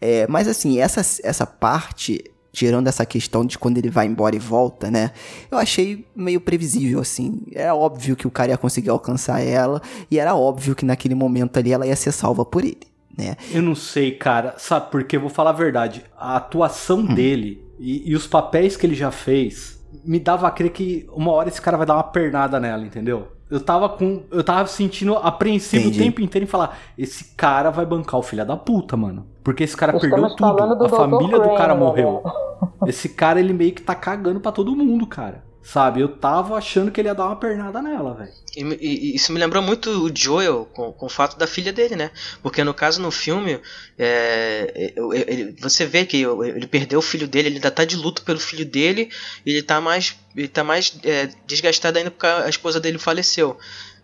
[0.00, 2.22] É, mas assim, essa, essa parte
[2.52, 5.12] tirando essa questão de quando ele vai embora e volta, né?
[5.50, 7.42] Eu achei meio previsível, assim.
[7.52, 9.80] Era óbvio que o cara ia conseguir alcançar ela,
[10.10, 12.78] e era óbvio que naquele momento ali ela ia ser salva por ele,
[13.16, 13.36] né?
[13.52, 14.54] Eu não sei, cara.
[14.58, 16.04] Sabe, porque eu vou falar a verdade.
[16.16, 17.14] A atuação hum.
[17.14, 21.32] dele e, e os papéis que ele já fez me dava a crer que uma
[21.32, 23.28] hora esse cara vai dar uma pernada nela, entendeu?
[23.50, 24.24] Eu tava com.
[24.30, 26.00] Eu tava sentindo apreensivo Entendi.
[26.00, 29.26] o tempo inteiro em falar: esse cara vai bancar o filho da puta, mano.
[29.42, 30.84] Porque esse cara perdeu tudo.
[30.84, 32.22] A família do cara morreu.
[32.86, 35.44] Esse cara, ele meio que tá cagando pra todo mundo, cara.
[35.62, 36.00] Sabe?
[36.00, 38.32] Eu tava achando que ele ia dar uma pernada nela, velho.
[38.56, 41.94] E, e, isso me lembrou muito o Joel com, com o fato da filha dele,
[41.94, 42.10] né?
[42.42, 43.60] Porque no caso no filme,
[43.98, 44.92] é,
[45.26, 48.40] ele, você vê que ele perdeu o filho dele, ele ainda tá de luto pelo
[48.40, 49.10] filho dele,
[49.44, 53.58] ele tá mais, ele tá mais é, desgastado ainda porque a esposa dele faleceu.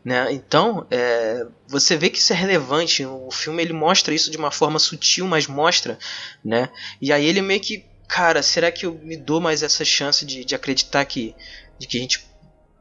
[0.05, 0.33] Né?
[0.33, 3.07] Então, é, você vê que isso é relevante.
[3.07, 5.99] O filme ele mostra isso de uma forma sutil, mas mostra,
[6.45, 6.69] né?
[7.01, 10.45] E aí ele meio que cara, será que eu me dou mais essa chance de,
[10.45, 11.35] de acreditar que,
[11.79, 12.35] de que a gente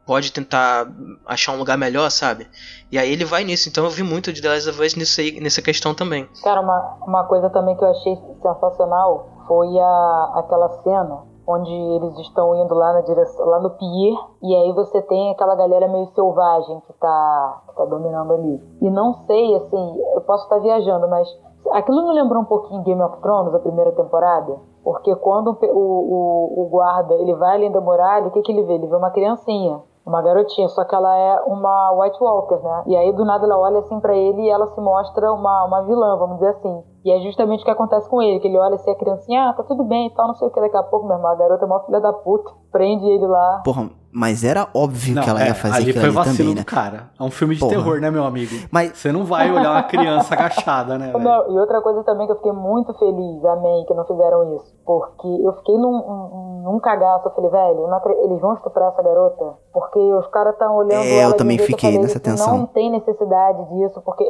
[0.06, 0.88] pode tentar
[1.26, 2.48] achar um lugar melhor, sabe?
[2.92, 3.70] E aí ele vai nisso.
[3.70, 6.28] Então eu vi muito de The Last of Us nisso aí, nessa questão também.
[6.44, 12.18] Cara, uma, uma coisa também que eu achei sensacional foi a, aquela cena onde eles
[12.20, 16.08] estão indo lá na direção, lá no pier, e aí você tem aquela galera meio
[16.16, 18.62] selvagem que tá, que tá dominando ali.
[18.82, 21.28] E não sei, assim, eu posso estar viajando, mas
[21.72, 24.58] aquilo não lembrou um pouquinho Game of Thrones, a primeira temporada?
[24.84, 28.64] Porque quando o, o, o guarda ele vai além da muralha, o que, que ele
[28.64, 28.74] vê?
[28.74, 32.84] Ele vê uma criancinha, uma garotinha, só que ela é uma White Walker, né?
[32.88, 35.82] E aí do nada ela olha assim para ele e ela se mostra uma, uma
[35.84, 36.84] vilã, vamos dizer assim.
[37.04, 39.54] E é justamente o que acontece com ele, que ele olha assim a criancinha, ah,
[39.54, 41.36] tá tudo bem e tal, não sei o que, daqui a pouco, meu irmão, a
[41.36, 43.62] garota é uma filha da puta, prende ele lá.
[43.66, 46.38] Porra, mas era óbvio não, que ela é, ia fazer ali aquilo foi ali vacilo
[46.38, 46.64] também, né?
[46.64, 47.10] cara.
[47.20, 47.72] É um filme de Porra.
[47.72, 48.52] terror, né, meu amigo?
[48.72, 48.96] Mas...
[48.96, 51.12] Você não vai olhar uma criança agachada, né?
[51.18, 54.76] Não, e outra coisa também que eu fiquei muito feliz, amém, que não fizeram isso.
[54.86, 57.88] Porque eu fiquei num, num, num cagaço, eu falei, velho,
[58.24, 59.58] eles vão estuprar essa garota?
[59.74, 62.58] Porque os caras estão olhando é, eu também fiquei falei, nessa tensão.
[62.58, 64.24] Não tem necessidade disso, porque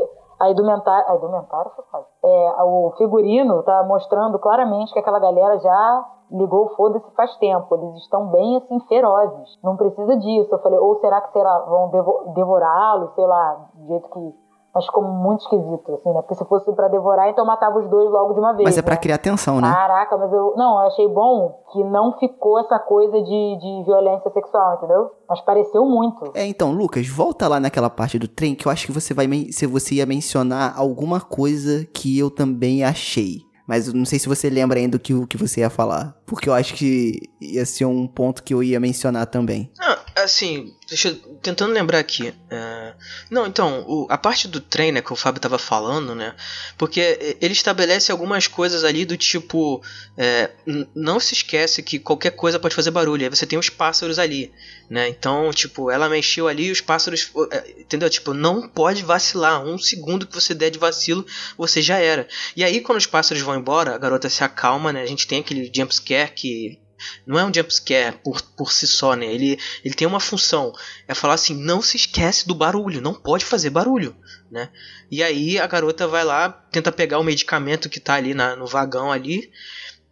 [0.44, 2.08] a indumentária, a indumentária foi fácil.
[2.24, 7.74] É, o figurino tá mostrando claramente que aquela galera já ligou foda-se faz tempo.
[7.76, 9.58] Eles estão bem, assim, ferozes.
[9.64, 10.54] Não precisa disso.
[10.54, 11.90] Eu falei, ou será que, será, vão
[12.34, 14.43] devorá-lo, sei lá, do jeito que
[14.74, 16.22] mas ficou muito esquisito, assim, né?
[16.22, 18.64] Porque se fosse para devorar, então matava os dois logo de uma vez.
[18.64, 18.86] Mas é né?
[18.86, 19.72] para criar tensão, né?
[19.72, 20.54] Caraca, mas eu.
[20.58, 25.12] Não, eu achei bom que não ficou essa coisa de, de violência sexual, entendeu?
[25.30, 26.32] Mas pareceu muito.
[26.34, 29.28] É, então, Lucas, volta lá naquela parte do trem que eu acho que você vai.
[29.52, 33.42] Se você ia mencionar alguma coisa que eu também achei.
[33.68, 36.16] Mas eu não sei se você lembra ainda do que, o que você ia falar.
[36.26, 39.70] Porque eu acho que ia ser um ponto que eu ia mencionar também.
[39.80, 42.34] Ah, assim, deixa eu, tentando lembrar aqui.
[42.50, 42.94] É,
[43.30, 46.34] não, então, o, a parte do trem, né, que o Fábio tava falando, né?
[46.78, 49.84] Porque ele estabelece algumas coisas ali do tipo.
[50.18, 50.52] É,
[50.96, 53.24] não se esquece que qualquer coisa pode fazer barulho.
[53.24, 54.52] Aí você tem os pássaros ali,
[54.90, 55.10] né?
[55.10, 57.32] Então, tipo, ela mexeu ali os pássaros.
[57.52, 58.10] É, entendeu?
[58.10, 59.62] Tipo, não pode vacilar.
[59.64, 61.26] Um segundo que você der de vacilo,
[61.58, 62.28] você já era.
[62.56, 65.02] E aí, quando os pássaros vão embora, a garota se acalma, né?
[65.02, 66.80] A gente tem aquele jumpscare que
[67.26, 69.26] não é um jumpscare por, por si só, né?
[69.26, 70.74] Ele, ele tem uma função.
[71.08, 74.16] É falar assim, não se esquece do barulho, não pode fazer barulho,
[74.50, 74.70] né?
[75.12, 78.66] E aí a garota vai lá, tenta pegar o medicamento que tá ali na, no
[78.66, 79.52] vagão ali,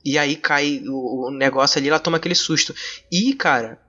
[0.03, 2.75] e aí cai o, o negócio ali, ela toma aquele susto.
[3.11, 3.79] E, cara,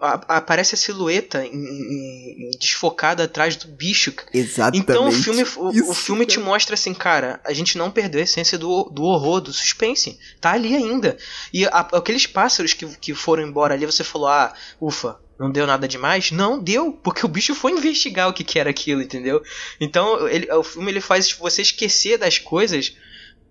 [0.00, 4.12] aparece a silhueta em, em, desfocada atrás do bicho.
[4.32, 4.82] Exatamente.
[4.82, 8.24] Então o filme, o, o filme te mostra assim, cara, a gente não perdeu a
[8.24, 10.18] essência do, do horror, do suspense.
[10.40, 11.16] Tá ali ainda.
[11.52, 15.66] E a, aqueles pássaros que, que foram embora ali, você falou, ah, ufa, não deu
[15.66, 16.32] nada demais?
[16.32, 19.42] Não, deu, porque o bicho foi investigar o que, que era aquilo, entendeu?
[19.80, 22.96] Então ele, o filme ele faz você esquecer das coisas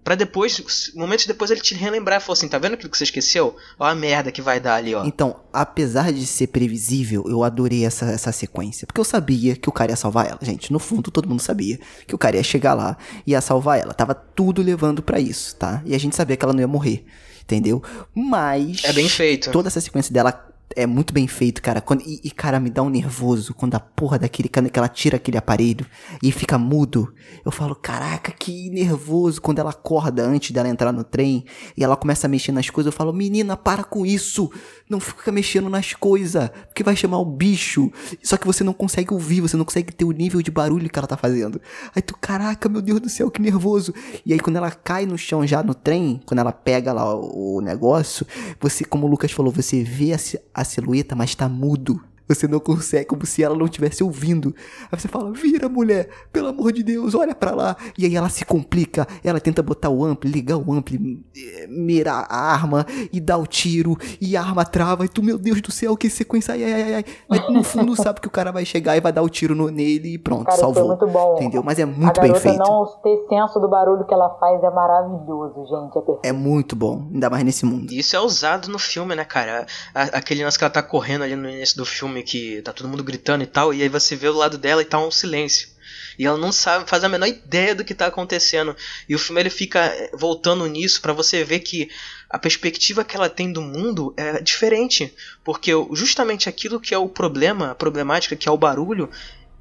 [0.07, 3.03] para depois, momentos depois ele te relembrar e falar assim, tá vendo aquilo que você
[3.03, 3.57] esqueceu?
[3.77, 5.03] Ó a merda que vai dar ali, ó.
[5.03, 9.71] Então, apesar de ser previsível, eu adorei essa, essa sequência, porque eu sabia que o
[9.73, 10.39] cara ia salvar ela.
[10.41, 11.77] Gente, no fundo todo mundo sabia
[12.07, 13.93] que o cara ia chegar lá e ia salvar ela.
[13.93, 15.81] Tava tudo levando para isso, tá?
[15.85, 17.03] E a gente sabia que ela não ia morrer,
[17.43, 17.84] entendeu?
[18.15, 19.51] Mas É bem feito.
[19.51, 21.80] Toda essa sequência dela é muito bem feito, cara.
[21.81, 25.15] Quando, e, e, cara, me dá um nervoso quando a porra daquele que ela tira
[25.18, 25.85] aquele aparelho
[26.22, 27.14] e fica mudo.
[27.45, 29.41] Eu falo, caraca, que nervoso.
[29.41, 31.45] Quando ela acorda antes dela entrar no trem
[31.76, 34.52] e ela começa a mexer nas coisas, eu falo, menina, para com isso.
[34.89, 37.91] Não fica mexendo nas coisas, porque vai chamar o bicho.
[38.22, 40.99] Só que você não consegue ouvir, você não consegue ter o nível de barulho que
[40.99, 41.61] ela tá fazendo.
[41.95, 43.94] Aí tu, caraca, meu Deus do céu, que nervoso.
[44.26, 47.61] E aí quando ela cai no chão já no trem, quando ela pega lá o
[47.61, 48.26] negócio,
[48.60, 52.03] você, como o Lucas falou, você vê a, a silhueta, mas tá mudo.
[52.27, 54.53] Você não consegue, como se ela não estivesse ouvindo.
[54.91, 57.75] Aí você fala, vira mulher, pelo amor de Deus, olha para lá.
[57.97, 62.27] E aí ela se complica, ela tenta botar o ampli, ligar o ampli, eh, mirar
[62.29, 63.97] a arma e dar o tiro.
[64.19, 65.05] E a arma trava.
[65.05, 67.05] E tu, meu Deus do céu, que sequência, ai, ai, ai, ai.
[67.29, 69.69] Mas no fundo sabe que o cara vai chegar e vai dar o tiro no,
[69.69, 70.87] nele e pronto, cara, salvou.
[70.87, 71.35] Foi muito bom.
[71.35, 71.63] Entendeu?
[71.63, 72.57] Mas é muito bem feito.
[72.59, 75.97] não ter senso do barulho que ela faz é maravilhoso, gente.
[75.97, 76.19] É, perfeito.
[76.23, 77.91] é muito bom, ainda mais nesse mundo.
[77.91, 79.65] Isso é usado no filme, né, cara?
[79.93, 83.03] Aquele lance que ela tá correndo ali no início do filme que tá todo mundo
[83.03, 85.69] gritando e tal, e aí você vê o lado dela e tá um silêncio.
[86.18, 88.76] E ela não sabe, faz a menor ideia do que tá acontecendo.
[89.07, 91.89] E o filme ele fica eh, voltando nisso para você ver que
[92.30, 95.14] a perspectiva que ela tem do mundo é diferente,
[95.44, 99.10] porque justamente aquilo que é o problema, a problemática que é o barulho,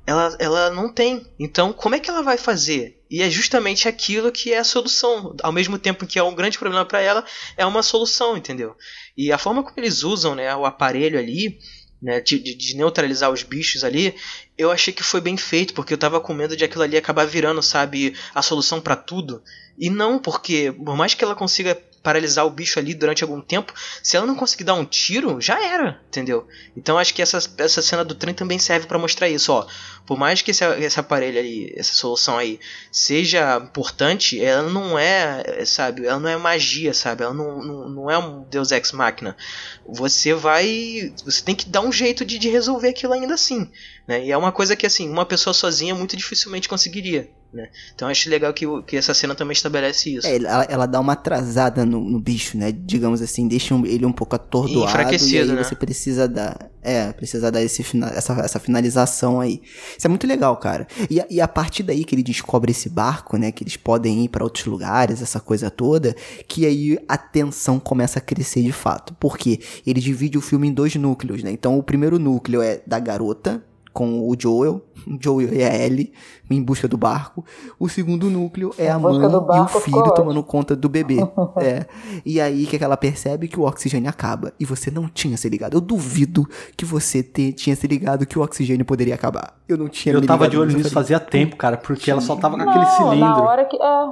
[0.07, 1.27] ela, ela não tem.
[1.39, 3.03] Então, como é que ela vai fazer?
[3.11, 5.35] E é justamente aquilo que é a solução.
[5.43, 7.24] Ao mesmo tempo que é um grande problema para ela,
[7.57, 8.77] é uma solução, entendeu?
[9.16, 11.59] E a forma como eles usam né, o aparelho ali,
[12.01, 14.14] né, de, de, neutralizar os bichos ali,
[14.56, 17.27] eu achei que foi bem feito, porque eu tava com medo de aquilo ali acabar
[17.27, 19.43] virando, sabe, a solução para tudo.
[19.78, 23.74] E não, porque por mais que ela consiga paralisar o bicho ali durante algum tempo,
[24.01, 26.47] se ela não conseguir dar um tiro, já era, entendeu?
[26.77, 29.66] Então acho que essa, essa cena do trem também serve para mostrar isso, ó.
[30.07, 32.61] Por mais que esse, esse aparelho ali, essa solução aí,
[32.93, 37.24] seja importante, ela não é, sabe, ela não é magia, sabe?
[37.24, 39.37] Ela não, não, não é um Deus Ex Machina.
[39.85, 41.12] Você vai.
[41.24, 43.69] Você tem que dar um jeito de, de resolver aquilo ainda assim.
[44.07, 44.27] Né?
[44.27, 47.28] E é uma coisa que assim, uma pessoa sozinha muito dificilmente conseguiria.
[47.53, 47.69] Né?
[47.95, 50.27] Então acho legal que, que essa cena também estabelece isso.
[50.27, 52.70] É, ela, ela dá uma atrasada no, no, bicho, né?
[52.70, 54.91] Digamos assim, deixa ele um pouco atordoado.
[54.91, 55.65] Enfraquecido, e aí né?
[55.65, 56.70] você precisa dar.
[56.83, 57.85] É, precisa dar esse,
[58.15, 59.62] essa, essa finalização aí.
[59.97, 60.87] Isso é muito legal, cara.
[61.11, 63.51] E, e a partir daí que ele descobre esse barco, né?
[63.51, 66.15] Que eles podem ir para outros lugares, essa coisa toda,
[66.47, 69.16] que aí a tensão começa a crescer de fato.
[69.19, 71.51] Porque ele divide o filme em dois núcleos, né?
[71.51, 73.65] Então o primeiro núcleo é da garota,
[73.97, 74.82] com o Joel,
[75.18, 76.12] Joel e a Ellie
[76.51, 77.43] em busca do barco.
[77.81, 81.16] O segundo núcleo é a mãe e o filho tomando conta do bebê.
[81.56, 81.86] é.
[82.24, 85.73] E aí que ela percebe que o oxigênio acaba e você não tinha se ligado.
[85.73, 86.44] Eu duvido
[86.77, 89.55] que você te, tinha se ligado que o oxigênio poderia acabar.
[89.66, 92.59] Eu não tinha Eu tava de olho nisso fazia tempo, cara, porque ela só tava
[92.59, 93.18] com aquele cilindro.
[93.18, 94.09] Na hora que é,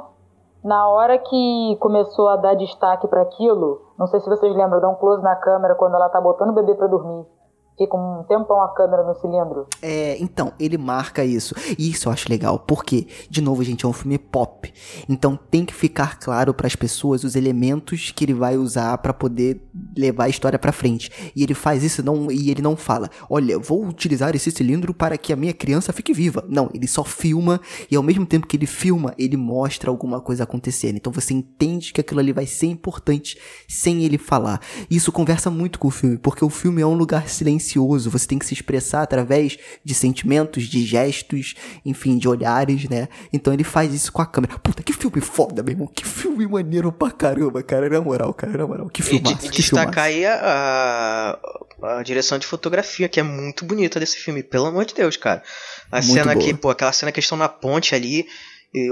[0.65, 4.89] na hora que começou a dar destaque para aquilo, não sei se vocês lembram, dá
[4.89, 7.27] um close na câmera quando ela tá botando o bebê para dormir
[7.77, 9.67] fica um tempão a câmera no cilindro.
[9.83, 11.55] É, então, ele marca isso.
[11.79, 14.73] E isso eu acho legal, porque, de novo, gente, é um filme pop.
[15.09, 19.13] Então tem que ficar claro para as pessoas os elementos que ele vai usar para
[19.13, 19.61] poder
[19.97, 21.11] levar a história para frente.
[21.35, 25.19] E ele faz isso não e ele não fala: "Olha, vou utilizar esse cilindro para
[25.19, 26.45] que a minha criança fique viva".
[26.49, 27.61] Não, ele só filma
[27.91, 30.97] e ao mesmo tempo que ele filma, ele mostra alguma coisa acontecendo.
[30.97, 33.39] Então você entende que aquilo ali vai ser importante
[33.69, 34.61] sem ele falar.
[34.91, 38.27] Isso conversa muito com o filme, porque o filme é um lugar silencioso silencioso, você
[38.27, 41.55] tem que se expressar através de sentimentos, de gestos,
[41.85, 43.09] enfim, de olhares, né?
[43.33, 44.59] Então ele faz isso com a câmera.
[44.59, 45.87] Puta, que filme foda, meu irmão.
[45.87, 47.89] Que filme maneiro pra caramba, cara.
[47.89, 48.89] Na moral, cara, na moral.
[48.89, 49.31] Que filme.
[49.31, 51.39] E, de, destacar aí a,
[51.83, 55.43] a, direção de fotografia, que é muito bonita desse filme, pelo amor de Deus, cara.
[55.91, 56.45] A muito cena boa.
[56.45, 58.27] que, pô, aquela cena que estão na ponte ali,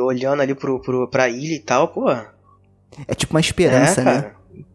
[0.00, 2.10] olhando ali pro, pro, pra ilha e tal, pô.
[2.10, 4.32] É tipo uma esperança, é, né?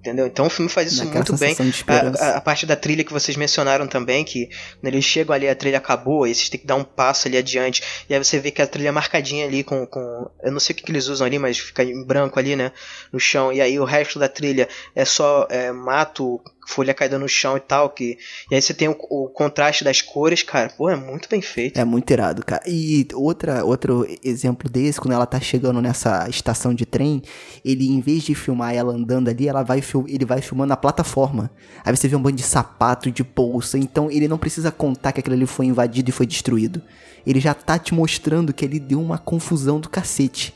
[0.07, 0.25] Entendeu?
[0.25, 1.53] Então o filme faz isso Naquela muito bem.
[1.85, 4.47] A, a, a, parte da trilha que vocês mencionaram também, que
[4.79, 7.35] quando eles chegam ali, a trilha acabou, e vocês têm que dar um passo ali
[7.35, 7.84] adiante.
[8.09, 9.85] E aí você vê que a trilha é marcadinha ali com.
[9.85, 12.55] com eu não sei o que, que eles usam ali, mas fica em branco ali,
[12.55, 12.71] né?
[13.11, 13.51] No chão.
[13.51, 17.61] E aí o resto da trilha é só é, mato, folha caída no chão e
[17.61, 17.89] tal.
[17.89, 18.17] Que,
[18.51, 20.69] e aí você tem o, o, contraste das cores, cara.
[20.69, 21.79] Pô, é muito bem feito.
[21.79, 22.61] É muito irado, cara.
[22.67, 27.21] E outra, outro exemplo desse, quando ela tá chegando nessa estação de trem,
[27.63, 31.49] ele, em vez de filmar ela andando ali, ela vai, ele vai filmando a plataforma.
[31.84, 33.78] Aí você vê um bando de sapato, de bolsa.
[33.78, 36.82] Então ele não precisa contar que aquilo ali foi invadido e foi destruído.
[37.26, 40.53] Ele já tá te mostrando que ele deu uma confusão do cacete.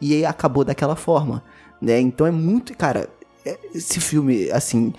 [0.00, 1.42] E aí acabou daquela forma.
[1.80, 2.00] Né?
[2.00, 2.76] Então é muito.
[2.76, 3.08] Cara,
[3.44, 4.92] é, esse filme, assim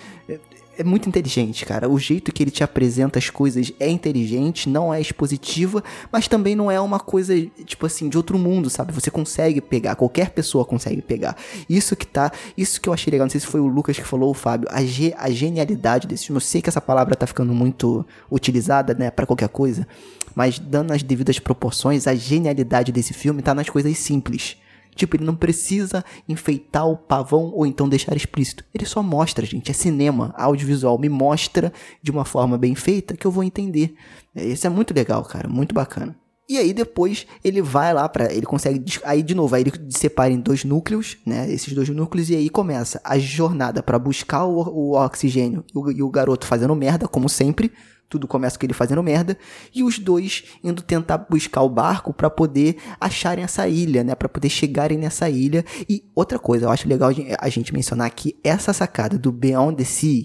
[0.77, 1.89] é muito inteligente, cara.
[1.89, 6.55] O jeito que ele te apresenta as coisas é inteligente, não é expositiva, mas também
[6.55, 7.33] não é uma coisa,
[7.65, 8.93] tipo assim, de outro mundo, sabe?
[8.93, 11.35] Você consegue pegar, qualquer pessoa consegue pegar.
[11.69, 14.05] Isso que tá, isso que eu achei legal, não sei se foi o Lucas que
[14.05, 16.37] falou, o Fábio, a, ge, a genialidade desse filme.
[16.37, 19.87] Eu sei que essa palavra tá ficando muito utilizada, né, para qualquer coisa,
[20.33, 24.57] mas dando as devidas proporções, a genialidade desse filme tá nas coisas simples
[24.95, 28.63] Tipo, ele não precisa enfeitar o pavão ou então deixar explícito.
[28.73, 29.69] Ele só mostra, gente.
[29.69, 30.97] É cinema, audiovisual.
[30.97, 33.95] Me mostra de uma forma bem feita que eu vou entender.
[34.35, 35.47] Isso é muito legal, cara.
[35.49, 36.15] Muito bacana.
[36.47, 40.31] E aí depois ele vai lá para ele consegue aí de novo aí ele separa
[40.31, 41.51] em dois núcleos, né?
[41.51, 45.91] Esses dois núcleos e aí começa a jornada para buscar o, o oxigênio e o,
[45.91, 47.71] e o garoto fazendo merda como sempre,
[48.09, 49.37] tudo começa com ele fazendo merda
[49.73, 54.29] e os dois indo tentar buscar o barco para poder acharem essa ilha, né, para
[54.29, 55.65] poder chegarem nessa ilha.
[55.89, 57.09] E outra coisa, eu acho legal
[57.39, 60.23] a gente mencionar que essa sacada do Beyond the Sea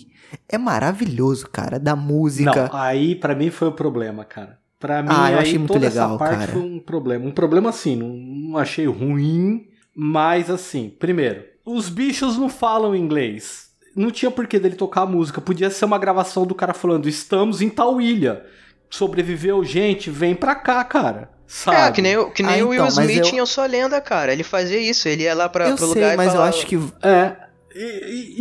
[0.48, 2.68] é maravilhoso, cara, da música.
[2.68, 4.58] Não, aí para mim foi o problema, cara.
[4.78, 6.52] Pra mim, ah, eu achei muito toda legal, essa parte cara.
[6.52, 7.26] foi um problema.
[7.26, 13.69] Um problema assim, não, não achei ruim, mas assim, primeiro, os bichos não falam inglês
[14.00, 15.40] não tinha porquê dele tocar a música.
[15.40, 18.44] Podia ser uma gravação do cara falando: estamos em tal ilha.
[18.88, 21.30] Sobreviveu gente, vem pra cá, cara.
[21.46, 21.76] Sabe?
[21.76, 23.66] É, que nem, que nem Ah, o Will então, Smith eu- em Eu Sou a
[23.66, 24.32] Lenda, cara.
[24.32, 26.48] Ele fazia isso, ele ia lá pra, eu pro sei, lugar e mas eu falava...
[26.48, 27.36] acho que É.
[27.74, 27.80] E,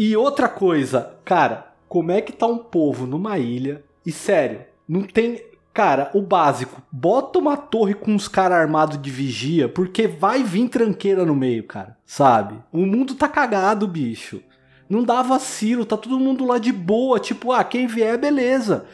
[0.05, 3.83] e- e outra coisa, cara, como é que tá um povo numa ilha?
[4.05, 5.43] E sério, não tem.
[5.71, 10.67] Cara, o básico, bota uma torre com uns caras armados de vigia, porque vai vir
[10.67, 11.95] tranqueira no meio, cara.
[12.05, 12.55] Sabe?
[12.71, 14.41] O mundo tá cagado, bicho.
[14.89, 18.85] Não dá vacilo, tá todo mundo lá de boa, tipo, ah, quem vier, beleza.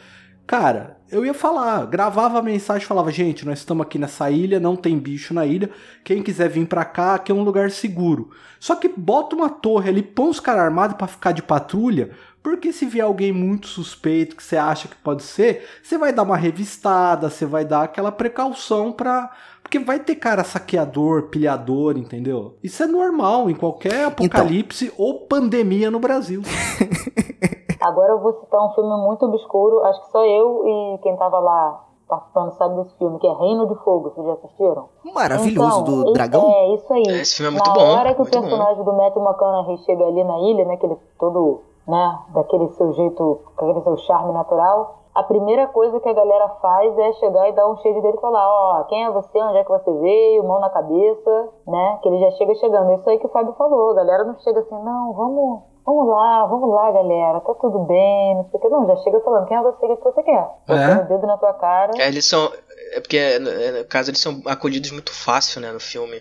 [0.46, 4.76] Cara, eu ia falar, gravava a mensagem falava, gente, nós estamos aqui nessa ilha, não
[4.76, 5.70] tem bicho na ilha,
[6.04, 8.30] quem quiser vir pra cá, aqui é um lugar seguro.
[8.60, 12.10] Só que bota uma torre ali, põe os caras armados pra ficar de patrulha,
[12.42, 16.22] porque se vier alguém muito suspeito que você acha que pode ser, você vai dar
[16.22, 19.32] uma revistada, você vai dar aquela precaução pra.
[19.66, 22.54] Porque vai ter cara saqueador, pilhador, entendeu?
[22.62, 26.40] Isso é normal em qualquer apocalipse ou pandemia no Brasil.
[27.82, 31.40] Agora eu vou citar um filme muito obscuro, acho que só eu e quem tava
[31.40, 34.88] lá participando sabe desse filme, que é Reino de Fogo, vocês já assistiram?
[35.12, 36.48] maravilhoso Então, do esse- dragão.
[36.48, 37.02] É, isso aí.
[37.08, 38.40] É, esse filme é muito Na bom, hora que o muito bom.
[38.42, 42.92] personagem do Matthew McConaughey chega ali na ilha, né, que ele todo, né, daquele seu
[42.92, 47.48] jeito, com aquele seu charme natural, a primeira coisa que a galera faz é chegar
[47.48, 49.90] e dar um cheiro dele e falar, ó, quem é você, onde é que você
[49.90, 52.92] veio, mão na cabeça, né, que ele já chega chegando.
[52.92, 56.44] Isso aí que o Fábio falou, a galera não chega assim, não, vamos, vamos lá,
[56.44, 58.68] vamos lá, galera, tá tudo bem, não sei o que.
[58.68, 60.48] Não, já chega falando, quem é você, o que você quer?
[60.68, 61.92] Botando o dedo na tua cara.
[61.96, 62.52] É, eles são...
[62.92, 66.16] É porque, é, no caso, eles são acolhidos muito fácil, né, no filme.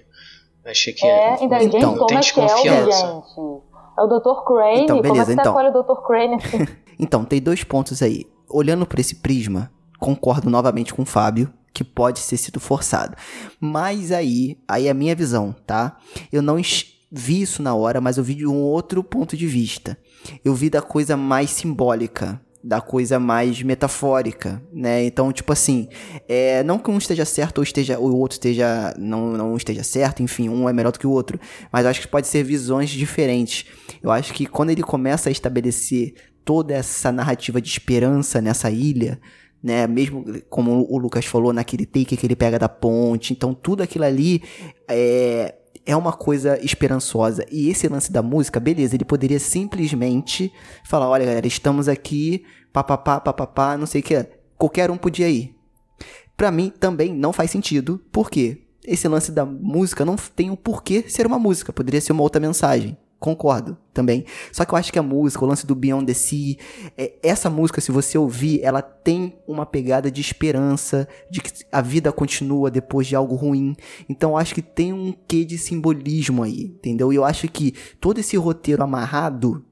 [0.63, 1.05] Eu achei que...
[1.05, 3.07] É, ainda, gente, Então, como tem é é, desconfiança.
[3.07, 3.61] gente?
[3.97, 4.43] É o Dr.
[4.45, 5.51] Crane, Então, como é beleza, que você então.
[5.51, 6.01] acolhe o Dr.
[6.01, 6.65] Crane assim?
[6.97, 8.25] Então, tem dois pontos aí.
[8.57, 9.69] Olhando por esse prisma,
[9.99, 13.17] concordo novamente com o Fábio, que pode ter sido forçado.
[13.59, 15.97] Mas aí, aí é a minha visão, tá?
[16.31, 16.55] Eu não
[17.11, 19.97] vi isso na hora, mas eu vi de um outro ponto de vista.
[20.43, 25.03] Eu vi da coisa mais simbólica, da coisa mais metafórica, né?
[25.03, 25.89] Então, tipo assim,
[26.25, 30.23] é, não que um esteja certo ou esteja o outro esteja não, não esteja certo,
[30.23, 31.37] enfim, um é melhor do que o outro,
[31.73, 33.65] mas eu acho que pode ser visões diferentes.
[34.01, 36.15] Eu acho que quando ele começa a estabelecer
[36.45, 39.19] toda essa narrativa de esperança nessa ilha,
[39.61, 39.87] né?
[39.87, 44.05] Mesmo como o Lucas falou naquele take que ele pega da ponte, então tudo aquilo
[44.05, 44.41] ali
[44.87, 45.55] é
[45.85, 47.45] é uma coisa esperançosa.
[47.51, 50.51] E esse lance da música, beleza, ele poderia simplesmente
[50.83, 52.43] falar, olha, galera, estamos aqui,
[52.73, 54.25] papapá, papapá, não sei o que,
[54.57, 55.55] qualquer um podia ir.
[56.35, 61.05] Pra mim também não faz sentido, porque esse lance da música não tem um porquê
[61.07, 62.97] ser uma música, poderia ser uma outra mensagem.
[63.19, 64.25] Concordo também.
[64.51, 66.57] Só que eu acho que a música, o lance do Beyond the Sea,
[66.97, 71.81] é, essa música, se você ouvir, ela tem uma pegada de esperança, de que a
[71.81, 73.75] vida continua depois de algo ruim.
[74.09, 77.11] Então eu acho que tem um quê de simbolismo aí, entendeu?
[77.11, 79.63] E eu acho que todo esse roteiro amarrado,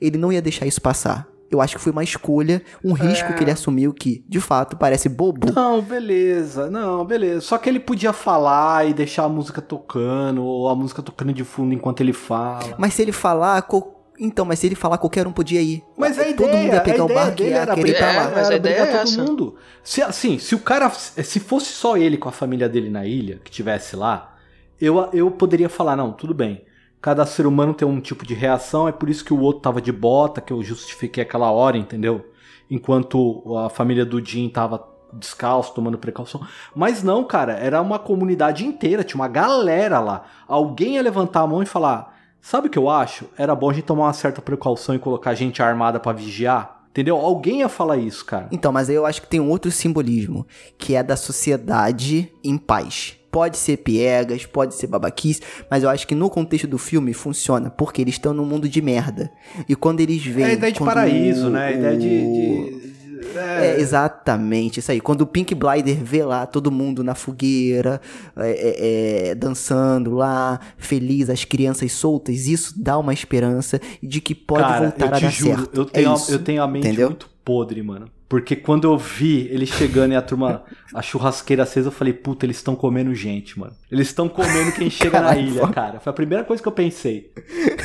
[0.00, 1.31] ele não ia deixar isso passar.
[1.52, 5.08] Eu acho que foi uma escolha, um risco que ele assumiu que, de fato, parece
[5.08, 5.52] bobo.
[5.52, 7.42] Não, beleza, não, beleza.
[7.42, 11.44] Só que ele podia falar e deixar a música tocando, ou a música tocando de
[11.44, 12.74] fundo enquanto ele fala.
[12.78, 13.60] Mas se ele falar.
[13.62, 15.82] co- Então, mas se ele falar, qualquer um podia ir.
[15.96, 17.96] Mas a Todo ideia, mundo ia pegar a o ideia barco e ia querer ir
[17.98, 18.24] pra lá.
[18.34, 19.22] mas a era ideia brigar é todo essa.
[19.22, 19.54] mundo.
[19.82, 23.40] Se, assim, se o cara, se fosse só ele com a família dele na ilha,
[23.44, 24.36] que tivesse lá,
[24.80, 26.64] eu, eu poderia falar, não, tudo bem.
[27.02, 29.82] Cada ser humano tem um tipo de reação, é por isso que o outro tava
[29.82, 32.30] de bota, que eu justifiquei aquela hora, entendeu?
[32.70, 36.46] Enquanto a família do Jim tava descalço, tomando precaução.
[36.74, 40.24] Mas não, cara, era uma comunidade inteira, tinha uma galera lá.
[40.46, 43.26] Alguém ia levantar a mão e falar: Sabe o que eu acho?
[43.36, 46.82] Era bom a gente tomar uma certa precaução e colocar gente armada para vigiar.
[46.90, 47.16] Entendeu?
[47.16, 48.48] Alguém ia falar isso, cara.
[48.52, 50.46] Então, mas aí eu acho que tem um outro simbolismo,
[50.76, 53.18] que é da sociedade em paz.
[53.32, 57.70] Pode ser piegas, pode ser babaquice, mas eu acho que no contexto do filme funciona,
[57.70, 59.32] porque eles estão num mundo de merda.
[59.68, 60.46] E quando eles veem.
[60.46, 61.68] É a ideia de paraíso, o, né?
[61.68, 62.92] A ideia de, de
[63.34, 63.68] é.
[63.68, 63.80] é.
[63.80, 65.00] exatamente, isso aí.
[65.00, 68.00] Quando o Pink Blider vê lá todo mundo na fogueira,
[68.36, 74.34] é, é, é, dançando lá, feliz, as crianças soltas, isso dá uma esperança de que
[74.34, 75.80] pode Cara, voltar a dar juro, certo.
[75.80, 77.08] Eu tenho, a, eu tenho a mente Entendeu?
[77.08, 78.06] muito podre, mano.
[78.32, 80.64] Porque quando eu vi ele chegando e a turma,
[80.94, 83.74] a churrasqueira acesa, eu falei, puta, eles estão comendo gente, mano.
[83.90, 86.00] Eles estão comendo quem chega na ilha, cara.
[86.00, 87.30] Foi a primeira coisa que eu pensei.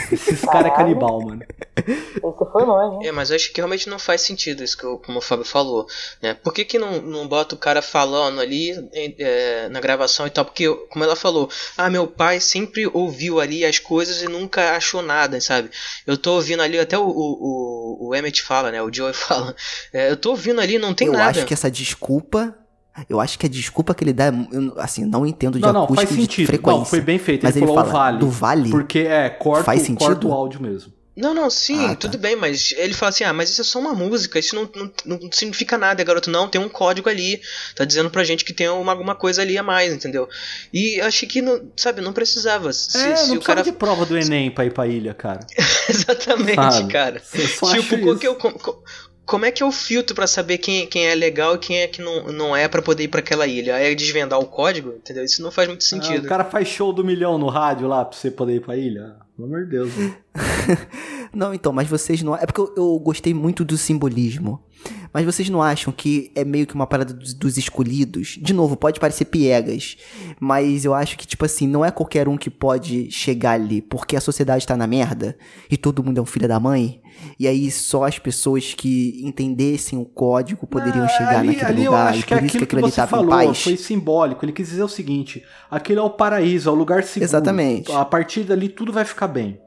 [0.10, 1.42] Esses caras é canibal, mano.
[1.88, 3.08] Esse foi longe.
[3.08, 5.46] É, mas eu acho que realmente não faz sentido isso que eu, como o Fábio
[5.46, 5.88] falou.
[6.22, 6.34] Né?
[6.34, 10.44] Por que, que não, não bota o cara falando ali é, na gravação e tal?
[10.46, 15.02] Porque, como ela falou, ah, meu pai sempre ouviu ali as coisas e nunca achou
[15.02, 15.70] nada, sabe?
[16.06, 18.82] Eu tô ouvindo ali, até o, o, o Emmett fala, né?
[18.82, 19.56] O Joey fala.
[19.94, 21.26] É, eu tô ouvindo ali, não tem eu nada.
[21.26, 22.56] Eu acho que essa desculpa
[23.08, 25.88] eu acho que a desculpa que ele dá, eu, assim, não entendo de não, não,
[25.90, 26.48] faz sentido.
[26.48, 26.80] frequência.
[26.80, 27.44] Não, foi bem feito.
[27.44, 28.18] Mas ele, ele falou fala vale.
[28.18, 28.70] do vale.
[28.72, 30.08] Porque é, corta, faz sentido?
[30.08, 30.97] corta o áudio mesmo.
[31.18, 31.96] Não, não, sim, ah, tá.
[31.96, 34.70] tudo bem, mas ele fala assim: ah, mas isso é só uma música, isso não,
[34.76, 36.30] não, não significa nada, garoto.
[36.30, 37.42] Não, tem um código ali,
[37.76, 40.30] tá dizendo pra gente que tem uma, alguma coisa ali a mais, entendeu?
[40.72, 42.72] E eu achei que, não, sabe, não precisava.
[42.72, 45.40] Se, é, se não o cara de prova do Enem pra ir pra ilha, cara.
[45.90, 46.94] Exatamente, sabe?
[46.94, 47.20] cara.
[47.20, 48.38] Tipo, que eu,
[49.26, 52.00] como é que eu filtro para saber quem, quem é legal e quem é que
[52.00, 53.76] não, não é para poder ir para aquela ilha?
[53.76, 55.24] Aí é desvendar o código, entendeu?
[55.24, 56.22] Isso não faz muito sentido.
[56.22, 58.78] Ah, o cara faz show do milhão no rádio lá pra você poder ir pra
[58.78, 59.16] ilha.
[59.38, 59.92] Pelo amor de Deus.
[61.32, 62.36] não, então, mas vocês não.
[62.36, 64.60] É porque eu, eu, gostei muito do simbolismo.
[65.14, 68.40] Mas vocês não acham que é meio que uma parada dos, dos, escolhidos?
[68.42, 69.96] De novo, pode parecer piegas.
[70.40, 73.80] Mas eu acho que, tipo assim, não é qualquer um que pode chegar ali.
[73.80, 75.38] Porque a sociedade tá na merda.
[75.70, 77.00] E todo mundo é um filho da mãe.
[77.40, 81.86] E aí só as pessoas que entendessem o código poderiam ah, chegar ali, naquele ali
[81.86, 82.14] lugar.
[82.14, 84.44] Eu acho que é aquilo que, que você falou foi simbólico.
[84.44, 87.30] Ele quis dizer o seguinte: aquele é o paraíso, é o lugar seguro.
[87.30, 87.92] Exatamente.
[87.92, 89.60] A partir dali tudo vai ficar bem.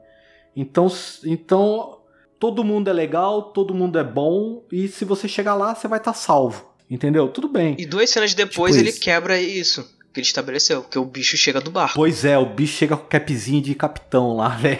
[0.55, 0.91] Então,
[1.25, 1.99] então
[2.39, 5.99] todo mundo é legal, todo mundo é bom e se você chegar lá você vai
[5.99, 6.71] estar tá salvo.
[6.89, 7.29] Entendeu?
[7.29, 7.75] Tudo bem.
[7.79, 8.99] E duas cenas depois tipo ele isso.
[8.99, 11.95] quebra isso que ele estabeleceu, porque o bicho chega do barco.
[11.95, 14.79] Pois é, o bicho chega com o capzinho de capitão lá, velho.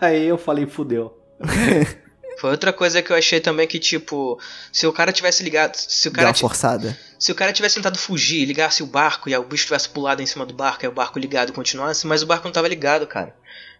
[0.00, 1.16] Aí eu falei, fudeu.
[2.42, 4.36] Foi outra coisa que eu achei também que, tipo,
[4.72, 5.76] se o cara tivesse ligado.
[5.76, 6.34] Se o cara.
[6.34, 6.98] forçada.
[7.16, 10.26] Se o cara tivesse tentado fugir, ligasse o barco e o bicho tivesse pulado em
[10.26, 13.32] cima do barco e o barco ligado continuasse, mas o barco não tava ligado, cara.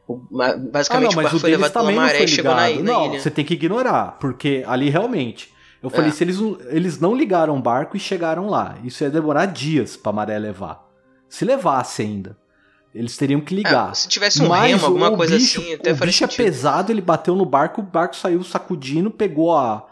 [0.06, 2.82] O, basicamente ah, não, o barco o foi levado pela maré e chegou na, na
[2.82, 3.20] não, ilha.
[3.20, 5.52] Você tem que ignorar, porque ali realmente.
[5.82, 6.12] Eu falei, é.
[6.12, 10.12] se eles, eles não ligaram o barco e chegaram lá, isso ia demorar dias pra
[10.12, 10.88] maré levar.
[11.28, 12.36] Se levasse ainda.
[12.94, 13.90] Eles teriam que ligar.
[13.90, 16.42] É, se tivesse um Mas remo, alguma coisa bicho, assim, até O bicho é sentido.
[16.42, 19.86] é pesado, ele bateu no barco, o barco saiu sacudindo, pegou a,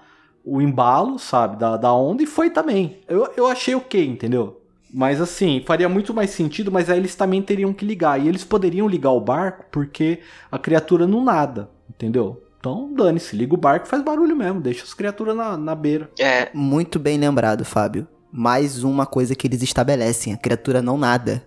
[0.45, 2.99] o embalo, sabe, da, da onda e foi também.
[3.09, 4.61] Eu, eu achei ok, entendeu?
[4.93, 8.21] Mas assim, faria muito mais sentido, mas aí eles também teriam que ligar.
[8.21, 10.21] E eles poderiam ligar o barco porque
[10.51, 12.43] a criatura não nada, entendeu?
[12.59, 16.11] Então, dane-se, liga o barco faz barulho mesmo, deixa as criaturas na, na beira.
[16.19, 16.51] É.
[16.53, 18.07] Muito bem lembrado, Fábio.
[18.31, 21.43] Mais uma coisa que eles estabelecem: a criatura não nada.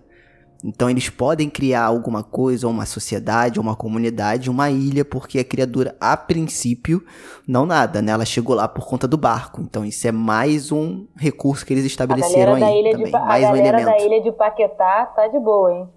[0.63, 5.93] Então eles podem criar alguma coisa, uma sociedade, uma comunidade, uma ilha, porque a criatura,
[5.99, 7.03] a princípio,
[7.45, 8.13] não nada, né?
[8.13, 9.61] Ela chegou lá por conta do barco.
[9.61, 13.05] Então isso é mais um recurso que eles estabeleceram aí também.
[13.05, 13.85] De, mais a um elemento.
[13.85, 15.89] da ilha de Paquetá tá de boa, hein?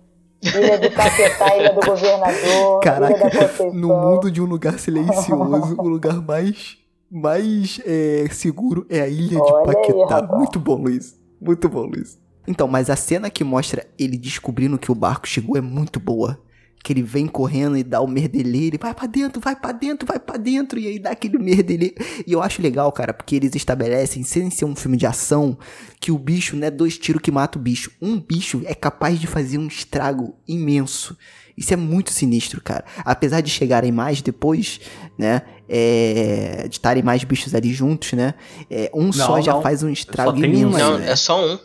[0.43, 3.65] Ilha de Paquetá, Ilha do Governador, Caraca, Ilha da.
[3.73, 6.77] No mundo de um lugar silencioso, o lugar mais,
[7.09, 10.29] mais é, seguro é a Ilha Olha de Paquetá.
[10.29, 11.17] Aí, Muito bom, Luiz.
[11.41, 12.26] Muito bom, Luiz.
[12.47, 16.41] Então, mas a cena que mostra ele descobrindo que o barco chegou é muito boa.
[16.83, 20.21] Que ele vem correndo e dá o merdeleiro, vai para dentro, vai para dentro, vai
[20.21, 21.97] para dentro, e aí dá aquele merdeleiro.
[22.25, 25.59] E eu acho legal, cara, porque eles estabelecem, sem ser um filme de ação,
[25.99, 27.91] que o bicho não é dois tiros que mata o bicho.
[28.01, 31.17] Um bicho é capaz de fazer um estrago imenso.
[31.57, 32.85] Isso é muito sinistro, cara.
[32.99, 34.81] Apesar de chegarem mais depois,
[35.19, 35.43] né?
[35.69, 38.35] É, de estarem mais bichos ali juntos, né?
[38.71, 40.79] É, um não, só já faz um estrago imenso.
[40.79, 41.11] Não, né?
[41.11, 41.59] é só um.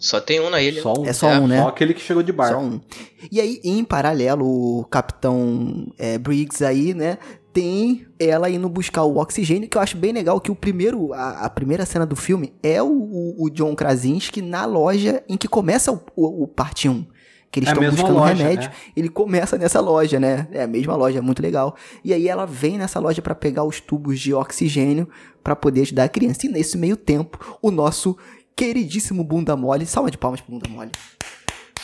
[0.00, 0.80] Só tem um na ilha.
[0.82, 1.04] Só um.
[1.04, 1.60] É só é, um, né?
[1.60, 2.54] Só aquele que chegou de barco.
[2.54, 2.80] Só um.
[3.30, 7.18] E aí, em paralelo, o Capitão é, Briggs aí, né?
[7.52, 11.44] Tem ela indo buscar o oxigênio, que eu acho bem legal que o primeiro, a,
[11.44, 15.48] a primeira cena do filme é o, o, o, John Krasinski na loja em que
[15.48, 17.04] começa o, o, o parte 1
[17.50, 18.68] que eles estão é buscando loja, remédio.
[18.68, 18.74] Né?
[18.96, 20.46] Ele começa nessa loja, né?
[20.52, 21.74] É a mesma loja, é muito legal.
[22.04, 25.08] E aí ela vem nessa loja para pegar os tubos de oxigênio
[25.42, 26.46] para poder ajudar a criança.
[26.46, 28.16] E nesse meio tempo, o nosso
[28.56, 29.86] queridíssimo Bunda Mole.
[29.86, 30.90] Salva de palmas pro Bunda Mole.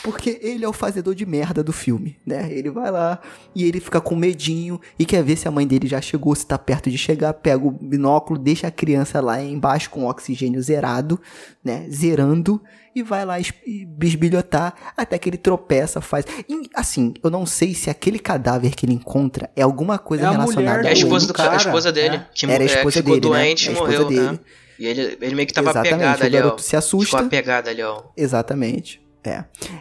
[0.03, 2.47] Porque ele é o fazedor de merda do filme, né?
[2.51, 3.19] Ele vai lá
[3.53, 6.45] e ele fica com medinho e quer ver se a mãe dele já chegou, se
[6.45, 10.61] tá perto de chegar, pega o binóculo, deixa a criança lá embaixo com o oxigênio
[10.61, 11.19] zerado,
[11.63, 11.87] né?
[11.89, 12.61] Zerando
[12.95, 13.35] e vai lá
[13.87, 16.25] bisbilhotar até que ele tropeça, faz.
[16.47, 20.29] E, assim, eu não sei se aquele cadáver que ele encontra é alguma coisa é
[20.29, 22.15] relacionada mulher, é a esposa, do, cara, a esposa dele.
[22.17, 22.25] É.
[22.33, 23.75] Que, Era a esposa é, ficou dele, doente né?
[23.75, 24.07] e morreu.
[24.07, 24.21] Dele.
[24.21, 24.39] Né?
[24.79, 26.57] E ele, ele meio que tava Exatamente, apegado ali, ó.
[26.57, 27.17] se assusta.
[27.17, 28.03] Ficou apegado ali, ó.
[28.15, 29.01] Exatamente.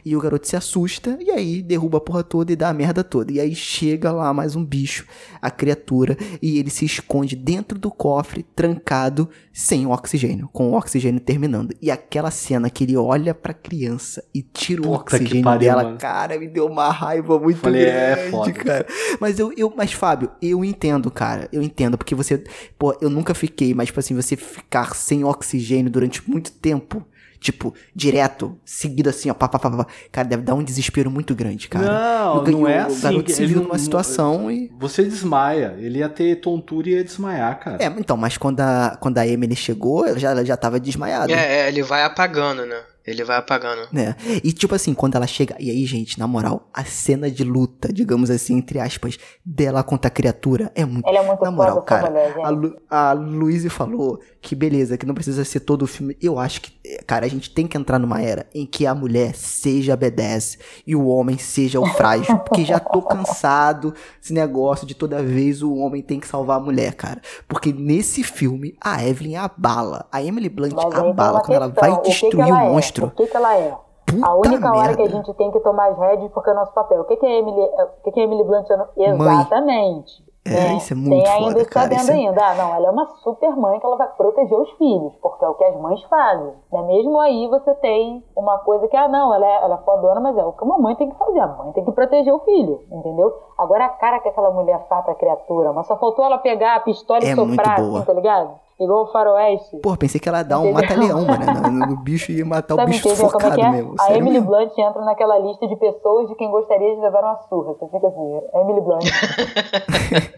[0.05, 3.03] E o garoto se assusta e aí derruba a porra toda e dá a merda
[3.05, 3.33] toda.
[3.33, 5.07] E aí chega lá mais um bicho,
[5.41, 11.21] a criatura, e ele se esconde dentro do cofre, trancado, sem oxigênio, com o oxigênio
[11.21, 11.75] terminando.
[11.81, 15.85] E aquela cena que ele olha pra criança e tira o Puta oxigênio pariu, dela,
[15.85, 15.99] mano.
[15.99, 18.53] cara, me deu uma raiva muito Falei, é, grande, é, foda.
[18.53, 18.87] cara.
[19.21, 21.49] Mas eu, eu, mas Fábio, eu entendo, cara.
[21.53, 22.43] Eu entendo, porque você,
[22.79, 27.05] pô, eu nunca fiquei, mas tipo assim, você ficar sem oxigênio durante muito tempo
[27.39, 29.87] Tipo, direto, seguido assim, ó, pá, pá, pá, pá.
[30.11, 31.87] Cara, deve dar um desespero muito grande, cara.
[31.87, 32.99] Não, não é assim.
[32.99, 34.71] O garoto se viu numa situação e...
[34.79, 35.77] Você desmaia.
[35.79, 37.83] Ele ia ter tontura e ia desmaiar, cara.
[37.83, 41.33] É, então, mas quando a, quando a Emily chegou, ela já, já tava desmaiada.
[41.33, 42.81] É, é, ele vai apagando, né?
[43.07, 43.83] Ele vai apagando.
[43.97, 44.17] É.
[44.43, 45.55] E tipo assim, quando ela chega.
[45.61, 50.09] E aí, gente, na moral, a cena de luta, digamos assim, entre aspas, dela contra
[50.09, 51.09] a criatura é muito.
[51.09, 52.11] Ela é muito Na moral, cara.
[52.11, 56.17] Mulher, a, Lu, a Luísa falou que beleza, que não precisa ser todo o filme.
[56.21, 56.73] Eu acho que,
[57.07, 60.59] cara, a gente tem que entrar numa era em que a mulher seja a B10
[60.87, 62.39] e o homem seja o frágil.
[62.39, 66.61] porque já tô cansado desse negócio de toda vez o homem tem que salvar a
[66.61, 67.21] mulher, cara.
[67.47, 70.07] Porque nesse filme, a Evelyn abala.
[70.11, 72.69] A Emily Blunt abala quando ela vai destruir o, que que o é?
[72.71, 73.07] monstro monstro.
[73.07, 73.77] O que, que ela é?
[74.07, 74.79] Puta a única merda.
[74.79, 77.01] hora que a gente tem que tomar as rédeas porque é o nosso papel.
[77.01, 78.67] O que, que é Emily, o que, que é Emily Blunt?
[78.97, 80.26] Exatamente.
[80.47, 80.75] É, né?
[80.77, 81.95] isso é muito Tem ainda foda, cara.
[81.95, 82.15] Isso é...
[82.15, 82.47] ainda.
[82.47, 85.49] Ah, não, ela é uma super mãe que ela vai proteger os filhos, porque é
[85.49, 86.53] o que as mães fazem.
[86.73, 86.83] Né?
[86.83, 90.37] Mesmo aí você tem uma coisa que, ah, não, ela é, ela é fodona, mas
[90.37, 91.41] é o que uma mãe tem que fazer.
[91.41, 93.33] A mãe tem que proteger o filho, entendeu?
[93.59, 96.81] Agora a cara que aquela mulher faz pra criatura, mas só faltou ela pegar a
[96.81, 98.66] pistola é e soprar, assim, tá ligado?
[98.79, 99.79] Igual o faroeste.
[99.79, 101.47] Pô, pensei que ela ia dar um mata-leão, mano.
[101.67, 103.71] No, no, bicho ia matar o bicho focado é é?
[103.71, 103.95] mesmo.
[103.99, 104.47] A Emily mesmo.
[104.47, 107.73] Blunt entra naquela lista de pessoas de quem gostaria de levar uma surra.
[107.73, 109.05] Você fica assim, Emily Blunt.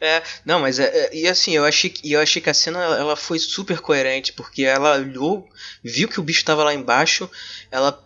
[0.00, 3.16] é, não, mas é, é, e assim, eu achei, eu achei que a cena ela
[3.16, 5.46] foi super coerente, porque ela olhou,
[5.84, 7.30] viu que o bicho tava lá embaixo,
[7.70, 7.98] ela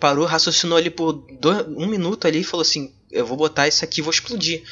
[0.00, 3.84] parou, raciocinou ali por dois, um minuto ali e falou assim: Eu vou botar isso
[3.84, 4.62] aqui, vou explodir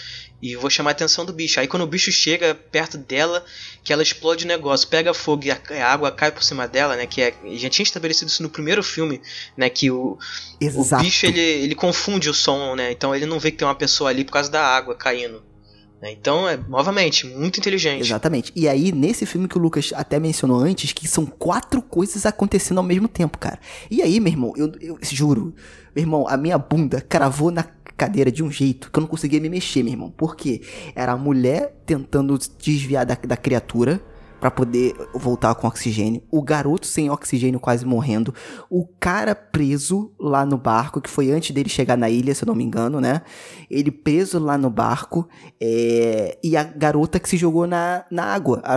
[0.43, 1.59] e vou chamar a atenção do bicho.
[1.59, 3.45] Aí quando o bicho chega perto dela,
[3.83, 7.07] que ela explode o negócio, pega fogo e a, água cai por cima dela, né?
[7.07, 9.23] Que é, já tinha estabelecido isso no primeiro filme,
[9.57, 9.71] né?
[9.71, 10.19] Que o,
[10.61, 12.93] o bicho ele, ele confunde o som, né?
[12.93, 15.43] Então ele não vê que tem uma pessoa ali por causa da água caindo.
[16.05, 16.13] Né?
[16.13, 18.03] Então, é, novamente, muito inteligente.
[18.03, 18.53] Exatamente.
[18.55, 22.77] E aí, nesse filme que o Lucas até mencionou antes, que são quatro coisas acontecendo
[22.77, 23.59] ao mesmo tempo, cara.
[23.91, 25.55] E aí, meu irmão, eu, eu juro,
[25.97, 27.63] meu irmão, a minha bunda cravou na
[27.97, 30.13] cadeira de um jeito que eu não conseguia me mexer, meu irmão.
[30.17, 30.63] Porque
[30.95, 34.03] era a mulher tentando desviar da, da criatura
[34.45, 38.35] para poder voltar com oxigênio, o garoto sem oxigênio quase morrendo,
[38.69, 42.49] o cara preso lá no barco, que foi antes dele chegar na ilha, se eu
[42.49, 43.23] não me engano, né?
[43.71, 45.27] Ele preso lá no barco,
[45.59, 46.37] é...
[46.45, 48.75] e a garota que se jogou na, na água, a,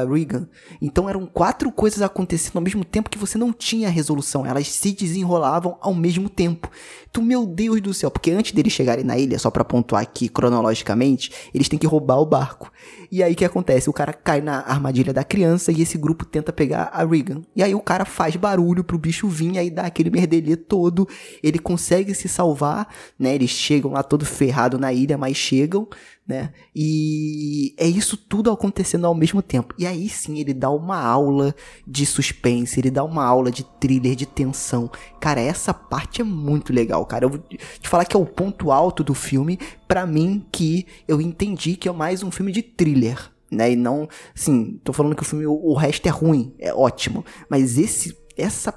[0.00, 0.48] a Regan.
[0.80, 4.92] Então eram quatro coisas acontecendo ao mesmo tempo que você não tinha resolução, elas se
[4.92, 6.70] desenrolavam ao mesmo tempo.
[7.12, 10.30] Tu, meu Deus do céu, porque antes deles chegarem na ilha, só para pontuar aqui
[10.30, 12.72] cronologicamente, eles têm que roubar o barco.
[13.10, 13.90] E aí o que acontece?
[13.90, 17.42] O cara cai na armadilha da criança e esse grupo tenta pegar a Regan.
[17.54, 21.06] E aí o cara faz barulho pro bicho vir, aí dá aquele merdelê todo.
[21.42, 23.34] Ele consegue se salvar, né?
[23.34, 25.86] Eles chegam lá todo ferrado na ilha, mas chegam
[26.26, 26.52] né?
[26.74, 29.74] E é isso tudo acontecendo ao mesmo tempo.
[29.78, 31.54] E aí sim ele dá uma aula
[31.86, 34.90] de suspense, ele dá uma aula de thriller, de tensão.
[35.20, 37.24] Cara, essa parte é muito legal, cara.
[37.24, 39.58] Eu vou te falar que é o ponto alto do filme,
[39.88, 43.30] para mim, que eu entendi que é mais um filme de thriller.
[43.50, 47.22] Né, e não, sim, tô falando que o filme, o, resto é ruim, é ótimo,
[47.50, 48.72] mas esse, essa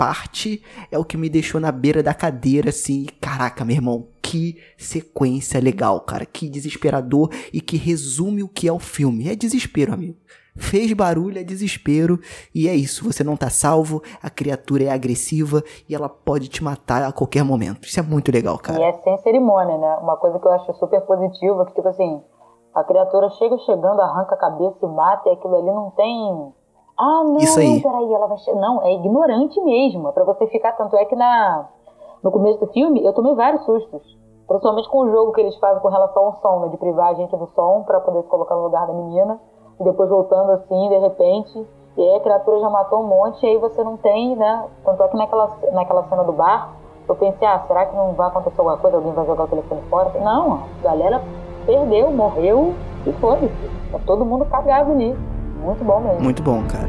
[0.00, 4.56] parte é o que me deixou na beira da cadeira, assim, caraca, meu irmão, que
[4.78, 9.28] sequência legal, cara, que desesperador e que resume o que é o filme.
[9.28, 10.16] É desespero, amigo.
[10.56, 12.18] Fez barulho, é desespero,
[12.54, 13.04] e é isso.
[13.04, 17.44] Você não tá salvo, a criatura é agressiva e ela pode te matar a qualquer
[17.44, 17.86] momento.
[17.86, 18.80] Isso é muito legal, cara.
[18.80, 19.98] E é sem cerimônia, né?
[20.00, 22.22] Uma coisa que eu acho super positiva, que tipo assim,
[22.74, 26.54] a criatura chega chegando, arranca a cabeça e mata, e aquilo ali não tem
[27.00, 27.74] ah, não, Isso aí.
[27.74, 30.08] não, peraí, ela vai Não, é ignorante mesmo.
[30.08, 30.72] É pra você ficar.
[30.72, 31.66] Tanto é que na,
[32.22, 34.02] no começo do filme eu tomei vários sustos.
[34.46, 36.68] Principalmente com o jogo que eles fazem com relação ao som, né?
[36.68, 39.40] De privar a gente do som para poder se colocar no lugar da menina.
[39.80, 41.66] E depois voltando assim, de repente.
[41.96, 44.68] E aí a criatura já matou um monte, e aí você não tem, né?
[44.84, 46.74] Tanto é que naquela, naquela cena do bar,
[47.08, 48.98] eu pensei, ah, será que não vai acontecer alguma coisa?
[48.98, 50.12] Alguém vai jogar o telefone fora?
[50.20, 51.22] Não, a galera
[51.66, 52.74] perdeu, morreu
[53.06, 53.50] e foi.
[53.90, 55.16] Tá todo mundo cagado ali.
[55.60, 56.20] Muito bom mesmo.
[56.20, 56.88] Muito bom, cara.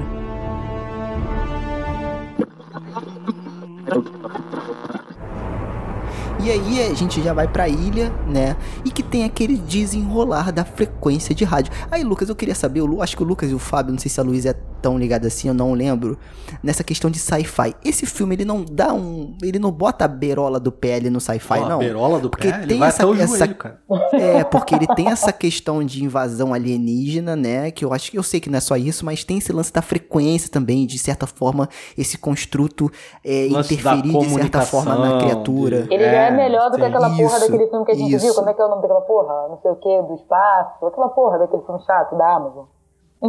[6.39, 8.55] E aí a gente já vai pra ilha, né?
[8.83, 11.71] E que tem aquele desenrolar da frequência de rádio.
[11.89, 14.09] Aí, Lucas, eu queria saber, eu acho que o Lucas e o Fábio, não sei
[14.09, 16.17] se a Luísa é tão ligada assim, eu não lembro,
[16.63, 17.75] nessa questão de sci-fi.
[17.85, 19.37] Esse filme, ele não dá um.
[19.41, 21.75] Ele não bota a berola do PL no sci-fi, não.
[21.75, 22.59] A berola do porque pé?
[22.59, 23.79] Tem ele essa, essa, joelho, cara.
[24.13, 27.69] É, porque ele tem essa questão de invasão alienígena, né?
[27.69, 29.71] Que eu acho que eu sei que não é só isso, mas tem esse lance
[29.71, 32.91] da frequência também, de certa forma, esse construto
[33.23, 35.87] é, interferir de certa forma na criatura.
[35.89, 38.25] Ele é, é melhor do que aquela porra daquele filme que a gente isso.
[38.25, 38.35] viu.
[38.35, 39.47] Como é que é o nome daquela porra?
[39.49, 40.85] Não sei o que, do espaço.
[40.85, 42.65] Aquela porra daquele filme chato da Amazon.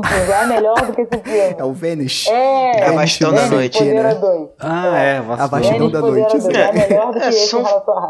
[0.00, 1.56] Já é melhor do que esse filme.
[1.58, 2.26] É o Vênus.
[2.26, 3.84] É, é a Vastidão da Noite.
[3.84, 4.02] Né?
[4.58, 6.36] Ah, é, a Vastidão da Noite.
[6.56, 7.62] É, é melhor do que é, esse são,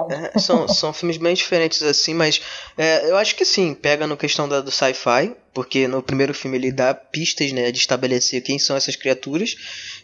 [0.09, 2.40] é, são, são filmes bem diferentes assim, mas
[2.78, 6.56] é, eu acho que sim, pega no questão da, do sci-fi, porque no primeiro filme
[6.56, 9.56] ele dá pistas né, de estabelecer quem são essas criaturas,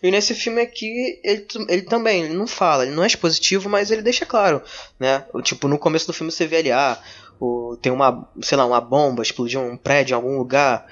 [0.03, 3.91] e nesse filme aqui ele, ele também ele não fala, ele não é expositivo, mas
[3.93, 4.61] ele deixa claro,
[4.99, 5.25] né?
[5.43, 6.99] Tipo, no começo do filme você vê ali, ah,
[7.41, 10.87] o, tem uma, sei lá, uma bomba, explodiu um prédio em algum lugar,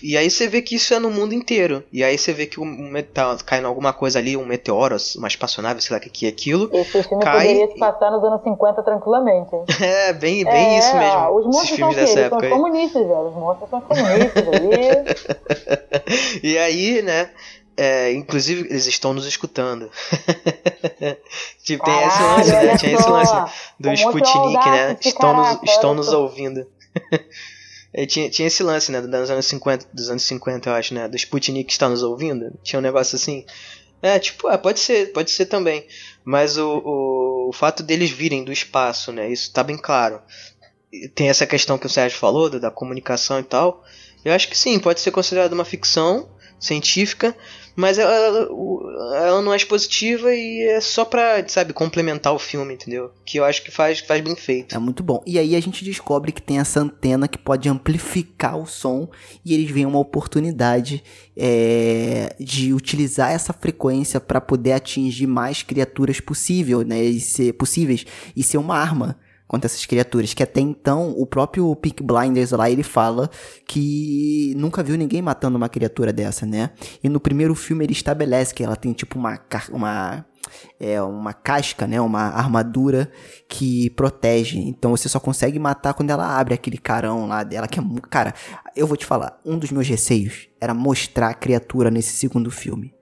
[0.00, 1.82] e aí você vê que isso é no mundo inteiro.
[1.92, 5.26] E aí você vê que o metal cai em alguma coisa ali, um meteoro, uma
[5.26, 6.70] espaçonave, sei lá o que é aquilo.
[6.72, 7.48] Esse filme cai...
[7.48, 9.50] poderia se passar nos anos 50 tranquilamente.
[9.82, 11.38] é, bem, bem é, isso mesmo.
[11.38, 13.28] Os monstros são, dessa época são comunistas, velho.
[13.28, 16.38] Os monstros são comunistas ali.
[16.44, 17.30] e aí, né?
[17.76, 19.90] É, inclusive, eles estão nos escutando.
[21.64, 22.76] tipo, tem esse lance, né?
[22.76, 23.34] Tinha esse lance
[23.80, 24.96] do Sputnik, né?
[25.00, 26.64] Estão nos, estão nos ouvindo.
[27.96, 31.06] É, tinha, tinha esse lance, né, dos anos 50, dos anos 50, eu acho, né,
[31.08, 32.52] do Sputnik que está nos ouvindo.
[32.64, 33.46] Tinha um negócio assim.
[34.02, 35.86] É, tipo, é, pode ser, pode ser também.
[36.24, 40.20] Mas o, o, o fato deles virem do espaço, né, isso tá bem claro.
[41.14, 43.84] Tem essa questão que o Sérgio falou, da, da comunicação e tal.
[44.24, 47.36] Eu acho que sim, pode ser considerado uma ficção científica,
[47.76, 48.48] mas ela,
[49.16, 53.10] ela não é expositiva e é só pra, sabe, complementar o filme, entendeu?
[53.24, 54.74] Que eu acho que faz, faz bem feito.
[54.74, 55.22] É muito bom.
[55.26, 59.08] E aí a gente descobre que tem essa antena que pode amplificar o som
[59.44, 61.02] e eles veem uma oportunidade
[61.36, 67.02] é, de utilizar essa frequência para poder atingir mais criaturas possível, né?
[67.02, 68.04] E ser, possíveis
[68.36, 69.18] e ser uma arma
[69.54, 70.34] contra essas criaturas.
[70.34, 73.30] Que até então, o próprio Peak Blinders lá, ele fala
[73.66, 76.70] que nunca viu ninguém matando uma criatura dessa, né?
[77.02, 79.38] E no primeiro filme ele estabelece que ela tem tipo uma,
[79.70, 80.26] uma
[80.78, 83.10] é uma casca, né, uma armadura
[83.48, 84.58] que protege.
[84.58, 88.34] Então você só consegue matar quando ela abre aquele carão lá dela, que é, cara,
[88.76, 92.92] eu vou te falar, um dos meus receios era mostrar a criatura nesse segundo filme.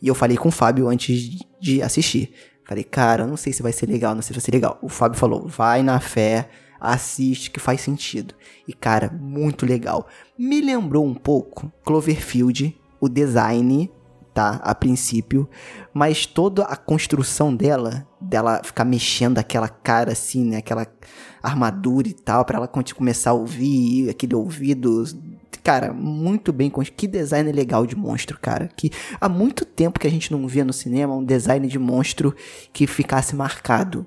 [0.00, 2.32] E eu falei com o Fábio antes de assistir.
[2.72, 4.78] Falei, cara, não sei se vai ser legal, não sei se vai ser legal.
[4.80, 6.48] O Fábio falou, vai na fé,
[6.80, 8.34] assiste que faz sentido.
[8.66, 10.06] E cara, muito legal.
[10.38, 13.92] Me lembrou um pouco Cloverfield, o design,
[14.32, 14.58] tá?
[14.64, 15.46] A princípio,
[15.92, 20.56] mas toda a construção dela, dela ficar mexendo aquela cara assim, né?
[20.56, 20.86] Aquela
[21.42, 25.04] armadura e tal, para ela começar a ouvir aquele ouvido
[25.58, 26.70] cara, muito bem.
[26.70, 28.68] Que design legal de monstro, cara.
[28.76, 32.34] Que há muito tempo que a gente não via no cinema um design de monstro
[32.72, 34.06] que ficasse marcado.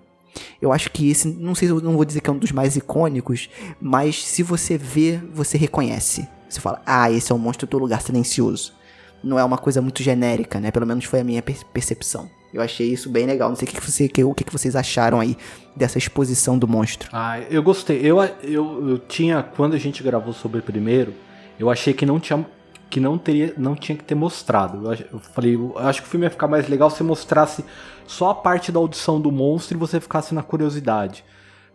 [0.62, 2.76] Eu acho que esse, não sei, eu não vou dizer que é um dos mais
[2.76, 3.50] icônicos,
[3.80, 6.28] mas se você vê, você reconhece.
[6.50, 8.74] Você fala, ah, esse é um monstro do lugar silencioso.
[9.24, 10.72] Não é uma coisa muito genérica, né?
[10.72, 12.30] Pelo menos foi a minha percepção.
[12.54, 13.50] Eu achei isso bem legal.
[13.50, 15.36] Não sei o que, você, o que vocês acharam aí
[15.76, 17.10] dessa exposição do monstro.
[17.12, 18.00] Ah, eu gostei.
[18.00, 21.14] Eu, eu, eu tinha, quando a gente gravou sobre o primeiro,
[21.60, 22.46] eu achei que não tinha
[22.90, 24.92] que não teria não tinha que ter mostrado.
[24.92, 27.64] Eu, eu falei, eu acho que o filme ia ficar mais legal se mostrasse
[28.08, 31.24] só a parte da audição do monstro e você ficasse na curiosidade.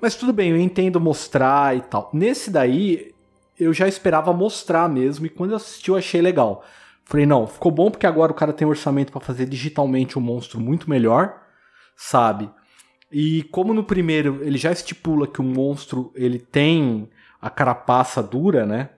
[0.01, 2.11] Mas tudo bem, eu entendo mostrar e tal.
[2.13, 3.13] Nesse daí,
[3.59, 6.65] eu já esperava mostrar mesmo, e quando eu assisti eu achei legal.
[7.05, 10.25] Falei, não, ficou bom porque agora o cara tem orçamento para fazer digitalmente o um
[10.25, 11.43] monstro muito melhor,
[11.97, 12.49] sabe?
[13.13, 18.65] E como no primeiro ele já estipula que o monstro ele tem a carapaça dura,
[18.65, 18.91] né?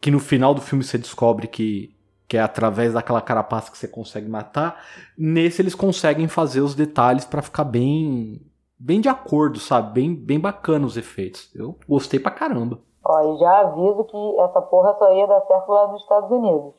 [0.00, 1.94] Que no final do filme você descobre que,
[2.26, 4.82] que é através daquela carapaça que você consegue matar.
[5.16, 8.40] Nesse eles conseguem fazer os detalhes para ficar bem
[8.78, 10.00] bem de acordo, sabe?
[10.00, 11.54] Bem, bem bacana os efeitos.
[11.54, 12.78] Eu gostei pra caramba.
[13.04, 16.74] Ó, e já aviso que essa porra só ia dar certo lá nos Estados Unidos.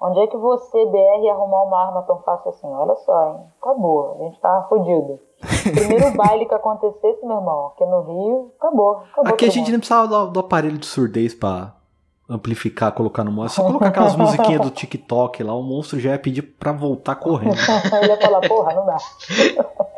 [0.00, 2.68] Onde é que você, BR, ia arrumar uma arma tão fácil assim?
[2.68, 3.40] Olha só, hein?
[3.60, 4.14] Acabou.
[4.14, 5.18] A gente tava fodido.
[5.74, 8.98] Primeiro baile que acontecesse, meu irmão, aqui no Rio, acabou.
[9.12, 9.70] acabou aqui a gente mundo.
[9.70, 11.74] nem precisava do, do aparelho de surdez pra,
[12.28, 13.62] amplificar, colocar no monstro.
[13.62, 17.56] Só colocar aquelas musiquinhas do TikTok lá, o monstro já ia pedir pra voltar correndo.
[18.02, 18.96] Ele ia falar, porra, não dá.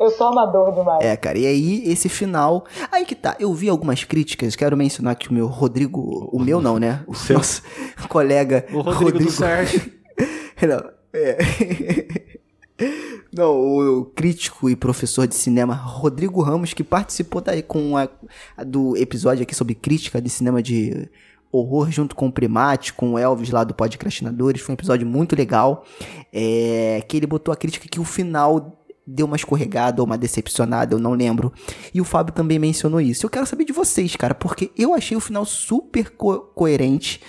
[0.00, 1.04] Eu sou amador demais.
[1.04, 2.64] É, cara, e aí esse final.
[2.90, 6.30] Aí que tá, eu vi algumas críticas, quero mencionar que o meu Rodrigo.
[6.32, 7.02] O meu não, né?
[7.06, 7.60] O seu nosso
[8.08, 8.64] colega.
[8.72, 9.24] O Rodrigo, Rodrigo...
[9.24, 9.92] do Sérgio.
[10.62, 11.36] não, é.
[13.32, 18.08] Não, o crítico e professor de cinema Rodrigo Ramos, que participou daí com a,
[18.56, 21.08] a, do episódio aqui sobre crítica de cinema de
[21.52, 24.62] horror junto com o Primate, com o Elvis lá do Podcastinadores.
[24.62, 25.84] Foi um episódio muito legal.
[26.32, 30.94] É, que ele botou a crítica que o final deu uma escorregada ou uma decepcionada,
[30.94, 31.52] eu não lembro.
[31.92, 33.26] E o Fábio também mencionou isso.
[33.26, 37.20] Eu quero saber de vocês, cara, porque eu achei o final super co coerente.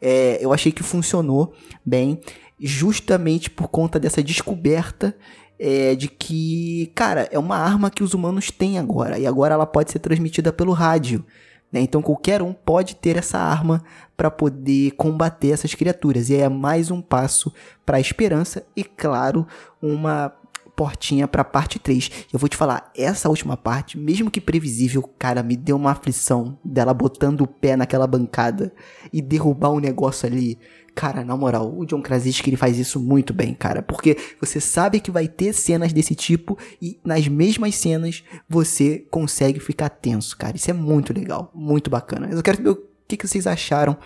[0.00, 1.52] É, eu achei que funcionou
[1.84, 2.20] bem,
[2.58, 5.16] justamente por conta dessa descoberta
[5.58, 9.18] é, de que, cara, é uma arma que os humanos têm agora.
[9.18, 11.24] E agora ela pode ser transmitida pelo rádio.
[11.72, 11.80] Né?
[11.80, 13.82] Então qualquer um pode ter essa arma
[14.16, 16.30] para poder combater essas criaturas.
[16.30, 17.52] E é mais um passo
[17.86, 19.46] para a esperança e, claro,
[19.80, 20.32] uma
[20.80, 22.10] portinha para parte 3.
[22.32, 26.58] Eu vou te falar, essa última parte, mesmo que previsível, cara, me deu uma aflição
[26.64, 28.72] dela botando o pé naquela bancada
[29.12, 30.58] e derrubar um negócio ali.
[30.94, 35.00] Cara, na moral, o John Krasinski ele faz isso muito bem, cara, porque você sabe
[35.00, 40.56] que vai ter cenas desse tipo e nas mesmas cenas você consegue ficar tenso, cara.
[40.56, 42.26] Isso é muito legal, muito bacana.
[42.32, 43.98] Eu quero saber o que, que vocês acharam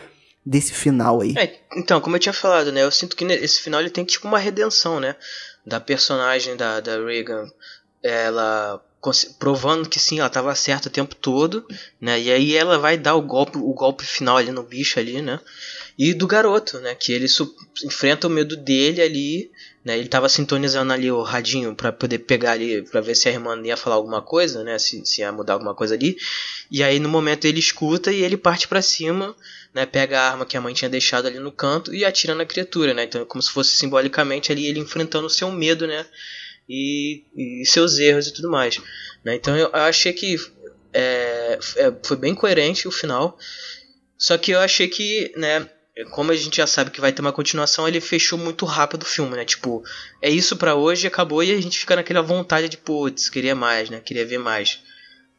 [0.45, 1.35] desse final aí.
[1.39, 4.27] É, então, como eu tinha falado, né, eu sinto que esse final ele tem tipo
[4.27, 5.15] uma redenção, né,
[5.67, 7.51] da personagem da, da Reagan,
[8.03, 8.81] ela
[9.39, 11.67] provando que sim, ela estava certa o tempo todo,
[12.01, 12.19] né?
[12.19, 15.39] E aí ela vai dar o golpe, o golpe final ali no bicho ali, né?
[15.99, 16.95] e do garoto, né?
[16.95, 17.27] Que ele
[17.85, 19.51] enfrenta o medo dele ali,
[19.85, 19.97] né?
[19.97, 23.61] Ele tava sintonizando ali o radinho para poder pegar ali, para ver se a irmã
[23.65, 24.79] ia falar alguma coisa, né?
[24.79, 26.17] Se, se ia mudar alguma coisa ali.
[26.71, 29.37] E aí no momento ele escuta e ele parte para cima,
[29.75, 29.85] né?
[29.85, 32.95] Pega a arma que a mãe tinha deixado ali no canto e atira na criatura,
[32.95, 33.05] né?
[33.05, 36.07] Então como se fosse simbolicamente ali ele enfrentando o seu medo, né?
[36.69, 38.81] E, e seus erros e tudo mais.
[39.25, 39.35] Né?
[39.35, 40.37] Então eu achei que
[40.93, 43.37] é, é, foi bem coerente o final.
[44.17, 45.69] Só que eu achei que, né,
[46.13, 49.07] como a gente já sabe que vai ter uma continuação, ele fechou muito rápido o
[49.07, 49.45] filme, né?
[49.45, 49.83] Tipo,
[50.23, 53.91] é isso para hoje, acabou e a gente fica naquela vontade de, putz, queria mais,
[53.91, 54.01] né?
[54.01, 54.81] Queria ver mais.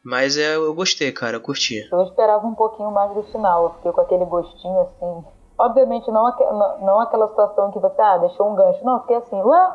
[0.06, 1.82] Mas é, eu gostei, cara, eu curti.
[1.90, 5.24] Eu esperava um pouquinho mais do final, eu fiquei com aquele gostinho assim.
[5.58, 6.32] Obviamente, não,
[6.80, 8.84] não aquela situação que você, ah, deixou um gancho.
[8.84, 9.72] Não, fiquei assim, ué?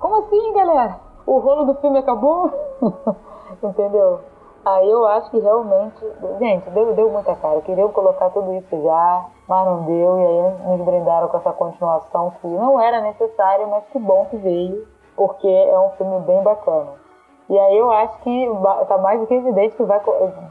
[0.00, 0.98] Como assim, galera?
[1.24, 2.50] O rolo do filme acabou?
[3.62, 4.18] Entendeu?
[4.64, 6.04] Aí eu acho que realmente,
[6.40, 7.60] gente, deu, deu muita cara.
[7.60, 10.18] Queriam colocar tudo isso já, mas não deu.
[10.18, 14.38] E aí nos brindaram com essa continuação que não era necessária, mas que bom que
[14.38, 17.05] veio, porque é um filme bem bacana.
[17.48, 18.50] E aí eu acho que
[18.88, 20.00] tá mais do que evidente que vai,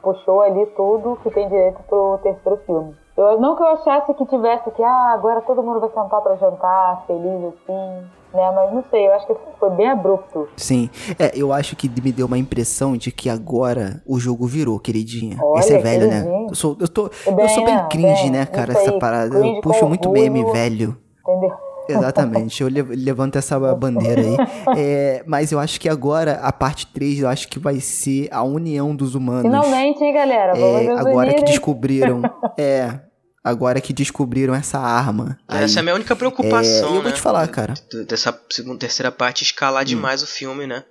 [0.02, 2.96] puxou ali tudo que tem direito pro terceiro filme.
[3.18, 6.36] Eu, não que eu achasse que tivesse que, ah, agora todo mundo vai sentar para
[6.36, 8.06] jantar, feliz assim
[8.36, 8.52] né?
[8.54, 10.48] Mas não sei, eu acho que foi bem abrupto.
[10.58, 14.78] Sim, é, eu acho que me deu uma impressão de que agora o jogo virou,
[14.80, 15.38] queridinha.
[15.42, 16.26] Olha, Esse é velho, né?
[16.50, 19.38] Eu sou, eu, tô, bem, eu sou bem cringe, bem, né, cara, essa parada.
[19.38, 20.98] Eu puxo muito meme velho.
[21.22, 21.56] Entendeu?
[21.88, 24.36] Exatamente, eu levanto essa bandeira aí.
[24.78, 28.44] É, mas eu acho que agora, a parte 3, eu acho que vai ser a
[28.44, 29.44] união dos humanos.
[29.44, 30.54] Finalmente, hein, galera?
[30.54, 32.22] Vamos é, agora que descobriram.
[32.58, 33.00] é,
[33.44, 35.38] agora que descobriram essa arma.
[35.48, 36.96] Aí, essa é a minha única preocupação.
[36.96, 37.22] É, eu vou te né?
[37.22, 37.76] falar, cara.
[38.08, 39.86] Dessa segunda, terceira parte escalar hum.
[39.86, 40.84] demais o filme, né?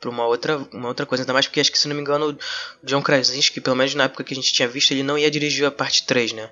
[0.00, 1.22] Pra uma outra, uma outra coisa.
[1.22, 4.04] Ainda mais porque acho que, se não me engano, o John Krasinski, pelo menos na
[4.04, 6.50] época que a gente tinha visto, ele não ia dirigir a parte 3, né?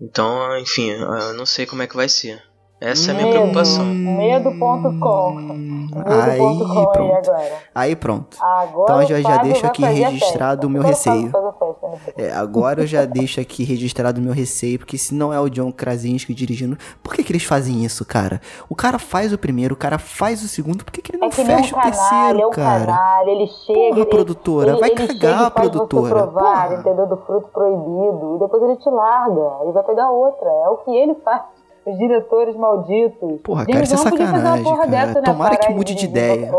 [0.00, 2.42] Então, enfim, eu não sei como é que vai ser.
[2.80, 3.84] Essa medo, é a minha preocupação.
[3.84, 5.36] Medo.com.
[6.06, 6.38] Aí,
[6.92, 7.30] pronto.
[7.74, 8.38] Aí pronto.
[8.40, 11.30] Agora então eu já, já deixo aqui registrado o meu receio.
[12.16, 15.50] É, agora eu já deixo aqui registrado o meu receio, porque se não é o
[15.50, 18.40] John Krasinski dirigindo, por que, que eles fazem isso, cara?
[18.66, 21.28] O cara faz o primeiro, o cara faz o segundo, por que, que ele não
[21.28, 22.86] é fecha um o terceiro, é cara?
[22.86, 26.08] Canalha, ele chega, Porra, ele, produtora, ele, vai ele cagar a produtora.
[26.08, 27.06] Você provar, entendeu?
[27.06, 30.48] Do fruto proibido, e depois ele te larga, ele vai pegar outra.
[30.48, 31.42] É o que ele faz
[31.86, 33.40] os diretores malditos.
[33.42, 34.86] Porra, cara, isso é sacanagem, cara.
[34.86, 35.26] Dessa, né?
[35.26, 36.52] Tomara que mude de, de ideia.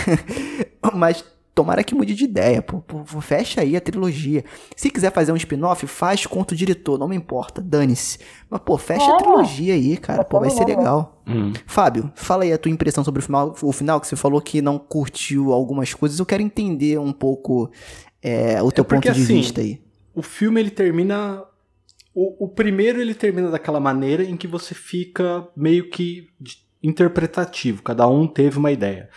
[0.94, 1.24] Mas
[1.54, 4.44] tomara que mude de ideia, pô, pô, Fecha aí a trilogia.
[4.74, 8.18] Se quiser fazer um spin-off, faz contra o diretor, não me importa, dane-se.
[8.48, 10.24] Mas, pô, fecha é, a trilogia aí, cara.
[10.24, 11.20] Pô, vai ser legal.
[11.26, 11.52] Hum.
[11.66, 14.62] Fábio, fala aí a tua impressão sobre o final, o final, que você falou que
[14.62, 16.18] não curtiu algumas coisas.
[16.18, 17.70] Eu quero entender um pouco
[18.22, 19.80] é, o teu é porque, ponto de assim, vista aí.
[20.14, 21.42] O filme, ele termina
[22.14, 26.28] o, o primeiro ele termina daquela maneira em que você fica meio que
[26.82, 29.08] interpretativo, cada um teve uma ideia.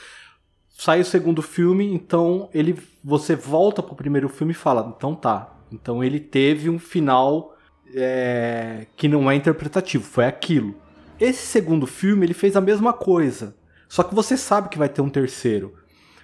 [0.69, 5.55] Sai o segundo filme, então ele você volta pro primeiro filme e fala, então tá.
[5.71, 7.55] Então ele teve um final
[7.95, 10.75] é, que não é interpretativo, foi aquilo.
[11.19, 13.55] Esse segundo filme ele fez a mesma coisa,
[13.87, 15.73] só que você sabe que vai ter um terceiro.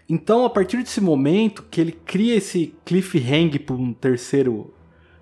[0.09, 4.73] Então, a partir desse momento que ele cria esse cliffhanger para um terceiro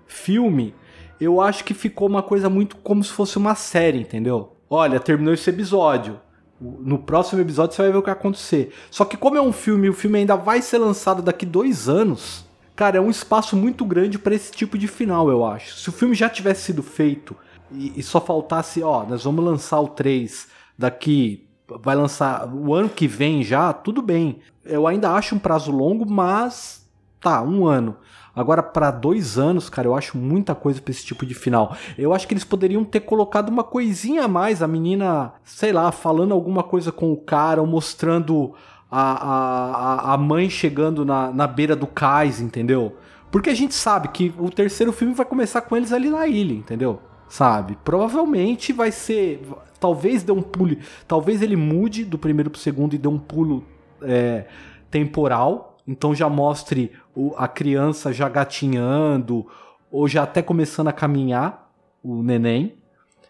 [0.06, 0.74] filme,
[1.20, 4.56] eu acho que ficou uma coisa muito como se fosse uma série, entendeu?
[4.68, 6.20] Olha, terminou esse episódio.
[6.60, 8.72] No próximo episódio você vai ver o que vai acontecer.
[8.90, 11.88] Só que como é um filme e o filme ainda vai ser lançado daqui dois
[11.88, 15.76] anos, cara, é um espaço muito grande para esse tipo de final, eu acho.
[15.76, 17.36] Se o filme já tivesse sido feito
[17.70, 21.48] e, e só faltasse, ó, nós vamos lançar o 3 daqui
[21.82, 24.40] vai lançar o ano que vem já, tudo bem.
[24.64, 26.88] Eu ainda acho um prazo longo, mas
[27.20, 27.96] tá, um ano.
[28.38, 31.76] Agora, para dois anos, cara, eu acho muita coisa pra esse tipo de final.
[31.98, 35.90] Eu acho que eles poderiam ter colocado uma coisinha a mais, a menina, sei lá,
[35.90, 38.54] falando alguma coisa com o cara, ou mostrando
[38.88, 42.96] a, a, a mãe chegando na, na beira do cais, entendeu?
[43.28, 46.54] Porque a gente sabe que o terceiro filme vai começar com eles ali na ilha,
[46.54, 47.00] entendeu?
[47.28, 47.76] Sabe?
[47.84, 49.42] Provavelmente vai ser.
[49.80, 50.76] Talvez dê um pulo.
[51.08, 53.64] Talvez ele mude do primeiro pro segundo e dê um pulo
[54.00, 54.46] é,
[54.92, 55.76] temporal.
[55.88, 56.92] Então já mostre
[57.38, 59.46] a criança já gatinhando,
[59.90, 61.72] ou já até começando a caminhar,
[62.04, 62.74] o neném,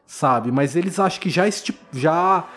[0.05, 0.51] sabe?
[0.51, 1.45] Mas eles acham que já,
[1.93, 2.49] já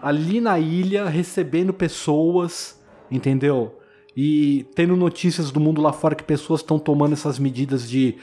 [0.00, 2.80] ali na ilha, recebendo pessoas,
[3.10, 3.78] entendeu?
[4.16, 8.16] E tendo notícias do mundo lá fora que pessoas estão tomando essas medidas de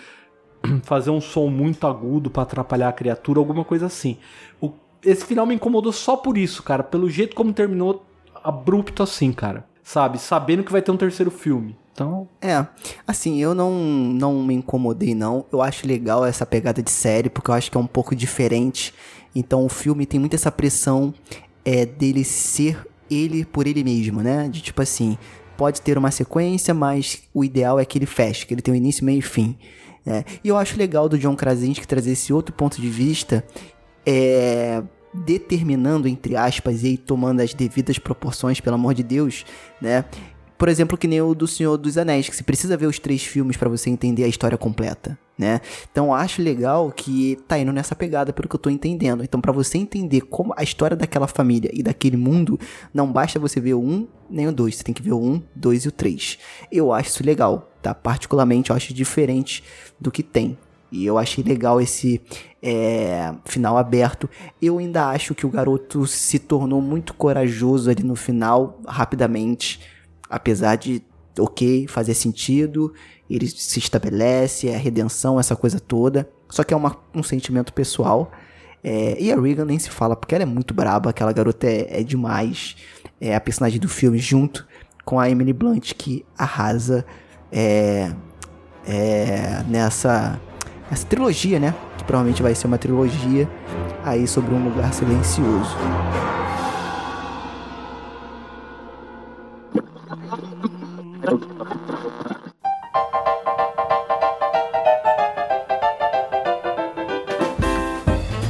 [0.84, 4.18] fazer um som muito agudo para atrapalhar a criatura, alguma coisa assim.
[4.60, 4.72] O,
[5.06, 8.04] esse final me incomodou só por isso, cara, pelo jeito como terminou
[8.44, 9.66] abrupto assim, cara.
[9.88, 10.20] Sabe?
[10.20, 11.74] Sabendo que vai ter um terceiro filme.
[11.94, 12.28] Então.
[12.42, 12.68] É,
[13.08, 15.46] assim, eu não, não me incomodei, não.
[15.50, 18.94] Eu acho legal essa pegada de série, porque eu acho que é um pouco diferente.
[19.34, 21.14] Então o filme tem muito essa pressão
[21.64, 24.50] é, dele ser ele por ele mesmo, né?
[24.50, 25.18] De tipo assim,
[25.56, 28.78] pode ter uma sequência, mas o ideal é que ele feche, que ele tenha um
[28.78, 29.58] início, meio e fim.
[30.06, 30.26] Né?
[30.44, 33.42] E eu acho legal do John Krasinski trazer esse outro ponto de vista,
[34.06, 39.46] é, determinando, entre aspas, e tomando as devidas proporções, pelo amor de Deus,
[39.82, 40.06] né?
[40.58, 43.24] Por exemplo, que nem o do Senhor dos Anéis, que você precisa ver os três
[43.24, 45.62] filmes para você entender a história completa, né?
[45.92, 49.24] Então acho legal que tá indo nessa pegada pelo que eu tô entendendo.
[49.24, 52.60] Então para você entender como a história daquela família e daquele mundo,
[52.92, 55.42] não basta você ver o um nem o dois, você tem que ver o um,
[55.56, 56.40] dois e o três.
[56.72, 57.94] Eu acho isso legal, tá?
[57.94, 59.64] Particularmente eu acho diferente
[60.00, 60.58] do que tem.
[60.92, 62.22] E eu achei legal esse
[62.62, 64.30] é, final aberto.
[64.62, 69.80] Eu ainda acho que o garoto se tornou muito corajoso ali no final, rapidamente
[70.30, 71.02] apesar de,
[71.40, 72.94] ok, fazer sentido,
[73.30, 76.30] ele se estabelece, é a redenção, essa coisa toda.
[76.50, 78.32] Só que é uma, um sentimento pessoal.
[78.84, 82.00] É, e a Regan nem se fala, porque ela é muito braba, aquela garota é,
[82.00, 82.76] é demais.
[83.20, 84.66] É a personagem do filme, junto
[85.04, 87.06] com a Emily Blunt, que arrasa
[87.52, 88.12] é,
[88.86, 90.40] é, nessa,
[90.90, 91.74] nessa trilogia, né?
[91.98, 93.48] Que provavelmente vai ser uma trilogia
[94.04, 95.76] aí sobre um lugar silencioso.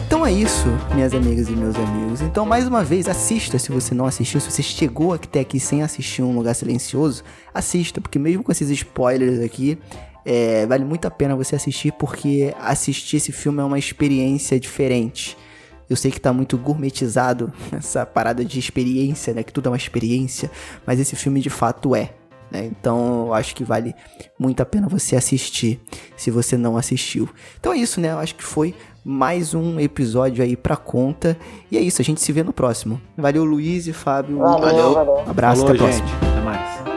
[0.05, 2.22] Então é isso, minhas amigas e meus amigos.
[2.22, 4.39] Então, mais uma vez, assista se você não assistiu.
[4.39, 7.23] Se você chegou até aqui sem assistir Um Lugar Silencioso,
[7.53, 9.77] assista, porque mesmo com esses spoilers aqui,
[10.30, 15.38] é, vale muito a pena você assistir, porque assistir esse filme é uma experiência diferente.
[15.90, 19.41] Eu sei que tá muito gourmetizado essa parada de experiência, né?
[19.41, 20.52] Que tudo é uma experiência,
[20.86, 22.10] mas esse filme de fato é.
[22.52, 22.66] Né?
[22.66, 23.95] Então eu acho que vale
[24.38, 25.80] muito a pena você assistir
[26.18, 27.30] se você não assistiu.
[27.58, 28.12] Então é isso, né?
[28.12, 28.76] Eu acho que foi
[29.06, 31.38] mais um episódio aí pra conta.
[31.72, 32.99] E é isso, a gente se vê no próximo.
[33.18, 34.40] Valeu, Luiz e Fábio.
[34.40, 34.94] Valeu.
[34.94, 35.20] valeu.
[35.20, 36.18] Abraço, Falou, até a próxima.
[36.18, 36.97] Até mais.